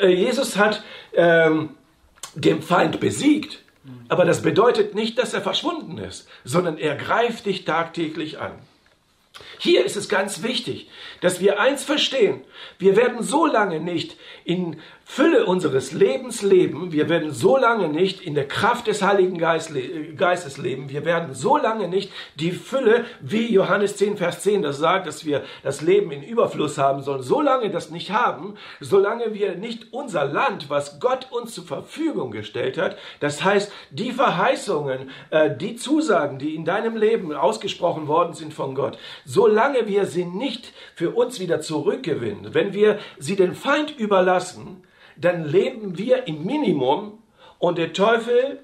Äh, 0.00 0.08
Jesus 0.08 0.56
hat 0.56 0.82
ähm, 1.14 1.70
den 2.34 2.62
Feind 2.62 3.00
besiegt, 3.00 3.62
aber 4.08 4.24
das 4.24 4.42
bedeutet 4.42 4.94
nicht, 4.94 5.18
dass 5.18 5.34
er 5.34 5.42
verschwunden 5.42 5.98
ist, 5.98 6.28
sondern 6.44 6.78
er 6.78 6.96
greift 6.96 7.46
dich 7.46 7.64
tagtäglich 7.64 8.38
an. 8.38 8.52
Hier 9.58 9.84
ist 9.84 9.96
es 9.96 10.08
ganz 10.08 10.42
wichtig, 10.42 10.88
dass 11.20 11.40
wir 11.40 11.60
eins 11.60 11.84
verstehen. 11.84 12.42
Wir 12.78 12.96
werden 12.96 13.22
so 13.22 13.46
lange 13.46 13.80
nicht 13.80 14.16
in 14.44 14.80
Fülle 15.08 15.46
unseres 15.46 15.92
Lebens 15.92 16.42
leben, 16.42 16.90
wir 16.90 17.08
werden 17.08 17.30
so 17.30 17.56
lange 17.56 17.88
nicht 17.88 18.20
in 18.20 18.34
der 18.34 18.48
Kraft 18.48 18.88
des 18.88 19.02
Heiligen 19.02 19.38
Geistes 19.38 20.58
leben, 20.58 20.90
wir 20.90 21.04
werden 21.04 21.32
so 21.32 21.56
lange 21.56 21.86
nicht 21.86 22.12
die 22.34 22.50
Fülle, 22.50 23.04
wie 23.20 23.50
Johannes 23.50 23.96
10, 23.96 24.16
Vers 24.16 24.42
10 24.42 24.62
das 24.62 24.78
sagt, 24.78 25.06
dass 25.06 25.24
wir 25.24 25.44
das 25.62 25.80
Leben 25.80 26.10
in 26.10 26.24
Überfluss 26.24 26.76
haben 26.76 27.02
sollen, 27.02 27.22
so 27.22 27.40
lange 27.40 27.70
das 27.70 27.90
nicht 27.90 28.10
haben, 28.10 28.56
solange 28.80 29.32
wir 29.32 29.54
nicht 29.54 29.92
unser 29.92 30.24
Land, 30.24 30.68
was 30.70 30.98
Gott 30.98 31.28
uns 31.30 31.54
zur 31.54 31.64
Verfügung 31.64 32.32
gestellt 32.32 32.76
hat, 32.76 32.98
das 33.20 33.44
heißt 33.44 33.72
die 33.90 34.10
Verheißungen, 34.10 35.10
äh, 35.30 35.56
die 35.56 35.76
Zusagen, 35.76 36.40
die 36.40 36.56
in 36.56 36.64
deinem 36.64 36.96
Leben 36.96 37.32
ausgesprochen 37.32 38.08
worden 38.08 38.34
sind 38.34 38.52
von 38.52 38.74
Gott, 38.74 38.98
solange 39.24 39.86
wir 39.86 40.04
sie 40.04 40.24
nicht 40.24 40.72
für 40.96 41.12
uns 41.12 41.38
wieder 41.38 41.60
zurückgewinnen, 41.60 42.54
wenn 42.54 42.74
wir 42.74 42.98
sie 43.18 43.36
den 43.36 43.54
Feind 43.54 43.96
überlassen, 43.96 44.82
dann 45.16 45.44
leben 45.44 45.98
wir 45.98 46.26
im 46.26 46.44
Minimum 46.44 47.22
und 47.58 47.78
der 47.78 47.92
Teufel, 47.92 48.60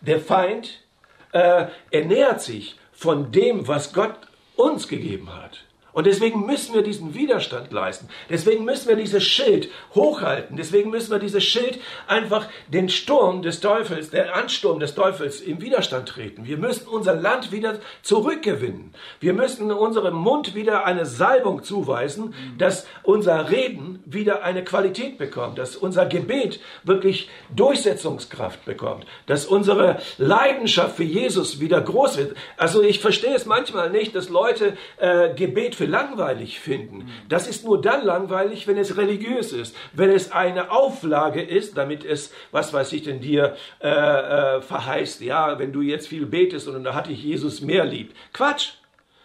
der 0.00 0.20
Feind, 0.20 0.84
äh, 1.32 1.66
ernährt 1.90 2.40
sich 2.40 2.76
von 2.92 3.32
dem, 3.32 3.68
was 3.68 3.92
Gott 3.92 4.14
uns 4.56 4.88
gegeben 4.88 5.34
hat. 5.34 5.64
Und 5.92 6.06
deswegen 6.06 6.46
müssen 6.46 6.74
wir 6.74 6.82
diesen 6.82 7.14
Widerstand 7.14 7.70
leisten. 7.72 8.08
Deswegen 8.30 8.64
müssen 8.64 8.88
wir 8.88 8.96
dieses 8.96 9.24
Schild 9.24 9.68
hochhalten. 9.94 10.56
Deswegen 10.56 10.90
müssen 10.90 11.10
wir 11.10 11.18
dieses 11.18 11.44
Schild 11.44 11.78
einfach 12.06 12.46
den 12.68 12.88
Sturm 12.88 13.42
des 13.42 13.60
Teufels, 13.60 14.10
der 14.10 14.34
Ansturm 14.34 14.80
des 14.80 14.94
Teufels 14.94 15.40
im 15.40 15.60
Widerstand 15.60 16.08
treten. 16.08 16.46
Wir 16.46 16.56
müssen 16.56 16.88
unser 16.88 17.14
Land 17.14 17.52
wieder 17.52 17.78
zurückgewinnen. 18.02 18.94
Wir 19.20 19.34
müssen 19.34 19.70
unserem 19.70 20.14
Mund 20.14 20.54
wieder 20.54 20.84
eine 20.86 21.04
Salbung 21.04 21.62
zuweisen, 21.62 22.34
dass 22.56 22.86
unser 23.02 23.50
Reden 23.50 24.02
wieder 24.06 24.42
eine 24.44 24.64
Qualität 24.64 25.18
bekommt, 25.18 25.58
dass 25.58 25.76
unser 25.76 26.06
Gebet 26.06 26.60
wirklich 26.84 27.28
Durchsetzungskraft 27.54 28.64
bekommt, 28.64 29.06
dass 29.26 29.44
unsere 29.44 30.00
Leidenschaft 30.18 30.96
für 30.96 31.04
Jesus 31.04 31.60
wieder 31.60 31.80
groß 31.80 32.16
wird. 32.16 32.36
Also 32.56 32.82
ich 32.82 33.00
verstehe 33.00 33.34
es 33.34 33.44
manchmal 33.44 33.90
nicht, 33.90 34.14
dass 34.14 34.28
Leute 34.28 34.76
äh, 34.98 35.34
Gebet 35.34 35.74
für 35.74 35.81
langweilig 35.86 36.60
finden. 36.60 37.10
Das 37.28 37.46
ist 37.46 37.64
nur 37.64 37.80
dann 37.80 38.04
langweilig, 38.04 38.66
wenn 38.66 38.78
es 38.78 38.96
religiös 38.96 39.52
ist, 39.52 39.76
wenn 39.92 40.10
es 40.10 40.32
eine 40.32 40.70
Auflage 40.70 41.42
ist, 41.42 41.76
damit 41.76 42.04
es, 42.04 42.32
was 42.50 42.72
weiß 42.72 42.92
ich 42.92 43.02
denn 43.02 43.20
dir, 43.20 43.56
äh, 43.80 43.88
äh, 43.88 44.62
verheißt, 44.62 45.20
ja, 45.20 45.58
wenn 45.58 45.72
du 45.72 45.80
jetzt 45.80 46.08
viel 46.08 46.26
betest 46.26 46.68
und 46.68 46.84
da 46.84 46.94
hat 46.94 47.08
dich 47.08 47.22
Jesus 47.22 47.60
mehr 47.60 47.84
lieb. 47.84 48.14
Quatsch! 48.32 48.74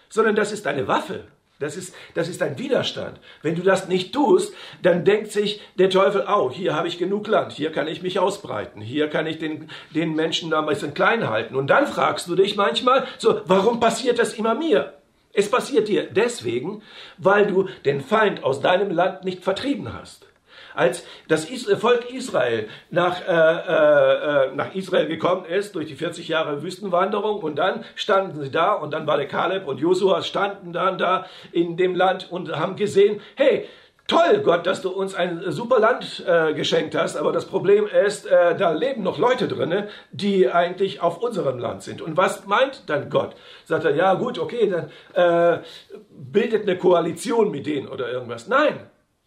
Sondern 0.10 0.36
das 0.36 0.52
ist 0.52 0.66
eine 0.68 0.88
Waffe. 0.88 1.26
Das 1.60 1.76
ist, 1.76 1.96
das 2.14 2.30
ist 2.30 2.44
ein 2.44 2.60
Widerstand. 2.60 3.20
Wenn 3.42 3.56
du 3.56 3.64
das 3.64 3.88
nicht 3.88 4.14
tust, 4.14 4.54
dann 4.84 5.06
denkt 5.06 5.32
sich 5.32 5.60
der 5.80 5.90
Teufel, 5.90 6.26
oh, 6.28 6.52
hier 6.52 6.76
habe 6.76 6.88
ich 6.88 7.00
genug 7.00 7.28
Land, 7.28 7.52
hier 7.52 7.72
kann 7.72 7.88
ich 7.88 8.04
mich 8.04 8.20
ausbreiten, 8.20 8.80
hier 8.80 9.10
kann 9.10 9.26
ich 9.26 9.40
den, 9.40 9.70
den 9.96 10.14
Menschen 10.14 10.52
da 10.52 10.60
ein 10.60 10.68
bisschen 10.68 10.94
klein 10.94 11.28
halten. 11.28 11.56
Und 11.56 11.68
dann 11.68 11.88
fragst 11.88 12.28
du 12.28 12.36
dich 12.36 12.56
manchmal, 12.56 13.08
so, 13.18 13.42
warum 13.46 13.80
passiert 13.80 14.20
das 14.20 14.36
immer 14.36 14.54
mir? 14.54 14.94
Es 15.34 15.50
passiert 15.50 15.88
dir 15.88 16.10
deswegen, 16.10 16.82
weil 17.18 17.48
du 17.48 17.68
den 17.86 18.02
Feind 18.02 18.44
aus 18.44 18.62
deinem 18.62 18.92
Land 18.92 19.24
nicht 19.24 19.44
vertrieben 19.44 19.94
hast. 19.94 20.26
Als 20.74 21.06
das 21.28 21.46
Volk 21.80 22.12
Israel 22.12 22.70
nach, 22.92 23.22
äh, 23.22 23.32
äh, 23.32 24.56
nach 24.56 24.76
Israel 24.76 25.08
gekommen 25.08 25.46
ist 25.46 25.74
durch 25.74 25.88
die 25.88 25.96
40 25.96 26.28
Jahre 26.28 26.62
Wüstenwanderung 26.62 27.42
und 27.42 27.56
dann 27.56 27.84
standen 27.96 28.40
sie 28.40 28.52
da 28.52 28.74
und 28.74 28.92
dann 28.92 29.08
war 29.08 29.18
der 29.18 29.28
Kaleb 29.28 29.68
und 29.68 29.80
Josua 29.80 30.22
standen 30.22 30.74
dann 30.74 31.00
da 31.00 31.26
in 31.52 31.78
dem 31.78 31.96
Land 31.96 32.32
und 32.32 32.56
haben 32.56 32.76
gesehen, 32.76 33.22
hey, 33.36 33.68
toll, 34.08 34.42
Gott, 34.44 34.66
dass 34.66 34.82
du 34.82 34.90
uns 34.90 35.14
ein 35.14 35.52
super 35.52 35.80
Land 35.80 36.24
äh, 36.26 36.54
geschenkt 36.54 36.96
hast, 36.96 37.16
aber 37.18 37.32
das 37.32 37.46
Problem 37.46 37.88
ist, 37.88 38.26
äh, 38.26 38.56
da 38.56 38.72
leben 38.72 39.04
noch 39.04 39.18
Leute 39.18 39.48
drin, 39.48 39.88
die 40.12 40.50
eigentlich 40.50 41.02
auf 41.02 41.20
unserem 41.20 41.60
Land 41.60 41.84
sind. 41.84 42.02
Und 42.02 42.18
was 42.18 42.46
meint 42.46 42.84
dann 42.88 43.10
Gott? 43.10 43.36
Sagt 43.66 43.86
er, 43.86 43.96
ja 43.96 44.14
gut, 44.16 44.40
okay, 44.40 44.70
dann 44.70 44.90
äh, 45.14 45.62
bildet 46.10 46.64
eine 46.64 46.78
Koalition 46.78 47.52
mit 47.52 47.66
denen 47.66 47.88
oder 47.88 48.10
irgendwas. 48.10 48.48
Nein, 48.48 48.80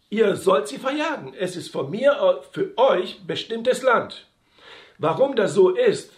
ihr 0.09 0.35
sollt 0.35 0.67
sie 0.67 0.77
verjagen. 0.77 1.33
Es 1.37 1.55
ist 1.55 1.71
von 1.71 1.89
mir 1.89 2.41
für 2.51 2.77
euch 2.77 3.25
bestimmtes 3.25 3.83
Land. 3.83 4.27
Warum 4.97 5.35
das 5.35 5.53
so 5.53 5.69
ist, 5.69 6.11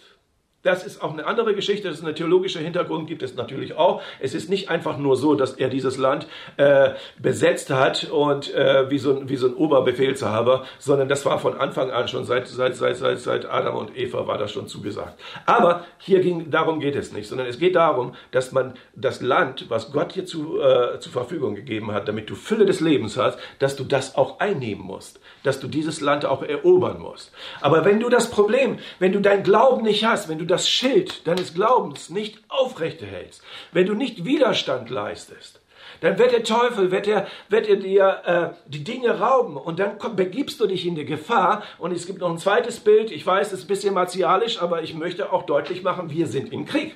Das 0.64 0.84
ist 0.84 1.02
auch 1.02 1.12
eine 1.12 1.26
andere 1.26 1.54
Geschichte, 1.54 1.88
das 1.88 1.98
ist 1.98 2.06
ein 2.06 2.14
theologischer 2.14 2.60
Hintergrund, 2.60 3.06
gibt 3.06 3.22
es 3.22 3.34
natürlich 3.34 3.76
auch. 3.76 4.00
Es 4.18 4.34
ist 4.34 4.48
nicht 4.48 4.70
einfach 4.70 4.96
nur 4.96 5.14
so, 5.16 5.34
dass 5.34 5.52
er 5.52 5.68
dieses 5.68 5.98
Land 5.98 6.26
äh, 6.56 6.94
besetzt 7.18 7.68
hat 7.68 8.04
und 8.04 8.52
äh, 8.54 8.90
wie, 8.90 8.96
so 8.96 9.14
ein, 9.14 9.28
wie 9.28 9.36
so 9.36 9.46
ein 9.48 9.54
Oberbefehlshaber, 9.54 10.64
sondern 10.78 11.08
das 11.08 11.26
war 11.26 11.38
von 11.38 11.58
Anfang 11.58 11.90
an 11.90 12.08
schon, 12.08 12.24
seit, 12.24 12.48
seit, 12.48 12.76
seit, 12.76 12.96
seit, 12.96 13.18
seit 13.20 13.44
Adam 13.44 13.76
und 13.76 13.94
Eva 13.94 14.26
war 14.26 14.38
das 14.38 14.52
schon 14.52 14.66
zugesagt. 14.66 15.20
Aber 15.44 15.84
hier 15.98 16.20
ging, 16.20 16.50
darum 16.50 16.80
geht 16.80 16.96
es 16.96 17.12
nicht, 17.12 17.28
sondern 17.28 17.46
es 17.46 17.58
geht 17.58 17.76
darum, 17.76 18.14
dass 18.30 18.50
man 18.50 18.72
das 18.96 19.20
Land, 19.20 19.66
was 19.68 19.92
Gott 19.92 20.14
dir 20.14 20.24
zu, 20.24 20.62
äh, 20.62 20.98
zur 20.98 21.12
Verfügung 21.12 21.56
gegeben 21.56 21.92
hat, 21.92 22.08
damit 22.08 22.30
du 22.30 22.34
Fülle 22.34 22.64
des 22.64 22.80
Lebens 22.80 23.18
hast, 23.18 23.38
dass 23.58 23.76
du 23.76 23.84
das 23.84 24.16
auch 24.16 24.40
einnehmen 24.40 24.82
musst 24.82 25.20
dass 25.44 25.60
du 25.60 25.68
dieses 25.68 26.00
Land 26.00 26.24
auch 26.24 26.42
erobern 26.42 26.98
musst. 27.00 27.32
Aber 27.60 27.84
wenn 27.84 28.00
du 28.00 28.08
das 28.08 28.30
Problem, 28.30 28.78
wenn 28.98 29.12
du 29.12 29.20
dein 29.20 29.44
Glauben 29.44 29.82
nicht 29.82 30.04
hast, 30.04 30.28
wenn 30.28 30.38
du 30.38 30.46
das 30.54 30.68
Schild 30.68 31.26
deines 31.26 31.52
Glaubens 31.52 32.10
nicht 32.10 32.38
aufrechterhältst, 32.48 33.42
wenn 33.72 33.86
du 33.86 33.94
nicht 33.94 34.24
Widerstand 34.24 34.88
leistest, 34.88 35.60
dann 36.00 36.16
wird 36.16 36.30
der 36.30 36.44
Teufel, 36.44 36.92
wird 36.92 37.08
er, 37.08 37.26
wird 37.48 37.66
er 37.66 37.76
dir 37.76 38.22
äh, 38.24 38.70
die 38.70 38.84
Dinge 38.84 39.18
rauben 39.18 39.56
und 39.56 39.80
dann 39.80 39.98
komm, 39.98 40.14
begibst 40.14 40.60
du 40.60 40.66
dich 40.66 40.86
in 40.86 40.94
die 40.94 41.04
Gefahr. 41.04 41.64
Und 41.78 41.92
es 41.92 42.06
gibt 42.06 42.20
noch 42.20 42.30
ein 42.30 42.38
zweites 42.38 42.78
Bild, 42.78 43.10
ich 43.10 43.26
weiß, 43.26 43.48
es 43.48 43.60
ist 43.60 43.64
ein 43.64 43.68
bisschen 43.68 43.94
martialisch, 43.94 44.62
aber 44.62 44.82
ich 44.82 44.94
möchte 44.94 45.32
auch 45.32 45.42
deutlich 45.42 45.82
machen, 45.82 46.10
wir 46.10 46.28
sind 46.28 46.52
im 46.52 46.66
Krieg 46.66 46.94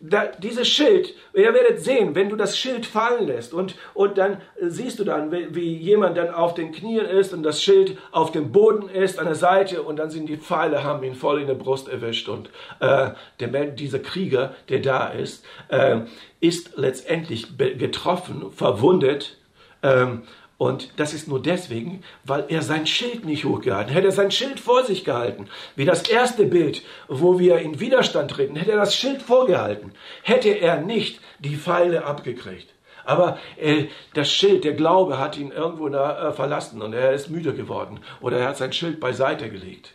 da, 0.00 0.26
dieses 0.26 0.66
Schild, 0.66 1.14
ihr 1.34 1.52
werdet 1.52 1.80
sehen, 1.80 2.14
wenn 2.14 2.30
du 2.30 2.36
das 2.36 2.56
Schild 2.56 2.86
fallen 2.86 3.26
lässt. 3.26 3.52
Und, 3.52 3.74
und 3.92 4.16
dann 4.16 4.38
siehst 4.60 4.98
du 4.98 5.04
dann, 5.04 5.30
wie, 5.30 5.54
wie, 5.54 5.76
jemand 5.76 6.16
dann 6.16 6.30
auf 6.30 6.54
den 6.54 6.72
Knien 6.72 7.04
ist 7.04 7.34
und 7.34 7.42
das 7.42 7.62
Schild 7.62 7.98
auf 8.10 8.32
dem 8.32 8.50
Boden 8.50 8.88
ist, 8.88 9.18
an 9.18 9.26
der 9.26 9.34
Seite. 9.34 9.82
Und 9.82 9.98
dann 9.98 10.10
sind 10.10 10.26
die 10.26 10.38
Pfeile, 10.38 10.84
haben 10.84 11.04
ihn 11.04 11.14
voll 11.14 11.42
in 11.42 11.46
der 11.46 11.54
Brust 11.54 11.88
erwischt. 11.88 12.28
Und 12.30 12.48
äh, 12.80 13.10
der, 13.40 13.66
dieser 13.66 13.98
Krieger, 13.98 14.54
der 14.70 14.80
da 14.80 15.08
ist, 15.08 15.44
äh, 15.68 16.00
ist 16.40 16.76
letztendlich 16.76 17.58
getroffen, 17.58 18.50
verwundet, 18.52 19.36
ähm, 19.82 20.22
und 20.60 20.90
das 21.00 21.14
ist 21.14 21.26
nur 21.26 21.40
deswegen, 21.40 22.02
weil 22.22 22.44
er 22.48 22.60
sein 22.60 22.86
Schild 22.86 23.24
nicht 23.24 23.46
hochgehalten. 23.46 23.94
Hätte 23.94 24.08
er 24.08 24.12
sein 24.12 24.30
Schild 24.30 24.60
vor 24.60 24.84
sich 24.84 25.06
gehalten, 25.06 25.46
wie 25.74 25.86
das 25.86 26.06
erste 26.06 26.44
Bild, 26.44 26.82
wo 27.08 27.38
wir 27.38 27.60
in 27.60 27.80
Widerstand 27.80 28.30
treten, 28.30 28.56
hätte 28.56 28.72
er 28.72 28.76
das 28.76 28.94
Schild 28.94 29.22
vorgehalten, 29.22 29.92
hätte 30.22 30.50
er 30.50 30.82
nicht 30.82 31.22
die 31.38 31.56
Pfeile 31.56 32.04
abgekriegt. 32.04 32.74
Aber 33.06 33.38
äh, 33.56 33.86
das 34.12 34.30
Schild, 34.30 34.64
der 34.64 34.74
Glaube 34.74 35.18
hat 35.18 35.38
ihn 35.38 35.50
irgendwo 35.50 35.88
da, 35.88 36.28
äh, 36.28 36.32
verlassen 36.32 36.82
und 36.82 36.92
er 36.92 37.14
ist 37.14 37.30
müde 37.30 37.54
geworden 37.54 38.00
oder 38.20 38.36
er 38.36 38.48
hat 38.48 38.58
sein 38.58 38.74
Schild 38.74 39.00
beiseite 39.00 39.48
gelegt. 39.48 39.94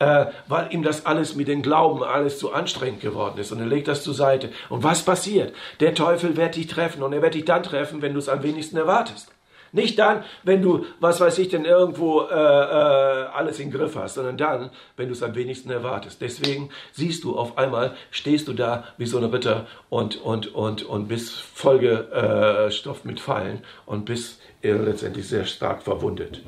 Äh, 0.00 0.26
weil 0.48 0.74
ihm 0.74 0.82
das 0.82 1.06
alles 1.06 1.36
mit 1.36 1.46
dem 1.46 1.62
Glauben 1.62 2.02
alles 2.02 2.40
zu 2.40 2.52
anstrengend 2.52 3.02
geworden 3.02 3.38
ist 3.38 3.52
und 3.52 3.60
er 3.60 3.66
legt 3.66 3.86
das 3.86 4.02
zur 4.02 4.14
Seite. 4.14 4.50
Und 4.68 4.82
was 4.82 5.04
passiert? 5.04 5.54
Der 5.78 5.94
Teufel 5.94 6.36
wird 6.36 6.56
dich 6.56 6.66
treffen 6.66 7.04
und 7.04 7.12
er 7.12 7.22
wird 7.22 7.34
dich 7.34 7.44
dann 7.44 7.62
treffen, 7.62 8.02
wenn 8.02 8.14
du 8.14 8.18
es 8.18 8.28
am 8.28 8.42
wenigsten 8.42 8.76
erwartest. 8.76 9.31
Nicht 9.72 9.98
dann, 9.98 10.24
wenn 10.42 10.60
du, 10.60 10.84
was 11.00 11.20
weiß 11.20 11.38
ich, 11.38 11.48
denn 11.48 11.64
irgendwo 11.64 12.22
äh, 12.22 12.34
äh, 12.34 13.26
alles 13.34 13.58
im 13.58 13.70
Griff 13.70 13.96
hast, 13.96 14.14
sondern 14.14 14.36
dann, 14.36 14.70
wenn 14.96 15.08
du 15.08 15.12
es 15.14 15.22
am 15.22 15.34
wenigsten 15.34 15.70
erwartest. 15.70 16.20
Deswegen 16.20 16.68
siehst 16.92 17.24
du 17.24 17.36
auf 17.38 17.56
einmal, 17.56 17.96
stehst 18.10 18.48
du 18.48 18.52
da 18.52 18.84
wie 18.98 19.06
so 19.06 19.16
ein 19.16 19.24
Ritter 19.24 19.66
und, 19.88 20.20
und, 20.20 20.54
und, 20.54 20.82
und 20.82 21.08
bist 21.08 21.40
vollgestopft 21.40 23.06
mit 23.06 23.20
Fallen 23.20 23.62
und 23.86 24.04
bist 24.04 24.40
letztendlich 24.62 25.26
sehr 25.26 25.46
stark 25.46 25.82
verwundet. 25.82 26.42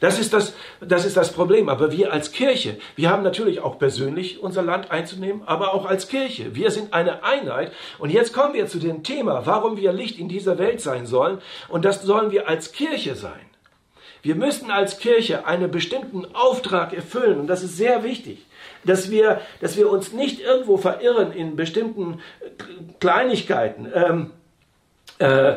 Das 0.00 0.18
ist 0.18 0.32
das, 0.32 0.54
das 0.80 1.04
ist 1.04 1.16
das 1.16 1.32
Problem. 1.32 1.68
Aber 1.68 1.92
wir 1.92 2.12
als 2.12 2.32
Kirche, 2.32 2.78
wir 2.96 3.10
haben 3.10 3.22
natürlich 3.22 3.60
auch 3.60 3.78
persönlich 3.78 4.42
unser 4.42 4.62
Land 4.62 4.90
einzunehmen, 4.90 5.42
aber 5.46 5.74
auch 5.74 5.86
als 5.86 6.08
Kirche. 6.08 6.54
Wir 6.54 6.70
sind 6.70 6.92
eine 6.92 7.22
Einheit. 7.22 7.72
Und 7.98 8.10
jetzt 8.10 8.32
kommen 8.32 8.54
wir 8.54 8.66
zu 8.66 8.78
dem 8.78 9.02
Thema, 9.02 9.46
warum 9.46 9.76
wir 9.76 9.92
Licht 9.92 10.18
in 10.18 10.28
dieser 10.28 10.58
Welt 10.58 10.80
sein 10.80 11.06
sollen. 11.06 11.38
Und 11.68 11.84
das 11.84 12.02
sollen 12.02 12.30
wir 12.30 12.48
als 12.48 12.72
Kirche 12.72 13.14
sein. 13.14 13.40
Wir 14.22 14.34
müssen 14.34 14.70
als 14.70 14.98
Kirche 14.98 15.46
einen 15.46 15.70
bestimmten 15.70 16.26
Auftrag 16.34 16.92
erfüllen. 16.92 17.40
Und 17.40 17.46
das 17.46 17.62
ist 17.62 17.76
sehr 17.76 18.02
wichtig 18.02 18.46
dass 18.84 19.10
wir, 19.10 19.40
dass 19.60 19.76
wir 19.76 19.90
uns 19.90 20.12
nicht 20.12 20.40
irgendwo 20.40 20.76
verirren 20.76 21.32
in 21.32 21.56
bestimmten 21.56 22.20
Kleinigkeiten. 22.98 23.90
Ähm, 23.94 24.30
äh, 25.18 25.56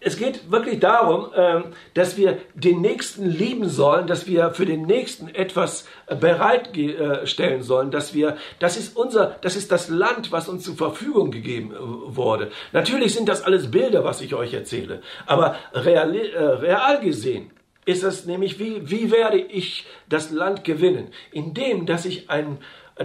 es 0.00 0.16
geht 0.16 0.50
wirklich 0.50 0.80
darum, 0.80 1.30
ähm, 1.34 1.64
dass 1.94 2.16
wir 2.16 2.38
den 2.54 2.80
Nächsten 2.80 3.28
lieben 3.28 3.68
sollen, 3.68 4.06
dass 4.06 4.26
wir 4.26 4.50
für 4.52 4.64
den 4.64 4.82
Nächsten 4.82 5.28
etwas 5.28 5.86
äh, 6.06 6.16
bereitstellen 6.16 7.62
sollen, 7.62 7.90
dass 7.90 8.14
wir, 8.14 8.38
das 8.58 8.78
ist 8.78 8.96
unser, 8.96 9.36
das 9.42 9.56
ist 9.56 9.70
das 9.70 9.88
Land, 9.88 10.32
was 10.32 10.48
uns 10.48 10.64
zur 10.64 10.76
Verfügung 10.76 11.30
gegeben 11.30 11.72
äh, 11.72 11.76
wurde. 11.78 12.50
Natürlich 12.72 13.14
sind 13.14 13.28
das 13.28 13.42
alles 13.42 13.70
Bilder, 13.70 14.02
was 14.02 14.22
ich 14.22 14.34
euch 14.34 14.54
erzähle, 14.54 15.02
aber 15.26 15.56
real, 15.74 16.16
äh, 16.16 16.38
real 16.38 17.00
gesehen 17.00 17.50
ist 17.86 18.04
es 18.04 18.26
nämlich, 18.26 18.58
wie, 18.58 18.90
wie 18.90 19.10
werde 19.10 19.38
ich 19.38 19.86
das 20.08 20.30
Land 20.30 20.64
gewinnen? 20.64 21.08
Indem, 21.32 21.86
dass 21.86 22.04
ich 22.04 22.30
ein, 22.30 22.58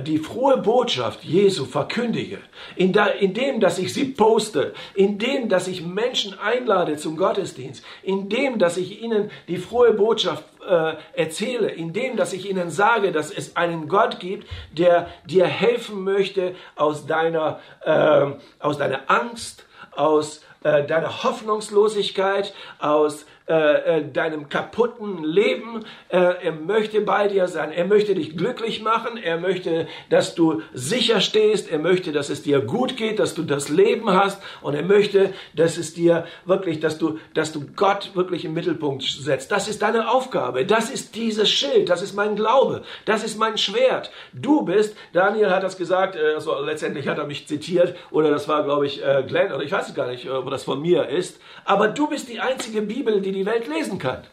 die 0.06 0.18
frohe 0.18 0.58
Botschaft 0.58 1.24
Jesu 1.24 1.66
verkündige, 1.66 2.40
indem, 2.76 3.60
dass 3.60 3.78
ich 3.78 3.94
sie 3.94 4.06
poste, 4.06 4.74
indem, 4.94 5.48
dass 5.50 5.68
ich 5.68 5.86
Menschen 5.86 6.38
einlade 6.40 6.98
zum 6.98 7.18
Gottesdienst, 7.18 7.84
indem, 8.04 8.60
dass 8.60 8.78
ich 8.78 9.02
ihnen 9.02 9.32
die 9.48 9.58
frohe 9.58 9.94
Botschaft 9.94 10.44
äh, 10.68 10.94
erzähle, 11.14 11.70
indem, 11.70 12.18
dass 12.18 12.34
ich 12.34 12.50
ihnen 12.50 12.70
sage, 12.70 13.12
dass 13.12 13.32
es 13.32 13.56
einen 13.56 13.88
Gott 13.88 14.20
gibt, 14.20 14.48
der 14.72 15.08
dir 15.26 15.46
helfen 15.46 16.04
möchte 16.04 16.56
aus 16.76 17.06
deiner, 17.06 17.60
äh, 17.84 18.26
aus 18.60 18.78
deiner 18.78 19.10
Angst, 19.10 19.66
aus 19.92 20.42
äh, 20.64 20.86
deiner 20.86 21.24
Hoffnungslosigkeit, 21.24 22.54
aus 22.80 23.26
äh, 23.48 24.00
äh, 24.00 24.12
deinem 24.12 24.50
kaputten 24.50 25.24
Leben. 25.24 25.86
Äh, 26.10 26.18
er 26.18 26.52
möchte 26.52 27.02
bei 27.02 27.28
dir 27.28 27.48
sein. 27.48 27.72
Er 27.72 27.86
möchte 27.86 28.16
dich 28.16 28.36
glücklich 28.36 28.82
machen. 28.82 29.18
Er 29.18 29.38
möchte, 29.38 29.88
dass 30.10 30.34
du 30.34 30.64
sicher 30.74 31.22
stehst. 31.22 31.72
Er 31.72 31.78
möchte, 31.78 32.12
dass 32.12 32.32
es 32.32 32.42
dir 32.42 32.62
gut 32.62 32.98
geht, 32.98 33.20
dass 33.20 33.36
du 33.36 33.44
das 33.44 33.70
Leben 33.70 34.10
hast. 34.10 34.42
Und 34.64 34.74
er 34.74 34.82
möchte, 34.82 35.32
dass 35.54 35.78
es 35.78 35.94
dir 35.94 36.26
wirklich, 36.46 36.80
dass 36.80 36.98
du, 36.98 37.20
dass 37.36 37.52
du 37.52 37.68
Gott 37.76 38.16
wirklich 38.16 38.46
im 38.46 38.56
Mittelpunkt 38.56 39.04
setzt. 39.04 39.52
Das 39.52 39.68
ist 39.68 39.84
deine 39.84 40.10
Aufgabe. 40.10 40.66
Das 40.66 40.90
ist 40.90 41.14
dieses 41.14 41.48
Schild. 41.48 41.90
Das 41.90 42.02
ist 42.02 42.16
mein 42.16 42.36
Glaube. 42.36 42.82
Das 43.06 43.24
ist 43.24 43.38
mein 43.38 43.60
Schwert. 43.60 44.10
Du 44.34 44.64
bist, 44.64 44.98
Daniel 45.14 45.52
hat 45.52 45.62
das 45.62 45.78
gesagt, 45.78 46.18
also 46.18 46.62
letztendlich 46.62 47.08
hat 47.08 47.20
er 47.20 47.28
mich 47.28 47.48
zitiert, 47.48 47.96
oder 48.10 48.32
das 48.32 48.48
war, 48.48 48.64
glaube 48.64 48.88
ich, 48.88 49.04
Glenn, 49.28 49.54
oder 49.54 49.64
ich 49.64 49.72
weiß 49.72 49.94
gar 49.94 50.08
nicht, 50.08 50.28
wo 50.28 50.50
das 50.50 50.64
von 50.64 50.82
mir 50.82 51.10
ist. 51.10 51.40
Aber 51.64 51.90
du 51.90 52.08
bist 52.08 52.28
die 52.28 52.40
einzige 52.40 52.82
Bibel, 52.82 53.22
die 53.22 53.35
die 53.36 53.46
Welt 53.46 53.68
lesen 53.68 54.00
kann. 54.00 54.24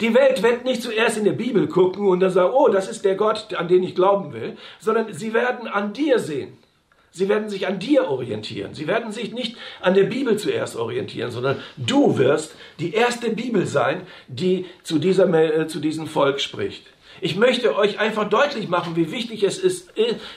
Die 0.00 0.14
Welt 0.14 0.42
wird 0.42 0.64
nicht 0.64 0.82
zuerst 0.82 1.18
in 1.18 1.24
der 1.24 1.32
Bibel 1.32 1.68
gucken 1.68 2.06
und 2.08 2.20
dann 2.20 2.30
sagen, 2.30 2.54
oh, 2.54 2.68
das 2.68 2.88
ist 2.88 3.04
der 3.04 3.16
Gott, 3.16 3.52
an 3.54 3.68
den 3.68 3.82
ich 3.82 3.94
glauben 3.94 4.32
will, 4.32 4.56
sondern 4.78 5.12
sie 5.12 5.34
werden 5.34 5.68
an 5.68 5.92
dir 5.92 6.18
sehen. 6.18 6.56
Sie 7.10 7.28
werden 7.28 7.48
sich 7.50 7.66
an 7.66 7.80
dir 7.80 8.08
orientieren. 8.08 8.72
Sie 8.72 8.86
werden 8.86 9.12
sich 9.12 9.32
nicht 9.32 9.56
an 9.80 9.94
der 9.94 10.04
Bibel 10.04 10.38
zuerst 10.38 10.76
orientieren, 10.76 11.32
sondern 11.32 11.60
du 11.76 12.16
wirst 12.18 12.54
die 12.78 12.94
erste 12.94 13.30
Bibel 13.30 13.66
sein, 13.66 14.06
die 14.28 14.66
zu, 14.84 14.98
dieser, 14.98 15.28
äh, 15.34 15.66
zu 15.66 15.80
diesem 15.80 16.06
Volk 16.06 16.40
spricht. 16.40 16.86
Ich 17.20 17.36
möchte 17.36 17.76
euch 17.76 17.98
einfach 17.98 18.28
deutlich 18.28 18.68
machen, 18.68 18.96
wie 18.96 19.10
wichtig 19.10 19.42
es 19.42 19.58
ist, 19.58 19.92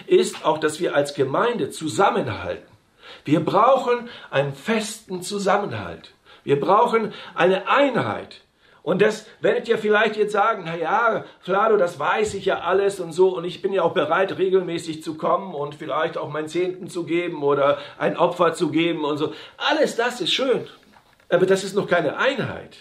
ist 0.07 0.45
auch, 0.45 0.57
dass 0.57 0.79
wir 0.81 0.95
als 0.95 1.13
Gemeinde 1.13 1.69
zusammenhalten. 1.69 2.67
Wir 3.23 3.39
brauchen 3.39 4.09
einen 4.31 4.53
festen 4.53 5.21
Zusammenhalt. 5.21 6.11
Wir 6.43 6.59
brauchen 6.59 7.13
eine 7.35 7.67
Einheit. 7.67 8.41
Und 8.83 9.01
das 9.01 9.25
werdet 9.39 9.69
ihr 9.69 9.77
vielleicht 9.77 10.17
jetzt 10.17 10.33
sagen, 10.33 10.63
na 10.65 10.75
ja, 10.75 11.23
Flado, 11.39 11.77
das 11.77 11.99
weiß 11.99 12.33
ich 12.33 12.45
ja 12.45 12.59
alles 12.59 12.99
und 12.99 13.13
so 13.13 13.29
und 13.29 13.45
ich 13.45 13.61
bin 13.61 13.71
ja 13.71 13.81
auch 13.81 13.93
bereit, 13.93 14.37
regelmäßig 14.37 15.01
zu 15.01 15.15
kommen 15.15 15.55
und 15.55 15.75
vielleicht 15.75 16.17
auch 16.17 16.29
mein 16.29 16.49
Zehnten 16.49 16.89
zu 16.89 17.05
geben 17.05 17.43
oder 17.43 17.77
ein 17.97 18.17
Opfer 18.17 18.53
zu 18.53 18.71
geben 18.71 19.05
und 19.05 19.17
so. 19.17 19.33
Alles 19.57 19.95
das 19.95 20.19
ist 20.19 20.33
schön, 20.33 20.67
aber 21.29 21.45
das 21.45 21.63
ist 21.63 21.75
noch 21.77 21.87
keine 21.87 22.17
Einheit. 22.17 22.77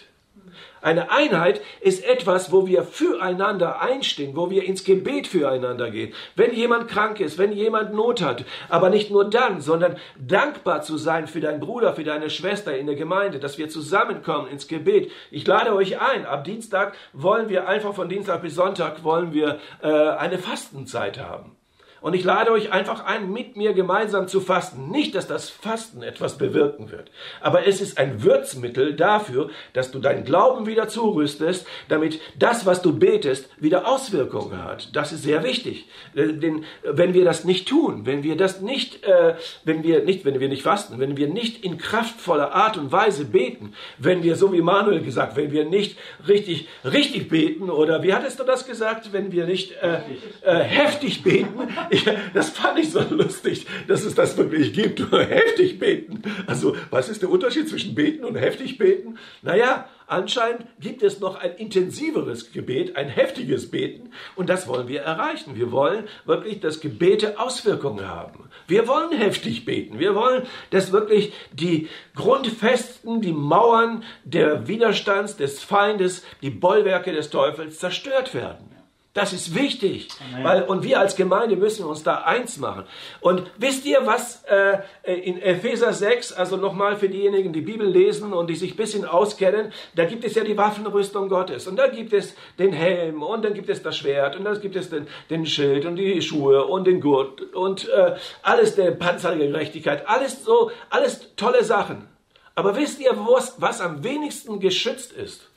Eine 0.83 1.11
Einheit 1.11 1.61
ist 1.79 2.03
etwas, 2.03 2.51
wo 2.51 2.67
wir 2.67 2.83
füreinander 2.83 3.81
einstehen, 3.81 4.35
wo 4.35 4.49
wir 4.49 4.65
ins 4.65 4.83
Gebet 4.83 5.27
füreinander 5.27 5.89
gehen. 5.89 6.13
Wenn 6.35 6.53
jemand 6.53 6.89
krank 6.89 7.21
ist, 7.21 7.37
wenn 7.37 7.53
jemand 7.53 7.93
Not 7.93 8.21
hat, 8.21 8.43
aber 8.67 8.89
nicht 8.89 9.09
nur 9.09 9.29
dann, 9.29 9.61
sondern 9.61 9.95
dankbar 10.19 10.81
zu 10.81 10.97
sein 10.97 11.27
für 11.27 11.39
deinen 11.39 11.61
Bruder, 11.61 11.93
für 11.93 12.03
deine 12.03 12.29
Schwester 12.29 12.77
in 12.77 12.85
der 12.85 12.97
Gemeinde, 12.97 13.39
dass 13.39 13.57
wir 13.57 13.69
zusammenkommen 13.69 14.49
ins 14.49 14.67
Gebet. 14.67 15.09
Ich 15.31 15.47
lade 15.47 15.73
euch 15.73 16.01
ein. 16.01 16.25
Ab 16.25 16.43
Dienstag 16.43 16.97
wollen 17.13 17.47
wir 17.47 17.65
einfach 17.65 17.93
von 17.93 18.09
Dienstag 18.09 18.41
bis 18.41 18.55
Sonntag 18.55 19.05
wollen 19.05 19.31
wir 19.33 19.59
äh, 19.81 19.87
eine 19.87 20.37
Fastenzeit 20.37 21.17
haben. 21.17 21.55
Und 22.03 22.15
ich 22.15 22.25
lade 22.25 22.51
euch 22.51 22.69
einfach 22.73 23.05
ein, 23.05 23.31
mit 23.31 23.55
mir 23.55 23.71
gemeinsam 23.71 24.27
zu 24.27 24.41
fasten. 24.41 24.91
Nicht, 24.91 25.15
dass 25.15 25.25
das 25.25 25.49
Fasten 25.49 26.03
etwas 26.03 26.37
bewirken 26.37 26.91
wird, 26.91 27.09
aber 27.39 27.65
es 27.65 27.79
ist 27.79 27.97
ein 27.97 28.23
Würzmittel 28.23 28.93
dafür, 28.93 29.49
dass 29.71 29.89
du 29.91 29.99
deinen 29.99 30.25
Glauben 30.25 30.65
wieder 30.65 30.89
zurüstest, 30.89 31.65
damit 31.87 32.19
das, 32.37 32.65
was 32.65 32.81
du 32.81 32.99
betest, 32.99 33.47
wieder 33.57 33.87
Auswirkungen 33.87 34.61
hat. 34.61 34.93
Das 34.93 35.13
ist 35.13 35.23
sehr 35.23 35.45
wichtig. 35.45 35.87
Äh, 36.13 36.33
denn 36.33 36.65
wenn 36.83 37.13
wir 37.13 37.23
das 37.23 37.45
nicht 37.45 37.69
tun, 37.69 38.05
wenn 38.05 38.21
wir 38.21 38.35
das 38.35 38.59
nicht, 38.59 39.05
äh, 39.05 39.35
wenn 39.63 39.83
wir 39.83 40.03
nicht, 40.03 40.25
wenn 40.25 40.41
wir 40.41 40.49
nicht 40.49 40.63
fasten, 40.63 40.99
wenn 40.99 41.15
wir 41.15 41.29
nicht 41.29 41.63
in 41.63 41.77
kraftvoller 41.77 42.51
Art 42.53 42.77
und 42.77 42.91
Weise 42.91 43.23
beten, 43.23 43.75
wenn 43.97 44.23
wir, 44.23 44.35
so 44.35 44.51
wie 44.51 44.61
Manuel 44.61 44.99
gesagt, 44.99 45.37
wenn 45.37 45.53
wir 45.53 45.63
nicht 45.63 45.97
richtig, 46.27 46.67
richtig 46.83 47.29
beten 47.29 47.69
oder 47.69 48.03
wie 48.03 48.13
hattest 48.13 48.41
du 48.41 48.43
das 48.43 48.67
gesagt, 48.67 49.13
wenn 49.13 49.31
wir 49.31 49.45
nicht 49.45 49.71
äh, 49.81 49.99
äh, 50.41 50.63
heftig 50.63 51.23
beten, 51.23 51.69
ich, 51.93 52.05
das 52.33 52.49
fand 52.49 52.79
ich 52.79 52.91
so 52.91 53.01
lustig, 53.09 53.65
dass 53.87 54.03
es 54.03 54.15
das 54.15 54.37
wirklich 54.37 54.73
gibt. 54.73 54.99
heftig 55.11 55.79
beten. 55.79 56.21
Also, 56.47 56.75
was 56.89 57.09
ist 57.09 57.21
der 57.21 57.29
Unterschied 57.29 57.69
zwischen 57.69 57.95
beten 57.95 58.23
und 58.25 58.35
heftig 58.35 58.77
beten? 58.77 59.17
Naja, 59.41 59.87
Anscheinend 60.07 60.65
gibt 60.79 61.01
es 61.01 61.19
noch 61.19 61.35
ein 61.35 61.55
intensiveres 61.55 62.51
Gebet, 62.51 62.95
ein 62.95 63.09
heftiges 63.09 63.71
Beten 63.71 64.11
und 64.35 64.49
das 64.49 64.67
wollen 64.67 64.87
wir 64.87 65.01
erreichen. 65.01 65.55
Wir 65.55 65.71
wollen 65.71 66.07
wirklich, 66.25 66.59
dass 66.59 66.81
Gebete 66.81 67.39
Auswirkungen 67.39 68.07
haben. 68.07 68.49
Wir 68.67 68.87
wollen 68.87 69.11
heftig 69.11 69.65
beten. 69.65 69.99
Wir 69.99 70.13
wollen, 70.13 70.43
dass 70.71 70.91
wirklich 70.91 71.33
die 71.53 71.87
Grundfesten, 72.15 73.21
die 73.21 73.33
Mauern 73.33 74.03
der 74.23 74.67
Widerstands, 74.67 75.37
des 75.37 75.63
Feindes, 75.63 76.23
die 76.41 76.49
Bollwerke 76.49 77.11
des 77.11 77.29
Teufels 77.29 77.79
zerstört 77.79 78.33
werden. 78.33 78.72
Das 79.13 79.31
ist 79.31 79.53
wichtig. 79.53 80.07
Weil, 80.41 80.63
und 80.63 80.83
wir 80.83 80.99
als 80.99 81.15
Gemeinde 81.15 81.55
müssen 81.55 81.85
uns 81.85 82.01
da 82.01 82.23
eins 82.23 82.57
machen. 82.57 82.85
Und 83.21 83.43
wisst 83.59 83.85
ihr, 83.85 84.07
was 84.07 84.43
äh, 84.45 84.79
in 85.03 85.39
Epheser 85.39 85.93
6, 85.93 86.33
also 86.33 86.57
nochmal 86.57 86.95
für 86.95 87.09
diejenigen, 87.09 87.53
die 87.53 87.61
Bibel 87.61 87.87
lesen 87.87 88.33
und 88.33 88.49
die 88.49 88.55
sich 88.55 88.73
ein 88.73 88.77
bisschen 88.77 89.05
auskennen, 89.05 89.71
da 89.93 90.05
gibt 90.05 90.23
es 90.23 90.33
ja 90.33 90.43
die 90.43 90.57
Waffenrüstung 90.57 91.29
Gottes. 91.29 91.67
Und 91.67 91.75
da 91.75 91.89
gibt 91.89 92.11
es 92.11 92.33
den 92.57 92.73
Helm 92.73 93.21
und 93.21 93.45
dann 93.45 93.53
gibt 93.53 93.69
es 93.69 93.83
das 93.83 93.95
Schwert 93.97 94.35
und 94.35 94.45
dann 94.45 94.59
gibt 94.59 94.75
es 94.75 94.89
den, 94.89 95.05
den 95.29 95.45
Schild 95.45 95.85
und 95.85 95.95
die 95.95 96.19
Schuhe 96.23 96.65
und 96.65 96.87
den 96.87 96.99
Gurt 96.99 97.53
und 97.53 97.87
äh, 97.89 98.15
alles 98.41 98.73
der 98.75 98.91
Panzer 98.91 99.35
der 99.35 99.47
Gerechtigkeit. 99.47 100.07
Alles 100.09 100.43
so, 100.43 100.71
alles 100.89 101.35
tolle 101.35 101.63
Sachen. 101.63 102.07
Aber 102.55 102.75
wisst 102.75 102.99
ihr, 102.99 103.15
was, 103.15 103.61
was 103.61 103.79
am 103.79 104.03
wenigsten 104.03 104.59
geschützt 104.59 105.11
ist? 105.11 105.51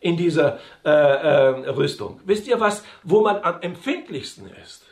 In 0.00 0.16
dieser 0.16 0.58
äh, 0.84 0.90
äh, 0.90 1.68
Rüstung. 1.70 2.20
Wisst 2.24 2.46
ihr 2.46 2.60
was, 2.60 2.84
wo 3.02 3.22
man 3.22 3.42
am 3.42 3.60
empfindlichsten 3.60 4.48
ist? 4.62 4.84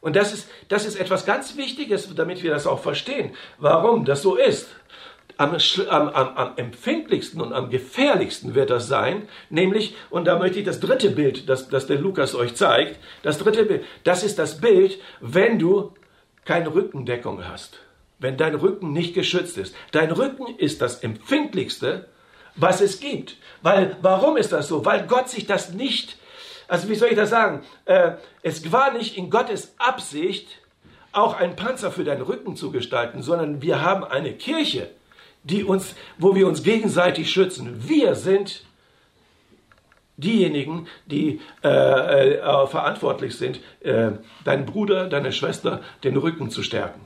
Und 0.00 0.16
das 0.16 0.32
ist, 0.32 0.50
das 0.68 0.84
ist 0.84 0.96
etwas 0.96 1.24
ganz 1.24 1.56
Wichtiges, 1.56 2.12
damit 2.14 2.42
wir 2.42 2.50
das 2.50 2.66
auch 2.66 2.80
verstehen, 2.80 3.34
warum 3.58 4.04
das 4.04 4.22
so 4.22 4.34
ist. 4.34 4.68
Am, 5.38 5.56
am, 5.88 6.08
am, 6.10 6.52
empfindlichsten 6.56 7.40
und 7.40 7.52
am 7.52 7.70
gefährlichsten 7.70 8.54
wird 8.54 8.70
das 8.70 8.86
sein, 8.86 9.28
nämlich, 9.48 9.96
und 10.10 10.26
da 10.26 10.38
möchte 10.38 10.58
ich 10.58 10.64
das 10.64 10.78
dritte 10.78 11.10
Bild, 11.10 11.48
das, 11.48 11.68
das 11.68 11.86
der 11.86 11.98
Lukas 11.98 12.34
euch 12.34 12.54
zeigt, 12.54 13.00
das 13.22 13.38
dritte 13.38 13.64
Bild, 13.64 13.84
das 14.04 14.22
ist 14.22 14.38
das 14.38 14.60
Bild, 14.60 15.00
wenn 15.20 15.58
du 15.58 15.94
keine 16.44 16.74
Rückendeckung 16.74 17.48
hast, 17.48 17.78
wenn 18.18 18.36
dein 18.36 18.54
Rücken 18.54 18.92
nicht 18.92 19.14
geschützt 19.14 19.56
ist. 19.56 19.74
Dein 19.90 20.12
Rücken 20.12 20.46
ist 20.58 20.82
das 20.82 21.02
empfindlichste, 21.02 22.08
was 22.54 22.80
es 22.80 23.00
gibt. 23.00 23.36
Weil, 23.62 23.96
warum 24.02 24.36
ist 24.36 24.52
das 24.52 24.68
so? 24.68 24.84
Weil 24.84 25.06
Gott 25.06 25.28
sich 25.28 25.46
das 25.46 25.72
nicht, 25.72 26.18
also 26.68 26.88
wie 26.88 26.94
soll 26.94 27.08
ich 27.08 27.16
das 27.16 27.30
sagen? 27.30 27.62
Äh, 27.84 28.12
es 28.42 28.70
war 28.72 28.92
nicht 28.92 29.16
in 29.16 29.30
Gottes 29.30 29.74
Absicht, 29.78 30.58
auch 31.12 31.38
einen 31.38 31.56
Panzer 31.56 31.92
für 31.92 32.04
deinen 32.04 32.22
Rücken 32.22 32.56
zu 32.56 32.70
gestalten, 32.70 33.22
sondern 33.22 33.60
wir 33.62 33.82
haben 33.82 34.04
eine 34.04 34.32
Kirche, 34.32 34.90
die 35.44 35.64
uns, 35.64 35.94
wo 36.18 36.34
wir 36.34 36.46
uns 36.46 36.62
gegenseitig 36.62 37.30
schützen. 37.30 37.88
Wir 37.88 38.14
sind 38.14 38.64
diejenigen, 40.16 40.86
die 41.06 41.40
äh, 41.64 42.34
äh, 42.34 42.66
verantwortlich 42.66 43.36
sind, 43.36 43.60
äh, 43.80 44.12
deinen 44.44 44.66
Bruder, 44.66 45.08
deine 45.08 45.32
Schwester 45.32 45.82
den 46.04 46.16
Rücken 46.16 46.50
zu 46.50 46.62
stärken. 46.62 47.00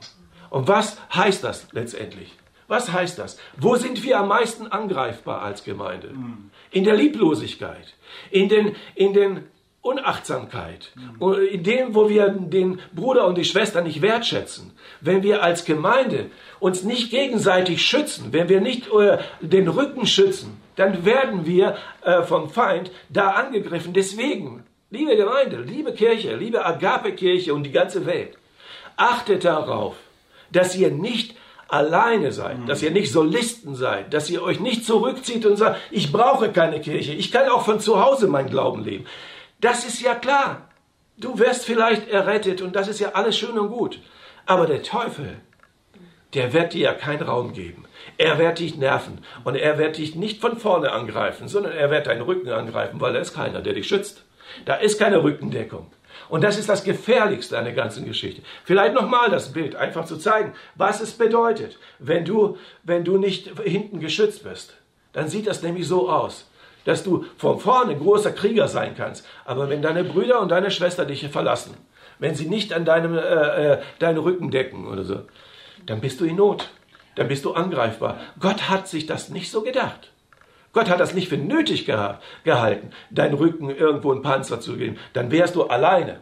Und 0.49 0.67
was 0.67 0.97
heißt 1.13 1.43
das 1.43 1.67
letztendlich? 1.71 2.33
Was 2.67 2.91
heißt 2.91 3.17
das? 3.17 3.39
Wo 3.57 3.75
sind 3.75 4.03
wir 4.03 4.19
am 4.19 4.27
meisten 4.27 4.67
angreifbar 4.67 5.41
als 5.41 5.63
Gemeinde? 5.63 6.13
In 6.71 6.83
der 6.83 6.95
Lieblosigkeit, 6.95 7.93
in 8.29 8.49
den, 8.49 8.75
in 8.95 9.13
den 9.13 9.43
Unachtsamkeit, 9.81 10.91
in 11.51 11.63
dem, 11.63 11.95
wo 11.95 12.09
wir 12.09 12.27
den 12.29 12.79
Bruder 12.93 13.25
und 13.25 13.37
die 13.37 13.45
Schwester 13.45 13.81
nicht 13.81 14.01
wertschätzen. 14.01 14.73
Wenn 14.99 15.23
wir 15.23 15.43
als 15.43 15.63
Gemeinde 15.63 16.29
uns 16.59 16.83
nicht 16.83 17.09
gegenseitig 17.09 17.85
schützen, 17.85 18.33
wenn 18.33 18.49
wir 18.49 18.59
nicht 18.59 18.91
äh, 18.91 19.19
den 19.39 19.69
Rücken 19.69 20.05
schützen, 20.05 20.61
dann 20.75 21.05
werden 21.05 21.45
wir 21.45 21.77
äh, 22.03 22.23
vom 22.23 22.49
Feind 22.49 22.91
da 23.09 23.31
angegriffen. 23.31 23.93
Deswegen, 23.93 24.65
liebe 24.89 25.15
Gemeinde, 25.15 25.61
liebe 25.61 25.93
Kirche, 25.93 26.35
liebe 26.35 26.65
Agape-Kirche 26.65 27.53
und 27.53 27.63
die 27.63 27.71
ganze 27.71 28.05
Welt, 28.05 28.37
achtet 28.97 29.45
darauf, 29.45 29.95
dass 30.51 30.75
ihr 30.75 30.91
nicht 30.91 31.35
alleine 31.69 32.31
seid, 32.31 32.57
dass 32.67 32.81
ihr 32.81 32.91
nicht 32.91 33.11
Solisten 33.11 33.75
seid, 33.75 34.13
dass 34.13 34.29
ihr 34.29 34.41
euch 34.41 34.59
nicht 34.59 34.85
zurückzieht 34.85 35.45
und 35.45 35.57
sagt, 35.57 35.79
ich 35.91 36.11
brauche 36.11 36.51
keine 36.51 36.79
Kirche, 36.79 37.13
ich 37.13 37.31
kann 37.31 37.49
auch 37.49 37.65
von 37.65 37.79
zu 37.79 38.03
Hause 38.03 38.27
mein 38.27 38.49
Glauben 38.49 38.83
leben. 38.83 39.05
Das 39.59 39.85
ist 39.85 40.01
ja 40.01 40.15
klar. 40.15 40.69
Du 41.17 41.39
wirst 41.39 41.65
vielleicht 41.65 42.09
errettet 42.09 42.61
und 42.61 42.75
das 42.75 42.87
ist 42.87 42.99
ja 42.99 43.13
alles 43.13 43.37
schön 43.37 43.57
und 43.57 43.69
gut. 43.69 43.99
Aber 44.45 44.67
der 44.67 44.83
Teufel, 44.83 45.41
der 46.33 46.53
wird 46.53 46.73
dir 46.73 46.81
ja 46.81 46.93
keinen 46.93 47.23
Raum 47.23 47.53
geben. 47.53 47.85
Er 48.17 48.37
wird 48.37 48.59
dich 48.59 48.77
nerven 48.77 49.19
und 49.43 49.55
er 49.55 49.77
wird 49.77 49.97
dich 49.97 50.15
nicht 50.15 50.39
von 50.39 50.57
vorne 50.57 50.91
angreifen, 50.91 51.47
sondern 51.47 51.73
er 51.73 51.89
wird 51.89 52.07
deinen 52.07 52.21
Rücken 52.21 52.49
angreifen, 52.49 53.01
weil 53.01 53.13
da 53.13 53.19
ist 53.19 53.33
keiner, 53.33 53.61
der 53.61 53.73
dich 53.73 53.87
schützt. 53.87 54.23
Da 54.65 54.75
ist 54.75 54.99
keine 54.99 55.23
Rückendeckung. 55.23 55.91
Und 56.29 56.43
das 56.43 56.57
ist 56.57 56.69
das 56.69 56.83
Gefährlichste 56.83 57.57
an 57.57 57.65
der 57.65 57.73
ganzen 57.73 58.05
Geschichte. 58.05 58.41
Vielleicht 58.63 58.93
nochmal 58.93 59.29
das 59.29 59.53
Bild, 59.53 59.75
einfach 59.75 60.05
zu 60.05 60.17
zeigen, 60.17 60.53
was 60.75 61.01
es 61.01 61.13
bedeutet, 61.13 61.79
wenn 61.99 62.25
du, 62.25 62.57
wenn 62.83 63.03
du 63.03 63.17
nicht 63.17 63.59
hinten 63.63 63.99
geschützt 63.99 64.43
bist. 64.43 64.75
Dann 65.13 65.29
sieht 65.29 65.47
das 65.47 65.63
nämlich 65.63 65.87
so 65.87 66.09
aus, 66.09 66.49
dass 66.85 67.03
du 67.03 67.25
von 67.37 67.59
vorne 67.59 67.97
großer 67.97 68.31
Krieger 68.31 68.67
sein 68.67 68.95
kannst. 68.95 69.25
Aber 69.45 69.69
wenn 69.69 69.81
deine 69.81 70.03
Brüder 70.03 70.41
und 70.41 70.49
deine 70.49 70.71
Schwester 70.71 71.05
dich 71.05 71.27
verlassen, 71.29 71.75
wenn 72.19 72.35
sie 72.35 72.47
nicht 72.47 72.73
an 72.73 72.85
deinem, 72.85 73.17
äh, 73.17 73.73
äh, 73.73 73.81
deinen 73.99 74.17
Rücken 74.17 74.51
decken 74.51 74.87
oder 74.87 75.03
so, 75.03 75.21
dann 75.85 76.01
bist 76.01 76.19
du 76.19 76.25
in 76.25 76.35
Not. 76.35 76.69
Dann 77.15 77.27
bist 77.27 77.45
du 77.45 77.53
angreifbar. 77.53 78.19
Gott 78.39 78.69
hat 78.69 78.87
sich 78.87 79.05
das 79.05 79.29
nicht 79.29 79.49
so 79.49 79.61
gedacht. 79.61 80.11
Gott 80.77 80.91
hat 80.91 80.99
das 80.99 81.15
nicht 81.15 81.27
für 81.27 81.37
nötig 81.37 81.87
gehalten, 81.87 82.91
deinen 83.09 83.33
Rücken 83.33 83.71
irgendwo 83.71 84.11
einen 84.11 84.21
Panzer 84.21 84.59
zu 84.61 84.77
geben. 84.77 84.99
Dann 85.13 85.31
wärst 85.31 85.55
du 85.55 85.63
alleine. 85.63 86.19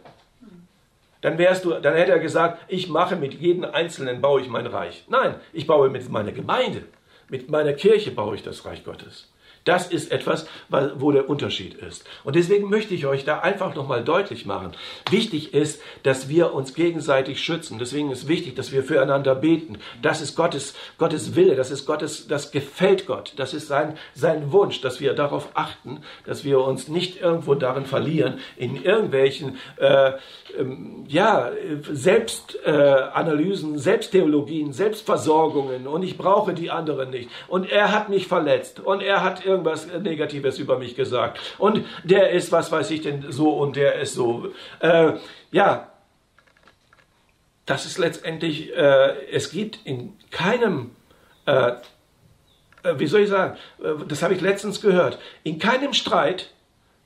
Dann 1.19 1.37
wärst 1.37 1.65
du, 1.65 1.71
dann 1.71 1.93
hätte 1.93 2.13
er 2.13 2.19
gesagt, 2.19 2.63
ich 2.69 2.87
mache 2.87 3.17
mit 3.17 3.33
jedem 3.33 3.65
Einzelnen 3.65 4.21
baue 4.21 4.39
ich 4.39 4.47
mein 4.47 4.65
Reich. 4.65 5.03
Nein, 5.09 5.35
ich 5.51 5.67
baue 5.67 5.89
mit 5.89 6.09
meiner 6.09 6.31
Gemeinde, 6.31 6.83
mit 7.27 7.49
meiner 7.49 7.73
Kirche 7.73 8.11
baue 8.11 8.35
ich 8.35 8.43
das 8.43 8.63
Reich 8.63 8.85
Gottes. 8.85 9.29
Das 9.65 9.87
ist 9.87 10.11
etwas, 10.11 10.47
wo 10.69 11.11
der 11.11 11.29
Unterschied 11.29 11.73
ist. 11.73 12.05
Und 12.23 12.35
deswegen 12.35 12.69
möchte 12.69 12.93
ich 12.93 13.07
euch 13.07 13.25
da 13.25 13.39
einfach 13.39 13.75
nochmal 13.75 14.03
deutlich 14.03 14.45
machen. 14.45 14.71
Wichtig 15.09 15.53
ist, 15.53 15.81
dass 16.03 16.29
wir 16.29 16.53
uns 16.53 16.75
gegenseitig 16.75 17.43
schützen. 17.43 17.79
Deswegen 17.79 18.11
ist 18.11 18.27
wichtig, 18.27 18.55
dass 18.55 18.71
wir 18.71 18.83
füreinander 18.83 19.33
beten. 19.35 19.79
Das 20.01 20.21
ist 20.21 20.35
Gottes, 20.35 20.75
Gottes 20.99 21.35
Wille, 21.35 21.55
das 21.55 21.71
ist 21.71 21.85
Gottes, 21.85 22.27
das 22.27 22.51
gefällt 22.51 23.07
Gott. 23.07 23.33
Das 23.37 23.53
ist 23.55 23.67
sein, 23.67 23.97
sein 24.13 24.51
Wunsch, 24.51 24.81
dass 24.81 25.01
wir 25.01 25.13
darauf 25.13 25.49
achten, 25.55 26.01
dass 26.25 26.45
wir 26.45 26.59
uns 26.59 26.87
nicht 26.87 27.19
irgendwo 27.19 27.55
darin 27.55 27.85
verlieren, 27.85 28.39
in 28.57 28.81
irgendwelchen, 28.83 29.57
äh, 29.77 30.13
ähm, 30.57 31.05
ja, 31.07 31.51
Selbstanalysen, 31.91 33.75
äh, 33.75 33.79
Selbsttheologien, 33.79 34.73
Selbstversorgungen 34.73 35.87
und 35.87 36.03
ich 36.03 36.17
brauche 36.17 36.53
die 36.53 36.69
anderen 36.69 37.09
nicht. 37.09 37.29
Und 37.47 37.69
er 37.69 37.91
hat 37.91 38.09
mich 38.09 38.27
verletzt 38.27 38.79
und 38.79 39.01
er 39.01 39.23
hat 39.23 39.43
irgendwas 39.55 39.87
Negatives 39.87 40.59
über 40.59 40.77
mich 40.77 40.95
gesagt. 40.95 41.39
Und 41.57 41.85
der 42.03 42.31
ist, 42.31 42.51
was 42.51 42.71
weiß 42.71 42.91
ich 42.91 43.01
denn, 43.01 43.31
so 43.31 43.51
und 43.51 43.75
der 43.75 43.95
ist 43.95 44.13
so. 44.13 44.53
Äh, 44.79 45.13
ja, 45.51 45.91
das 47.65 47.85
ist 47.85 47.97
letztendlich, 47.97 48.75
äh, 48.75 49.31
es 49.31 49.51
gibt 49.51 49.79
in 49.85 50.13
keinem, 50.31 50.91
äh, 51.45 51.71
äh 52.83 52.99
wie 52.99 53.07
soll 53.07 53.21
ich 53.21 53.29
sagen, 53.29 53.57
äh, 53.83 54.05
das 54.07 54.21
habe 54.21 54.33
ich 54.33 54.41
letztens 54.41 54.81
gehört, 54.81 55.17
in 55.43 55.57
keinem 55.57 55.93
Streit 55.93 56.51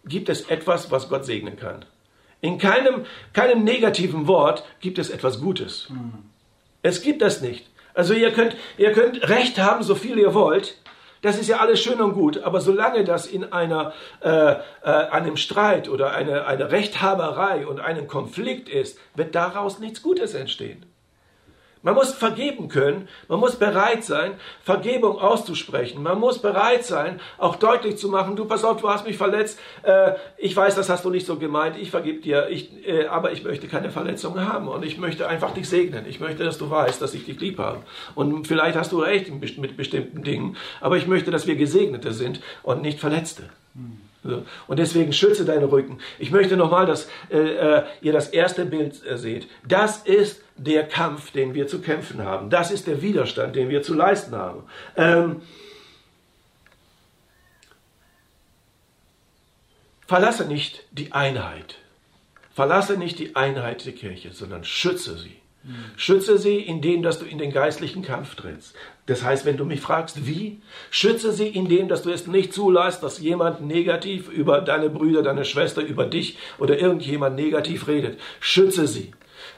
gibt 0.05 0.29
es 0.29 0.49
etwas, 0.49 0.91
was 0.91 1.09
Gott 1.09 1.25
segnen 1.25 1.57
kann. 1.57 1.85
In 2.41 2.57
keinem, 2.57 3.05
keinem 3.33 3.63
negativen 3.63 4.27
Wort 4.27 4.63
gibt 4.79 4.97
es 4.97 5.09
etwas 5.09 5.41
Gutes. 5.41 5.89
Mhm. 5.89 6.23
Es 6.81 7.01
gibt 7.01 7.21
das 7.21 7.41
nicht. 7.41 7.67
Also 7.93 8.13
ihr 8.13 8.31
könnt, 8.31 8.55
ihr 8.77 8.93
könnt 8.93 9.27
Recht 9.27 9.57
haben, 9.59 9.83
so 9.83 9.95
viel 9.95 10.17
ihr 10.17 10.33
wollt, 10.33 10.77
Das 11.21 11.38
ist 11.38 11.47
ja 11.47 11.58
alles 11.58 11.82
schön 11.82 12.01
und 12.01 12.13
gut, 12.13 12.43
aber 12.43 12.62
solange 12.62 13.03
das 13.03 13.27
in 13.27 13.51
einer, 13.51 13.93
äh, 14.21 14.29
äh, 14.32 14.58
einem 14.84 15.38
Streit 15.38 15.89
oder 15.89 16.13
eine, 16.13 16.45
eine 16.45 16.71
Rechthaberei 16.71 17.67
und 17.67 17.79
einem 17.79 18.08
Konflikt 18.08 18.69
ist, 18.69 18.97
wird 19.15 19.36
daraus 19.36 19.79
nichts 19.79 20.01
Gutes 20.01 20.34
entstehen. 20.34 20.86
Man 21.82 21.96
muss 21.96 22.13
vergeben 22.13 22.68
können, 22.68 23.08
man 23.30 23.39
muss 23.39 23.56
bereit 23.56 24.04
sein, 24.04 24.34
Vergebung 24.63 25.18
auszusprechen. 25.18 26.04
Man 26.04 26.20
muss 26.20 26.39
bereit 26.39 26.84
sein, 26.86 27.22
auch 27.38 27.56
deutlich 27.56 27.98
zu 27.98 28.10
machen, 28.10 28.36
du 28.36 28.44
pass 28.46 28.65
auf, 28.65 28.82
du 28.82 28.89
hast 28.89 29.08
mich 29.08 29.18
verletzt, 29.18 29.60
äh, 29.84 30.13
ich 30.38 30.56
weiß, 30.56 30.76
das 30.76 30.89
hast 30.89 31.06
du 31.06 31.10
nicht 31.10 31.26
so 31.26 31.38
gemeint, 31.38 31.78
ich 31.78 31.89
vergib 31.89 32.24
dir, 32.24 32.50
ich, 32.50 32.86
äh, 32.86 33.06
aber 33.06 33.32
ich 33.32 33.44
möchte 33.46 33.68
keine 33.68 33.92
Verletzungen 33.92 34.46
haben 34.46 34.68
und 34.68 34.84
ich 34.84 34.98
möchte 34.98 35.28
einfach 35.28 35.54
dich 35.54 35.70
segnen. 35.70 36.06
Ich 36.06 36.20
möchte, 36.20 36.44
dass 36.44 36.58
du 36.58 36.70
weißt, 36.70 37.02
dass 37.02 37.13
ich 37.13 37.26
dich 37.26 37.39
lieb 37.39 37.60
habe. 37.60 37.80
Und 38.13 38.46
vielleicht 38.46 38.78
hast 38.78 38.92
du 38.92 39.00
recht 39.00 39.32
mit 39.32 39.78
bestimmten 39.78 40.24
Dingen, 40.24 40.58
aber 40.82 40.98
ich 40.98 41.08
möchte, 41.08 41.32
dass 41.32 41.48
wir 41.48 41.56
Gesegnete 41.56 42.12
sind 42.12 42.42
und 42.62 42.82
nicht 42.82 43.00
Verletzte. 43.00 43.44
Und 44.23 44.79
deswegen 44.79 45.13
schütze 45.13 45.45
deine 45.45 45.71
Rücken. 45.71 45.99
Ich 46.17 46.32
möchte 46.32 46.58
nochmal, 46.58 46.86
dass 46.86 47.10
äh, 47.29 47.38
äh, 47.38 47.84
ihr 48.01 48.12
das 48.12 48.29
erste 48.29 48.65
Bild 48.65 49.05
äh, 49.05 49.17
seht. 49.17 49.47
Das 49.67 49.99
ist 49.99 50.41
der 50.58 50.88
Kampf, 50.88 51.32
den 51.32 51.53
wir 51.53 51.67
zu 51.67 51.79
kämpfen 51.79 52.23
haben. 52.23 52.49
Das 52.49 52.69
ist 52.71 52.88
der 52.88 53.01
Widerstand, 53.01 53.55
den 53.55 53.69
wir 53.69 53.82
zu 53.82 53.93
leisten 53.93 54.36
haben. 54.36 54.63
Ähm, 54.97 55.41
verlasse 60.05 60.45
nicht 60.45 60.84
die 60.91 61.13
Einheit. 61.13 61.77
Verlasse 62.53 62.97
nicht 62.97 63.19
die 63.19 63.38
Einheit 63.38 63.86
der 63.86 63.93
Kirche, 63.93 64.34
sondern 64.34 64.65
schütze 64.65 65.17
sie. 65.17 65.38
Schütze 65.98 66.38
sie, 66.38 66.58
indem 66.58 67.04
dass 67.04 67.19
du 67.19 67.26
in 67.26 67.38
den 67.38 67.52
geistlichen 67.52 68.02
Kampf 68.02 68.36
trittst. 68.36 68.76
Das 69.08 69.24
heißt, 69.24 69.45
wenn 69.45 69.58
du 69.58 69.65
mich 69.65 69.82
fragst, 69.82 70.26
wie, 70.26 70.62
schütze 70.89 71.34
sie, 71.34 71.48
indem 71.48 71.88
dass 71.88 72.04
du 72.04 72.12
es 72.12 72.28
nicht 72.28 72.54
zulässt, 72.54 73.04
dass 73.04 73.19
jemand 73.19 73.62
negativ 73.62 74.30
über 74.30 74.62
deine 74.62 74.89
Brüder, 74.89 75.22
deine 75.22 75.45
Schwester, 75.45 75.82
über 75.82 76.06
dich 76.06 76.38
oder 76.60 76.80
irgendjemand 76.80 77.36
negativ 77.36 77.88
redet. 77.88 78.19
Schütze 78.39 78.88
sie. 78.88 79.12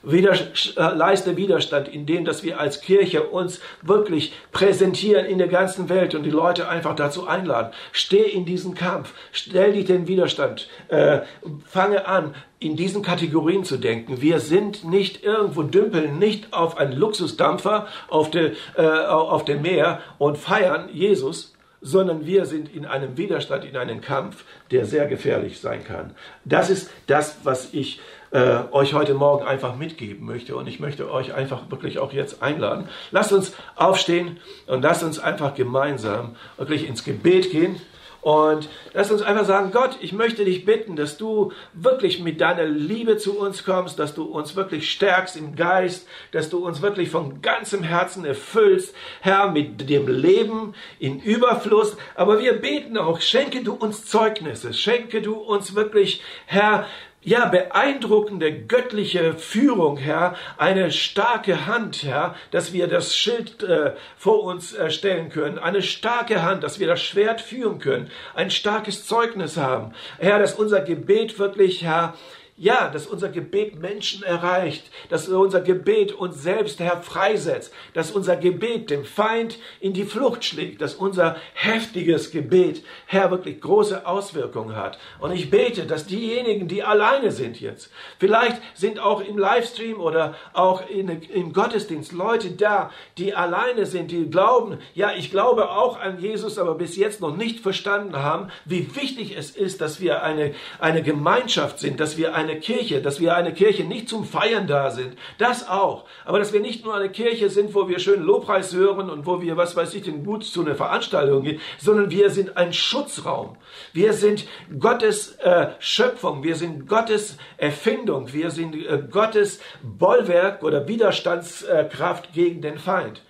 Wider, 0.03 0.33
äh, 0.33 0.95
leiste 0.95 1.37
Widerstand, 1.37 1.87
indem 1.87 2.25
dass 2.25 2.43
wir 2.43 2.59
als 2.59 2.81
Kirche 2.81 3.23
uns 3.23 3.59
wirklich 3.81 4.33
präsentieren 4.51 5.25
in 5.25 5.37
der 5.37 5.47
ganzen 5.47 5.89
Welt 5.89 6.15
und 6.15 6.23
die 6.23 6.31
Leute 6.31 6.67
einfach 6.67 6.95
dazu 6.95 7.27
einladen. 7.27 7.71
Steh 7.91 8.23
in 8.23 8.45
diesen 8.45 8.73
Kampf, 8.73 9.13
stell 9.31 9.73
dich 9.73 9.85
den 9.85 10.07
Widerstand, 10.07 10.67
äh, 10.87 11.19
fange 11.65 12.07
an, 12.07 12.33
in 12.59 12.75
diesen 12.75 13.01
Kategorien 13.01 13.63
zu 13.63 13.77
denken. 13.77 14.21
Wir 14.21 14.39
sind 14.39 14.83
nicht 14.83 15.23
irgendwo 15.23 15.63
dümpeln, 15.63 16.19
nicht 16.19 16.53
auf 16.53 16.77
einen 16.77 16.93
Luxusdampfer 16.93 17.87
auf, 18.07 18.29
de, 18.31 18.53
äh, 18.75 18.81
auf 18.81 19.45
dem 19.45 19.61
Meer 19.61 19.99
und 20.17 20.37
feiern 20.37 20.89
Jesus, 20.93 21.53
sondern 21.81 22.25
wir 22.25 22.45
sind 22.45 22.73
in 22.73 22.85
einem 22.85 23.17
Widerstand, 23.17 23.65
in 23.65 23.75
einem 23.75 24.01
Kampf, 24.01 24.45
der 24.69 24.85
sehr 24.85 25.07
gefährlich 25.07 25.59
sein 25.59 25.83
kann. 25.83 26.15
Das 26.45 26.69
ist 26.69 26.91
das, 27.07 27.37
was 27.43 27.73
ich 27.73 27.99
äh, 28.31 28.59
euch 28.71 28.93
heute 28.93 29.13
Morgen 29.13 29.45
einfach 29.45 29.75
mitgeben 29.75 30.25
möchte. 30.25 30.55
Und 30.55 30.67
ich 30.67 30.79
möchte 30.79 31.11
euch 31.11 31.33
einfach 31.33 31.69
wirklich 31.69 31.99
auch 31.99 32.13
jetzt 32.13 32.41
einladen. 32.41 32.87
Lasst 33.11 33.33
uns 33.33 33.53
aufstehen 33.75 34.37
und 34.67 34.81
lasst 34.81 35.03
uns 35.03 35.19
einfach 35.19 35.53
gemeinsam 35.53 36.35
wirklich 36.57 36.87
ins 36.87 37.03
Gebet 37.03 37.51
gehen. 37.51 37.79
Und 38.21 38.69
lasst 38.93 39.11
uns 39.11 39.23
einfach 39.23 39.45
sagen, 39.45 39.71
Gott, 39.71 39.97
ich 39.99 40.13
möchte 40.13 40.45
dich 40.45 40.63
bitten, 40.63 40.95
dass 40.95 41.17
du 41.17 41.51
wirklich 41.73 42.19
mit 42.21 42.39
deiner 42.39 42.65
Liebe 42.65 43.17
zu 43.17 43.37
uns 43.39 43.65
kommst, 43.65 43.97
dass 43.97 44.13
du 44.13 44.25
uns 44.25 44.55
wirklich 44.55 44.91
stärkst 44.91 45.35
im 45.35 45.55
Geist, 45.55 46.07
dass 46.31 46.51
du 46.51 46.63
uns 46.63 46.83
wirklich 46.83 47.09
von 47.09 47.41
ganzem 47.41 47.81
Herzen 47.81 48.23
erfüllst, 48.23 48.93
Herr, 49.21 49.49
mit 49.49 49.89
dem 49.89 50.07
Leben 50.07 50.75
in 50.99 51.19
Überfluss. 51.19 51.97
Aber 52.13 52.39
wir 52.39 52.53
beten 52.53 52.95
auch, 52.95 53.21
schenke 53.21 53.63
du 53.63 53.73
uns 53.73 54.05
Zeugnisse, 54.05 54.75
schenke 54.75 55.23
du 55.23 55.33
uns 55.33 55.73
wirklich, 55.73 56.21
Herr, 56.45 56.85
ja, 57.23 57.45
beeindruckende 57.45 58.51
göttliche 58.65 59.35
Führung, 59.35 59.97
Herr, 59.97 60.35
eine 60.57 60.91
starke 60.91 61.67
Hand, 61.67 62.03
Herr, 62.03 62.35
dass 62.49 62.73
wir 62.73 62.87
das 62.87 63.15
Schild 63.15 63.61
äh, 63.63 63.93
vor 64.17 64.43
uns 64.43 64.73
äh, 64.73 64.89
stellen 64.89 65.29
können, 65.29 65.59
eine 65.59 65.83
starke 65.83 66.41
Hand, 66.41 66.63
dass 66.63 66.79
wir 66.79 66.87
das 66.87 67.01
Schwert 67.01 67.39
führen 67.39 67.79
können, 67.79 68.09
ein 68.33 68.49
starkes 68.49 69.05
Zeugnis 69.05 69.57
haben, 69.57 69.93
Herr, 70.17 70.39
dass 70.39 70.55
unser 70.55 70.81
Gebet 70.81 71.37
wirklich, 71.37 71.83
Herr, 71.83 72.15
ja, 72.61 72.89
dass 72.89 73.07
unser 73.07 73.29
Gebet 73.29 73.79
Menschen 73.79 74.21
erreicht, 74.21 74.83
dass 75.09 75.27
unser 75.27 75.61
Gebet 75.61 76.11
uns 76.11 76.43
selbst, 76.43 76.79
Herr, 76.79 77.01
freisetzt, 77.01 77.73
dass 77.95 78.11
unser 78.11 78.35
Gebet 78.35 78.91
dem 78.91 79.03
Feind 79.03 79.57
in 79.79 79.93
die 79.93 80.03
Flucht 80.03 80.45
schlägt, 80.45 80.79
dass 80.79 80.93
unser 80.93 81.37
heftiges 81.55 82.29
Gebet, 82.29 82.83
Herr, 83.07 83.31
wirklich 83.31 83.61
große 83.61 84.05
Auswirkungen 84.05 84.75
hat. 84.75 84.99
Und 85.19 85.31
ich 85.31 85.49
bete, 85.49 85.87
dass 85.87 86.05
diejenigen, 86.05 86.67
die 86.67 86.83
alleine 86.83 87.31
sind 87.31 87.59
jetzt, 87.59 87.89
vielleicht 88.19 88.61
sind 88.75 88.99
auch 88.99 89.21
im 89.21 89.39
Livestream 89.39 89.99
oder 89.99 90.35
auch 90.53 90.87
in, 90.87 91.09
im 91.09 91.53
Gottesdienst 91.53 92.11
Leute 92.11 92.51
da, 92.51 92.91
die 93.17 93.33
alleine 93.33 93.87
sind, 93.87 94.11
die 94.11 94.29
glauben, 94.29 94.77
ja, 94.93 95.13
ich 95.17 95.31
glaube 95.31 95.71
auch 95.71 95.99
an 95.99 96.19
Jesus, 96.19 96.59
aber 96.59 96.75
bis 96.75 96.95
jetzt 96.95 97.21
noch 97.21 97.35
nicht 97.35 97.61
verstanden 97.61 98.17
haben, 98.17 98.51
wie 98.65 98.95
wichtig 98.95 99.35
es 99.35 99.49
ist, 99.49 99.81
dass 99.81 99.99
wir 99.99 100.21
eine, 100.21 100.53
eine 100.77 101.01
Gemeinschaft 101.01 101.79
sind, 101.79 101.99
dass 101.99 102.19
wir 102.19 102.35
eine 102.35 102.50
eine 102.51 102.59
Kirche, 102.59 103.01
dass 103.01 103.19
wir 103.19 103.35
eine 103.35 103.53
Kirche 103.53 103.83
nicht 103.83 104.09
zum 104.09 104.25
Feiern 104.25 104.67
da 104.67 104.91
sind, 104.91 105.17
das 105.37 105.67
auch. 105.67 106.05
Aber 106.25 106.39
dass 106.39 106.53
wir 106.53 106.59
nicht 106.59 106.83
nur 106.83 106.93
eine 106.93 107.09
Kirche 107.09 107.49
sind, 107.49 107.73
wo 107.73 107.87
wir 107.87 107.99
schön 107.99 108.21
Lobpreis 108.21 108.73
hören 108.73 109.09
und 109.09 109.25
wo 109.25 109.41
wir, 109.41 109.57
was 109.57 109.75
weiß 109.75 109.93
ich, 109.95 110.03
den 110.03 110.23
Mut 110.23 110.43
zu 110.43 110.61
einer 110.61 110.75
Veranstaltung 110.75 111.43
gehen, 111.43 111.59
sondern 111.77 112.11
wir 112.11 112.29
sind 112.29 112.57
ein 112.57 112.73
Schutzraum. 112.73 113.57
Wir 113.93 114.13
sind 114.13 114.45
Gottes 114.79 115.35
äh, 115.37 115.67
Schöpfung, 115.79 116.43
wir 116.43 116.55
sind 116.55 116.87
Gottes 116.87 117.37
Erfindung, 117.57 118.33
wir 118.33 118.51
sind 118.51 118.75
äh, 118.75 119.01
Gottes 119.09 119.59
Bollwerk 119.81 120.63
oder 120.63 120.87
Widerstandskraft 120.87 122.33
gegen 122.33 122.61
den 122.61 122.77
Feind. 122.77 123.21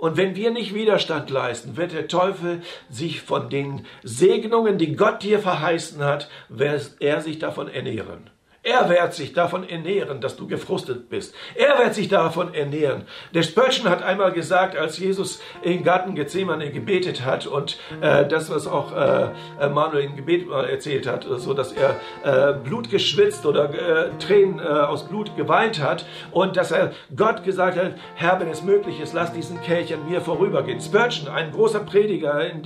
Und 0.00 0.16
wenn 0.16 0.34
wir 0.34 0.50
nicht 0.50 0.72
Widerstand 0.72 1.28
leisten, 1.28 1.76
wird 1.76 1.92
der 1.92 2.08
Teufel 2.08 2.62
sich 2.88 3.20
von 3.20 3.50
den 3.50 3.84
Segnungen, 4.02 4.78
die 4.78 4.96
Gott 4.96 5.22
dir 5.22 5.40
verheißen 5.40 6.02
hat, 6.02 6.30
wird 6.48 6.96
er 7.00 7.20
sich 7.20 7.38
davon 7.38 7.68
ernähren. 7.68 8.30
Er 8.62 8.90
wird 8.90 9.14
sich 9.14 9.32
davon 9.32 9.66
ernähren, 9.66 10.20
dass 10.20 10.36
du 10.36 10.46
gefrustet 10.46 11.08
bist. 11.08 11.34
Er 11.54 11.78
wird 11.78 11.94
sich 11.94 12.08
davon 12.08 12.52
ernähren. 12.52 13.04
Der 13.32 13.42
Spurgeon 13.42 13.88
hat 13.88 14.02
einmal 14.02 14.32
gesagt, 14.32 14.76
als 14.76 14.98
Jesus 14.98 15.40
im 15.62 15.82
Garten 15.82 16.14
Gethsemane 16.14 16.70
gebetet 16.70 17.24
hat 17.24 17.46
und 17.46 17.78
äh, 18.02 18.26
das, 18.28 18.50
was 18.50 18.66
auch 18.66 18.94
äh, 18.94 19.30
Manuel 19.70 20.04
im 20.04 20.16
Gebet 20.16 20.50
erzählt 20.50 21.06
hat, 21.06 21.26
so 21.38 21.54
dass 21.54 21.72
er 21.72 22.00
äh, 22.22 22.52
Blut 22.52 22.90
geschwitzt 22.90 23.46
oder 23.46 23.72
äh, 23.72 24.10
Tränen 24.18 24.58
äh, 24.58 24.62
aus 24.64 25.08
Blut 25.08 25.34
geweint 25.38 25.80
hat 25.82 26.04
und 26.30 26.58
dass 26.58 26.70
er 26.70 26.92
Gott 27.16 27.44
gesagt 27.44 27.78
hat, 27.78 27.94
Herr, 28.14 28.40
wenn 28.40 28.48
es 28.48 28.62
möglich 28.62 29.00
ist, 29.00 29.14
lass 29.14 29.32
diesen 29.32 29.62
Kelch 29.62 29.94
an 29.94 30.06
mir 30.06 30.20
vorübergehen. 30.20 30.82
Spurgeon, 30.82 31.28
ein 31.28 31.50
großer 31.50 31.80
Prediger 31.80 32.50
im 32.50 32.62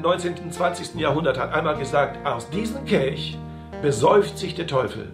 19. 0.00 0.34
und 0.44 0.54
20. 0.54 0.94
Jahrhundert, 0.94 1.38
hat 1.38 1.52
einmal 1.52 1.76
gesagt, 1.76 2.26
aus 2.26 2.48
diesem 2.48 2.84
Kelch 2.86 3.36
besäuft 3.82 4.38
sich 4.38 4.54
der 4.54 4.66
Teufel. 4.66 5.12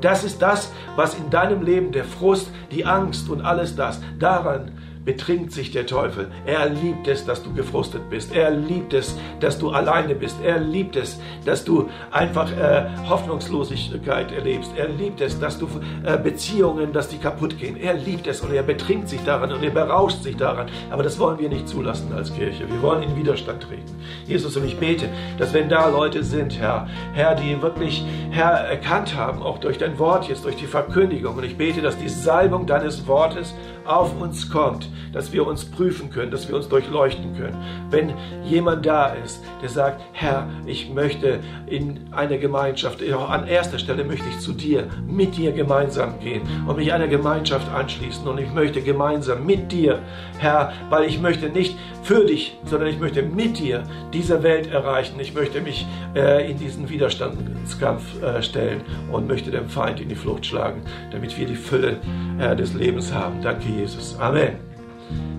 Das 0.00 0.24
ist 0.24 0.42
das, 0.42 0.72
was 0.96 1.14
in 1.14 1.30
deinem 1.30 1.62
Leben 1.62 1.92
der 1.92 2.04
Frust, 2.04 2.50
die 2.70 2.84
Angst 2.84 3.30
und 3.30 3.40
alles 3.40 3.76
das 3.76 4.00
daran 4.18 4.72
betrinkt 5.04 5.52
sich 5.52 5.70
der 5.70 5.86
Teufel. 5.86 6.30
Er 6.46 6.68
liebt 6.68 7.08
es, 7.08 7.24
dass 7.24 7.42
du 7.42 7.52
gefrustet 7.52 8.08
bist. 8.10 8.34
Er 8.34 8.50
liebt 8.50 8.94
es, 8.94 9.16
dass 9.40 9.58
du 9.58 9.70
alleine 9.70 10.14
bist. 10.14 10.36
Er 10.42 10.60
liebt 10.60 10.96
es, 10.96 11.18
dass 11.44 11.64
du 11.64 11.88
einfach 12.10 12.50
äh, 12.52 12.86
Hoffnungslosigkeit 13.08 14.32
erlebst. 14.32 14.72
Er 14.76 14.88
liebt 14.88 15.20
es, 15.20 15.38
dass 15.40 15.58
du 15.58 15.68
äh, 16.04 16.16
Beziehungen, 16.16 16.92
dass 16.92 17.08
die 17.08 17.18
kaputt 17.18 17.58
gehen. 17.58 17.76
Er 17.76 17.94
liebt 17.94 18.26
es 18.26 18.40
und 18.40 18.52
er 18.52 18.62
betrinkt 18.62 19.08
sich 19.08 19.22
daran 19.24 19.52
und 19.52 19.62
er 19.62 19.70
berauscht 19.70 20.22
sich 20.22 20.36
daran. 20.36 20.68
Aber 20.90 21.02
das 21.02 21.18
wollen 21.18 21.38
wir 21.38 21.48
nicht 21.48 21.68
zulassen 21.68 22.12
als 22.12 22.32
Kirche. 22.32 22.68
Wir 22.68 22.82
wollen 22.82 23.02
in 23.02 23.16
Widerstand 23.16 23.62
treten. 23.62 23.92
Jesus 24.26 24.56
und 24.56 24.64
ich 24.64 24.78
bete, 24.78 25.08
dass 25.38 25.52
wenn 25.52 25.68
da 25.68 25.88
Leute 25.88 26.22
sind, 26.22 26.58
Herr, 26.58 26.86
Herr, 27.12 27.34
die 27.34 27.60
wirklich, 27.60 28.04
Herr, 28.30 28.52
erkannt 28.52 29.16
haben, 29.16 29.42
auch 29.42 29.58
durch 29.58 29.78
dein 29.78 29.98
Wort 29.98 30.28
jetzt, 30.28 30.44
durch 30.44 30.56
die 30.56 30.66
Verkündigung, 30.66 31.36
und 31.36 31.44
ich 31.44 31.56
bete, 31.56 31.82
dass 31.82 31.98
die 31.98 32.08
Salbung 32.08 32.66
deines 32.66 33.06
Wortes 33.06 33.54
auf 33.84 34.20
uns 34.20 34.50
kommt, 34.50 34.88
dass 35.12 35.32
wir 35.32 35.46
uns 35.46 35.64
prüfen 35.64 36.10
können, 36.10 36.30
dass 36.30 36.48
wir 36.48 36.56
uns 36.56 36.68
durchleuchten 36.68 37.36
können. 37.36 37.56
Wenn 37.90 38.12
jemand 38.44 38.86
da 38.86 39.14
ist, 39.24 39.42
der 39.60 39.68
sagt, 39.68 40.02
Herr, 40.12 40.48
ich 40.66 40.90
möchte 40.90 41.40
in 41.66 42.00
eine 42.12 42.38
Gemeinschaft, 42.38 43.00
an 43.02 43.46
erster 43.46 43.78
Stelle 43.78 44.04
möchte 44.04 44.28
ich 44.28 44.38
zu 44.38 44.52
dir, 44.52 44.86
mit 45.06 45.36
dir 45.36 45.52
gemeinsam 45.52 46.18
gehen 46.20 46.42
und 46.66 46.76
mich 46.76 46.92
einer 46.92 47.08
Gemeinschaft 47.08 47.72
anschließen 47.72 48.26
und 48.26 48.38
ich 48.38 48.52
möchte 48.52 48.82
gemeinsam 48.82 49.46
mit 49.46 49.72
dir, 49.72 50.00
Herr, 50.38 50.72
weil 50.90 51.04
ich 51.04 51.20
möchte 51.20 51.48
nicht 51.48 51.76
für 52.02 52.24
dich, 52.24 52.58
sondern 52.64 52.88
ich 52.88 52.98
möchte 52.98 53.22
mit 53.22 53.58
dir 53.58 53.84
diese 54.12 54.42
Welt 54.42 54.70
erreichen. 54.70 55.18
Ich 55.20 55.34
möchte 55.34 55.60
mich 55.60 55.86
äh, 56.14 56.50
in 56.50 56.58
diesen 56.58 56.88
Widerstandskampf 56.88 58.22
äh, 58.22 58.42
stellen 58.42 58.82
und 59.10 59.28
möchte 59.28 59.50
dem 59.50 59.68
Feind 59.68 60.00
in 60.00 60.08
die 60.08 60.14
Flucht 60.14 60.44
schlagen, 60.44 60.82
damit 61.10 61.38
wir 61.38 61.46
die 61.46 61.56
Fülle 61.56 61.98
äh, 62.38 62.56
des 62.56 62.74
Lebens 62.74 63.12
haben. 63.12 63.40
Danke, 63.42 63.68
Jesus. 63.68 64.18
Amen. 64.18 64.72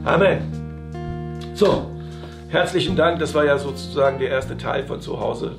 Amen. 0.05 0.41
So, 1.53 1.89
herzlichen 2.49 2.97
Dank. 2.97 3.19
Das 3.19 3.33
war 3.33 3.45
ja 3.45 3.57
sozusagen 3.57 4.19
der 4.19 4.31
erste 4.31 4.57
Teil 4.57 4.83
von 4.83 4.99
zu 4.99 5.17
Hause. 5.17 5.55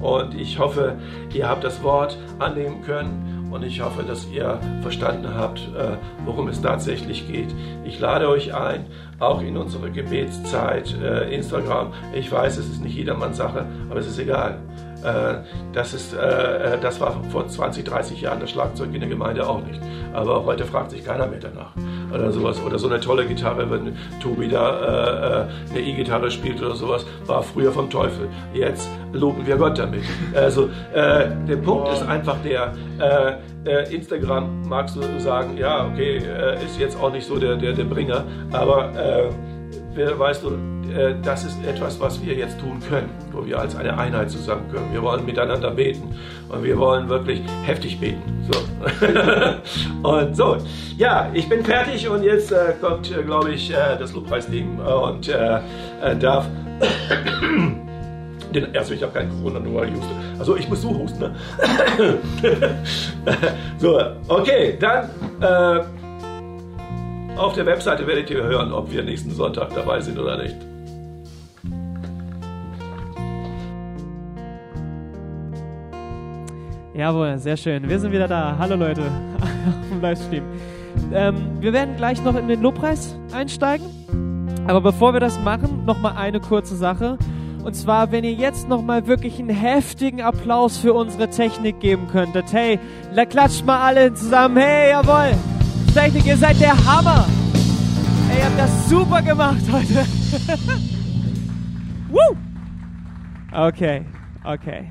Und 0.00 0.34
ich 0.34 0.60
hoffe, 0.60 0.94
ihr 1.34 1.48
habt 1.48 1.64
das 1.64 1.82
Wort 1.82 2.16
annehmen 2.38 2.82
können 2.82 3.48
und 3.50 3.64
ich 3.64 3.80
hoffe, 3.80 4.04
dass 4.04 4.28
ihr 4.28 4.60
verstanden 4.82 5.34
habt, 5.34 5.58
äh, 5.76 5.96
worum 6.24 6.46
es 6.46 6.62
tatsächlich 6.62 7.26
geht. 7.26 7.48
Ich 7.84 7.98
lade 7.98 8.28
euch 8.28 8.54
ein, 8.54 8.86
auch 9.18 9.42
in 9.42 9.56
unsere 9.56 9.90
Gebetszeit, 9.90 10.94
äh, 11.02 11.34
Instagram. 11.34 11.92
Ich 12.14 12.30
weiß, 12.30 12.56
es 12.58 12.68
ist 12.68 12.84
nicht 12.84 12.94
jedermanns 12.94 13.38
Sache, 13.38 13.66
aber 13.90 13.98
es 13.98 14.06
ist 14.06 14.20
egal. 14.20 14.58
Äh, 15.02 15.38
das, 15.72 15.92
ist, 15.92 16.14
das 16.14 17.00
war 17.00 17.20
vor 17.30 17.48
20, 17.48 17.84
30 17.84 18.20
Jahren 18.20 18.38
das 18.38 18.50
Schlagzeug 18.50 18.94
in 18.94 19.00
der 19.00 19.08
Gemeinde 19.08 19.48
auch 19.48 19.64
nicht. 19.64 19.80
Aber 20.12 20.44
heute 20.44 20.64
fragt 20.64 20.90
sich 20.90 21.04
keiner 21.04 21.26
mehr 21.26 21.40
danach. 21.40 21.72
Oder 22.12 22.32
sowas. 22.32 22.62
Oder 22.64 22.78
so 22.78 22.88
eine 22.88 23.00
tolle 23.00 23.26
Gitarre, 23.26 23.70
wenn 23.70 23.96
Tobi 24.20 24.48
da 24.48 25.46
äh, 25.46 25.70
eine 25.70 25.80
E-Gitarre 25.80 26.30
spielt 26.30 26.60
oder 26.62 26.74
sowas, 26.74 27.04
war 27.26 27.42
früher 27.42 27.72
vom 27.72 27.90
Teufel. 27.90 28.28
Jetzt 28.54 28.88
loben 29.12 29.46
wir 29.46 29.56
Gott 29.56 29.78
damit. 29.78 30.04
Also 30.34 30.68
äh, 30.94 31.28
der 31.48 31.56
Punkt 31.56 31.88
ist 31.92 32.02
einfach 32.06 32.36
der, 32.42 32.72
äh, 33.64 33.94
Instagram 33.94 34.62
magst 34.68 34.96
du 34.96 35.02
sagen, 35.20 35.56
ja, 35.58 35.86
okay, 35.86 36.22
ist 36.64 36.78
jetzt 36.78 36.98
auch 37.00 37.12
nicht 37.12 37.26
so 37.26 37.38
der, 37.38 37.56
der, 37.56 37.72
der 37.72 37.84
Bringer, 37.84 38.24
aber 38.50 38.92
weißt 39.94 40.44
du, 40.44 40.50
äh, 40.50 40.77
das 41.22 41.44
ist 41.44 41.58
etwas, 41.66 42.00
was 42.00 42.22
wir 42.24 42.34
jetzt 42.34 42.58
tun 42.60 42.80
können, 42.88 43.10
wo 43.32 43.44
wir 43.44 43.58
als 43.58 43.76
eine 43.76 43.98
Einheit 43.98 44.30
zusammen 44.30 44.70
können. 44.72 44.92
Wir 44.92 45.02
wollen 45.02 45.24
miteinander 45.24 45.70
beten 45.70 46.14
und 46.48 46.64
wir 46.64 46.78
wollen 46.78 47.08
wirklich 47.08 47.40
heftig 47.64 48.00
beten. 48.00 48.22
So. 48.50 48.58
und 50.08 50.36
so, 50.36 50.56
ja, 50.96 51.30
ich 51.34 51.48
bin 51.48 51.64
fertig 51.64 52.08
und 52.08 52.22
jetzt 52.22 52.52
äh, 52.52 52.74
kommt, 52.80 53.10
äh, 53.10 53.22
glaube 53.22 53.52
ich, 53.52 53.70
äh, 53.70 53.96
das 53.98 54.12
Lobpreisding 54.14 54.78
und 54.78 55.28
äh, 55.28 55.60
äh, 56.02 56.16
darf. 56.16 56.46
Den, 58.54 58.74
also 58.74 58.94
ich 58.94 59.02
habe 59.02 59.12
keinen 59.12 59.30
Corona, 59.30 59.60
nur 59.60 59.74
weil 59.74 59.88
ich 59.88 59.94
huste. 59.94 60.14
Also 60.38 60.56
ich 60.56 60.66
muss 60.70 60.80
so 60.80 60.88
husten, 60.88 61.18
ne? 61.18 61.34
so, 63.78 64.00
okay, 64.28 64.78
dann 64.80 65.10
auf 67.36 67.52
der 67.52 67.66
Webseite 67.66 68.06
werdet 68.06 68.30
ihr 68.30 68.42
hören, 68.42 68.72
ob 68.72 68.90
wir 68.90 69.02
nächsten 69.02 69.30
Sonntag 69.32 69.74
dabei 69.74 70.00
sind 70.00 70.18
oder 70.18 70.42
nicht. 70.42 70.56
Jawohl, 76.98 77.38
sehr 77.38 77.56
schön. 77.56 77.88
Wir 77.88 78.00
sind 78.00 78.10
wieder 78.10 78.26
da. 78.26 78.56
Hallo 78.58 78.74
Leute 78.74 79.02
dem 79.92 80.00
Livestream. 80.00 80.42
Ähm, 81.12 81.60
wir 81.60 81.72
werden 81.72 81.94
gleich 81.96 82.20
noch 82.24 82.34
in 82.34 82.48
den 82.48 82.60
Lobpreis 82.60 83.14
einsteigen. 83.32 83.86
Aber 84.66 84.80
bevor 84.80 85.12
wir 85.12 85.20
das 85.20 85.38
machen, 85.38 85.84
noch 85.84 86.00
mal 86.00 86.16
eine 86.16 86.40
kurze 86.40 86.74
Sache. 86.74 87.16
Und 87.62 87.74
zwar, 87.74 88.10
wenn 88.10 88.24
ihr 88.24 88.32
jetzt 88.32 88.68
noch 88.68 88.82
mal 88.82 89.06
wirklich 89.06 89.38
einen 89.38 89.50
heftigen 89.50 90.22
Applaus 90.22 90.76
für 90.76 90.92
unsere 90.92 91.30
Technik 91.30 91.78
geben 91.78 92.08
könntet. 92.08 92.52
Hey, 92.52 92.80
klatscht 93.30 93.64
mal 93.64 93.80
alle 93.80 94.12
zusammen. 94.14 94.56
Hey, 94.56 94.90
jawohl. 94.90 95.36
Technik, 95.94 96.26
ihr 96.26 96.36
seid 96.36 96.60
der 96.60 96.74
Hammer. 96.84 97.28
Ey, 98.28 98.38
ihr 98.38 98.44
habt 98.44 98.58
das 98.58 98.88
super 98.88 99.22
gemacht 99.22 99.62
heute. 99.70 100.04
Woo! 102.10 102.36
Okay, 103.52 104.04
okay. 104.42 104.88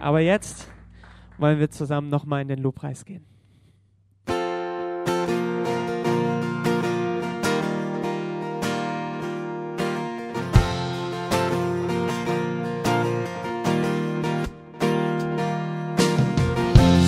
Aber 0.00 0.18
jetzt 0.18 0.75
wollen 1.38 1.58
wir 1.58 1.70
zusammen 1.70 2.08
nochmal 2.08 2.42
in 2.42 2.48
den 2.48 2.58
Lobpreis 2.60 3.04
gehen. 3.04 3.24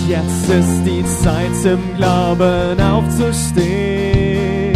Jetzt 0.09 0.49
ist 0.49 0.85
die 0.85 1.05
Zeit 1.05 1.65
im 1.67 1.97
Glauben 1.97 2.81
aufzustehen, 2.81 4.75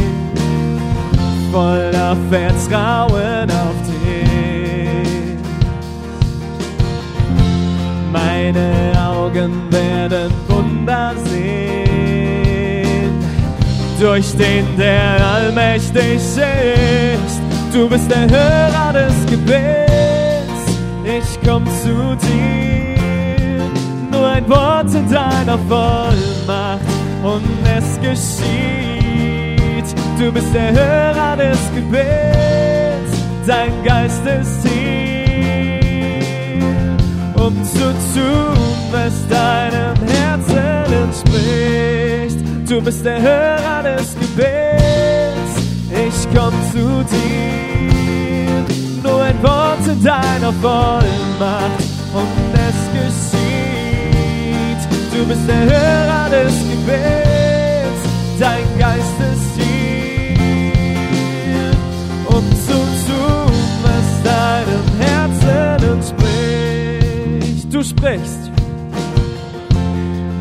voller 1.50 2.14
Vertrauen 2.28 3.50
auf 3.50 3.74
dich. 3.86 5.38
Meine 8.12 8.91
Augen 9.33 9.72
werden 9.72 10.30
Wunder 10.47 11.14
sehen, 11.24 13.12
durch 13.99 14.37
den 14.37 14.76
der 14.76 15.26
allmächtig 15.26 16.16
ist. 16.16 17.41
Du 17.72 17.89
bist 17.89 18.11
der 18.11 18.28
Hörer 18.28 18.93
des 18.93 19.14
Gebets, 19.30 20.76
ich 21.05 21.39
komm 21.49 21.64
zu 21.83 22.14
dir. 22.26 23.70
Nur 24.11 24.26
ein 24.26 24.47
Wort 24.51 24.95
in 24.95 25.11
deiner 25.11 25.59
Vollmacht 25.66 26.80
und 27.22 27.43
es 27.64 27.99
geschieht. 28.03 29.95
Du 30.18 30.30
bist 30.30 30.53
der 30.53 30.72
Hörer 30.72 31.37
des 31.39 31.59
Gebets, 31.74 33.16
dein 33.47 33.72
Geist 33.83 34.26
ist 34.26 34.68
hier 34.68 35.01
um 37.47 37.64
zu 37.64 37.86
tun, 38.14 38.57
was 38.93 39.14
deinem 39.28 39.97
Herzen 40.07 40.93
entspricht. 41.05 42.38
Du 42.68 42.80
bist 42.80 43.05
der 43.05 43.20
Hörer 43.20 43.82
des 43.82 44.14
Gebets, 44.14 45.53
ich 45.90 46.18
komm 46.34 46.55
zu 46.72 47.05
dir. 47.12 48.64
Nur 49.03 49.22
ein 49.22 49.43
Wort 49.43 49.86
in 49.86 50.03
deiner 50.03 50.53
Vollmacht 50.62 51.82
und 52.14 52.55
es 52.68 52.78
geschieht. 52.99 54.82
Du 55.12 55.26
bist 55.26 55.49
der 55.49 55.64
Hörer 55.74 56.30
des 56.30 56.55
Gebets, 56.70 58.03
dein 58.38 58.66
Geist 58.78 59.18
ist 59.20 59.32
sprichst. 67.93 68.51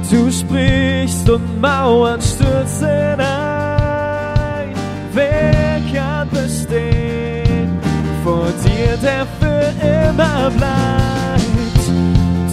Du 0.10 0.32
sprichst 0.32 1.30
und 1.30 1.62
Mauern 1.62 2.22
stürzen 2.22 3.20
ein. 3.20 4.76
Wer 5.14 5.82
kann 5.94 6.30
bestehen 6.30 7.80
vor 8.24 8.48
dir, 8.64 8.98
der 9.02 9.26
für 9.40 9.64
immer 10.10 10.50
bleibt? 10.52 11.84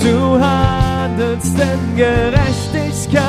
Du 0.00 0.38
handelst 0.40 1.58
in 1.58 1.96
Gerechtigkeit. 1.96 3.22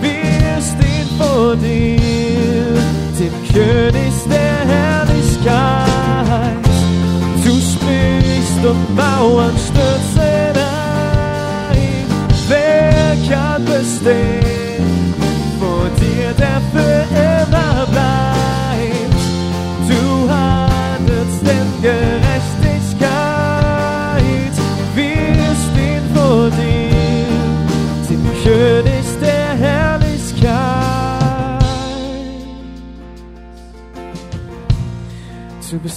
Wir 0.00 0.60
stehen 0.60 1.08
vor 1.18 1.56
dir, 1.56 2.74
dem 3.18 3.34
König 3.52 4.14
der 4.28 4.58
Herrlichkeit 4.66 5.11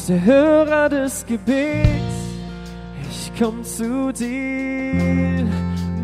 bist 0.05 0.09
der 0.09 0.23
Hörer 0.23 0.89
des 0.89 1.25
Gebets 1.25 1.95
komm 3.39 3.63
zu 3.63 4.13
dir. 4.13 5.45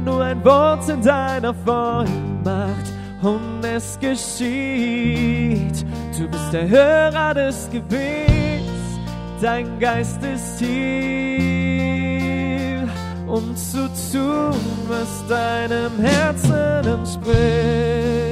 Nur 0.04 0.24
ein 0.24 0.44
Wort 0.44 0.90
in 0.90 1.02
deiner 1.02 1.54
Vollmacht 1.54 2.92
und 3.22 3.64
es 3.64 3.98
geschieht. 4.00 5.86
Du 6.18 6.28
bist 6.28 6.52
der 6.52 6.68
Hörer 6.68 7.34
des 7.36 7.70
Gebets, 7.72 8.66
dein 9.42 9.80
Geist 9.80 10.22
ist 10.24 10.60
hier, 10.60 11.70
um 13.28 13.56
zu 13.56 13.88
tun, 14.12 14.60
was 14.90 15.26
deinem 15.30 16.00
Herzen 16.00 16.86
entspricht. 16.86 18.31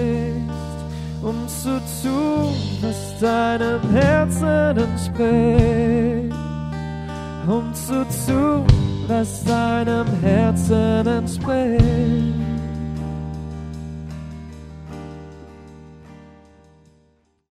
Zu 1.62 1.82
tun, 2.02 2.56
was 2.82 3.20
deinem 3.20 3.82
Herzen 3.92 4.78
entspricht. 4.78 6.34
Um 7.48 7.74
zu 7.74 8.06
tun, 8.26 8.66
was 9.08 9.44
deinem 9.44 10.08
Herzen 10.22 11.06
entspricht. 11.06 12.49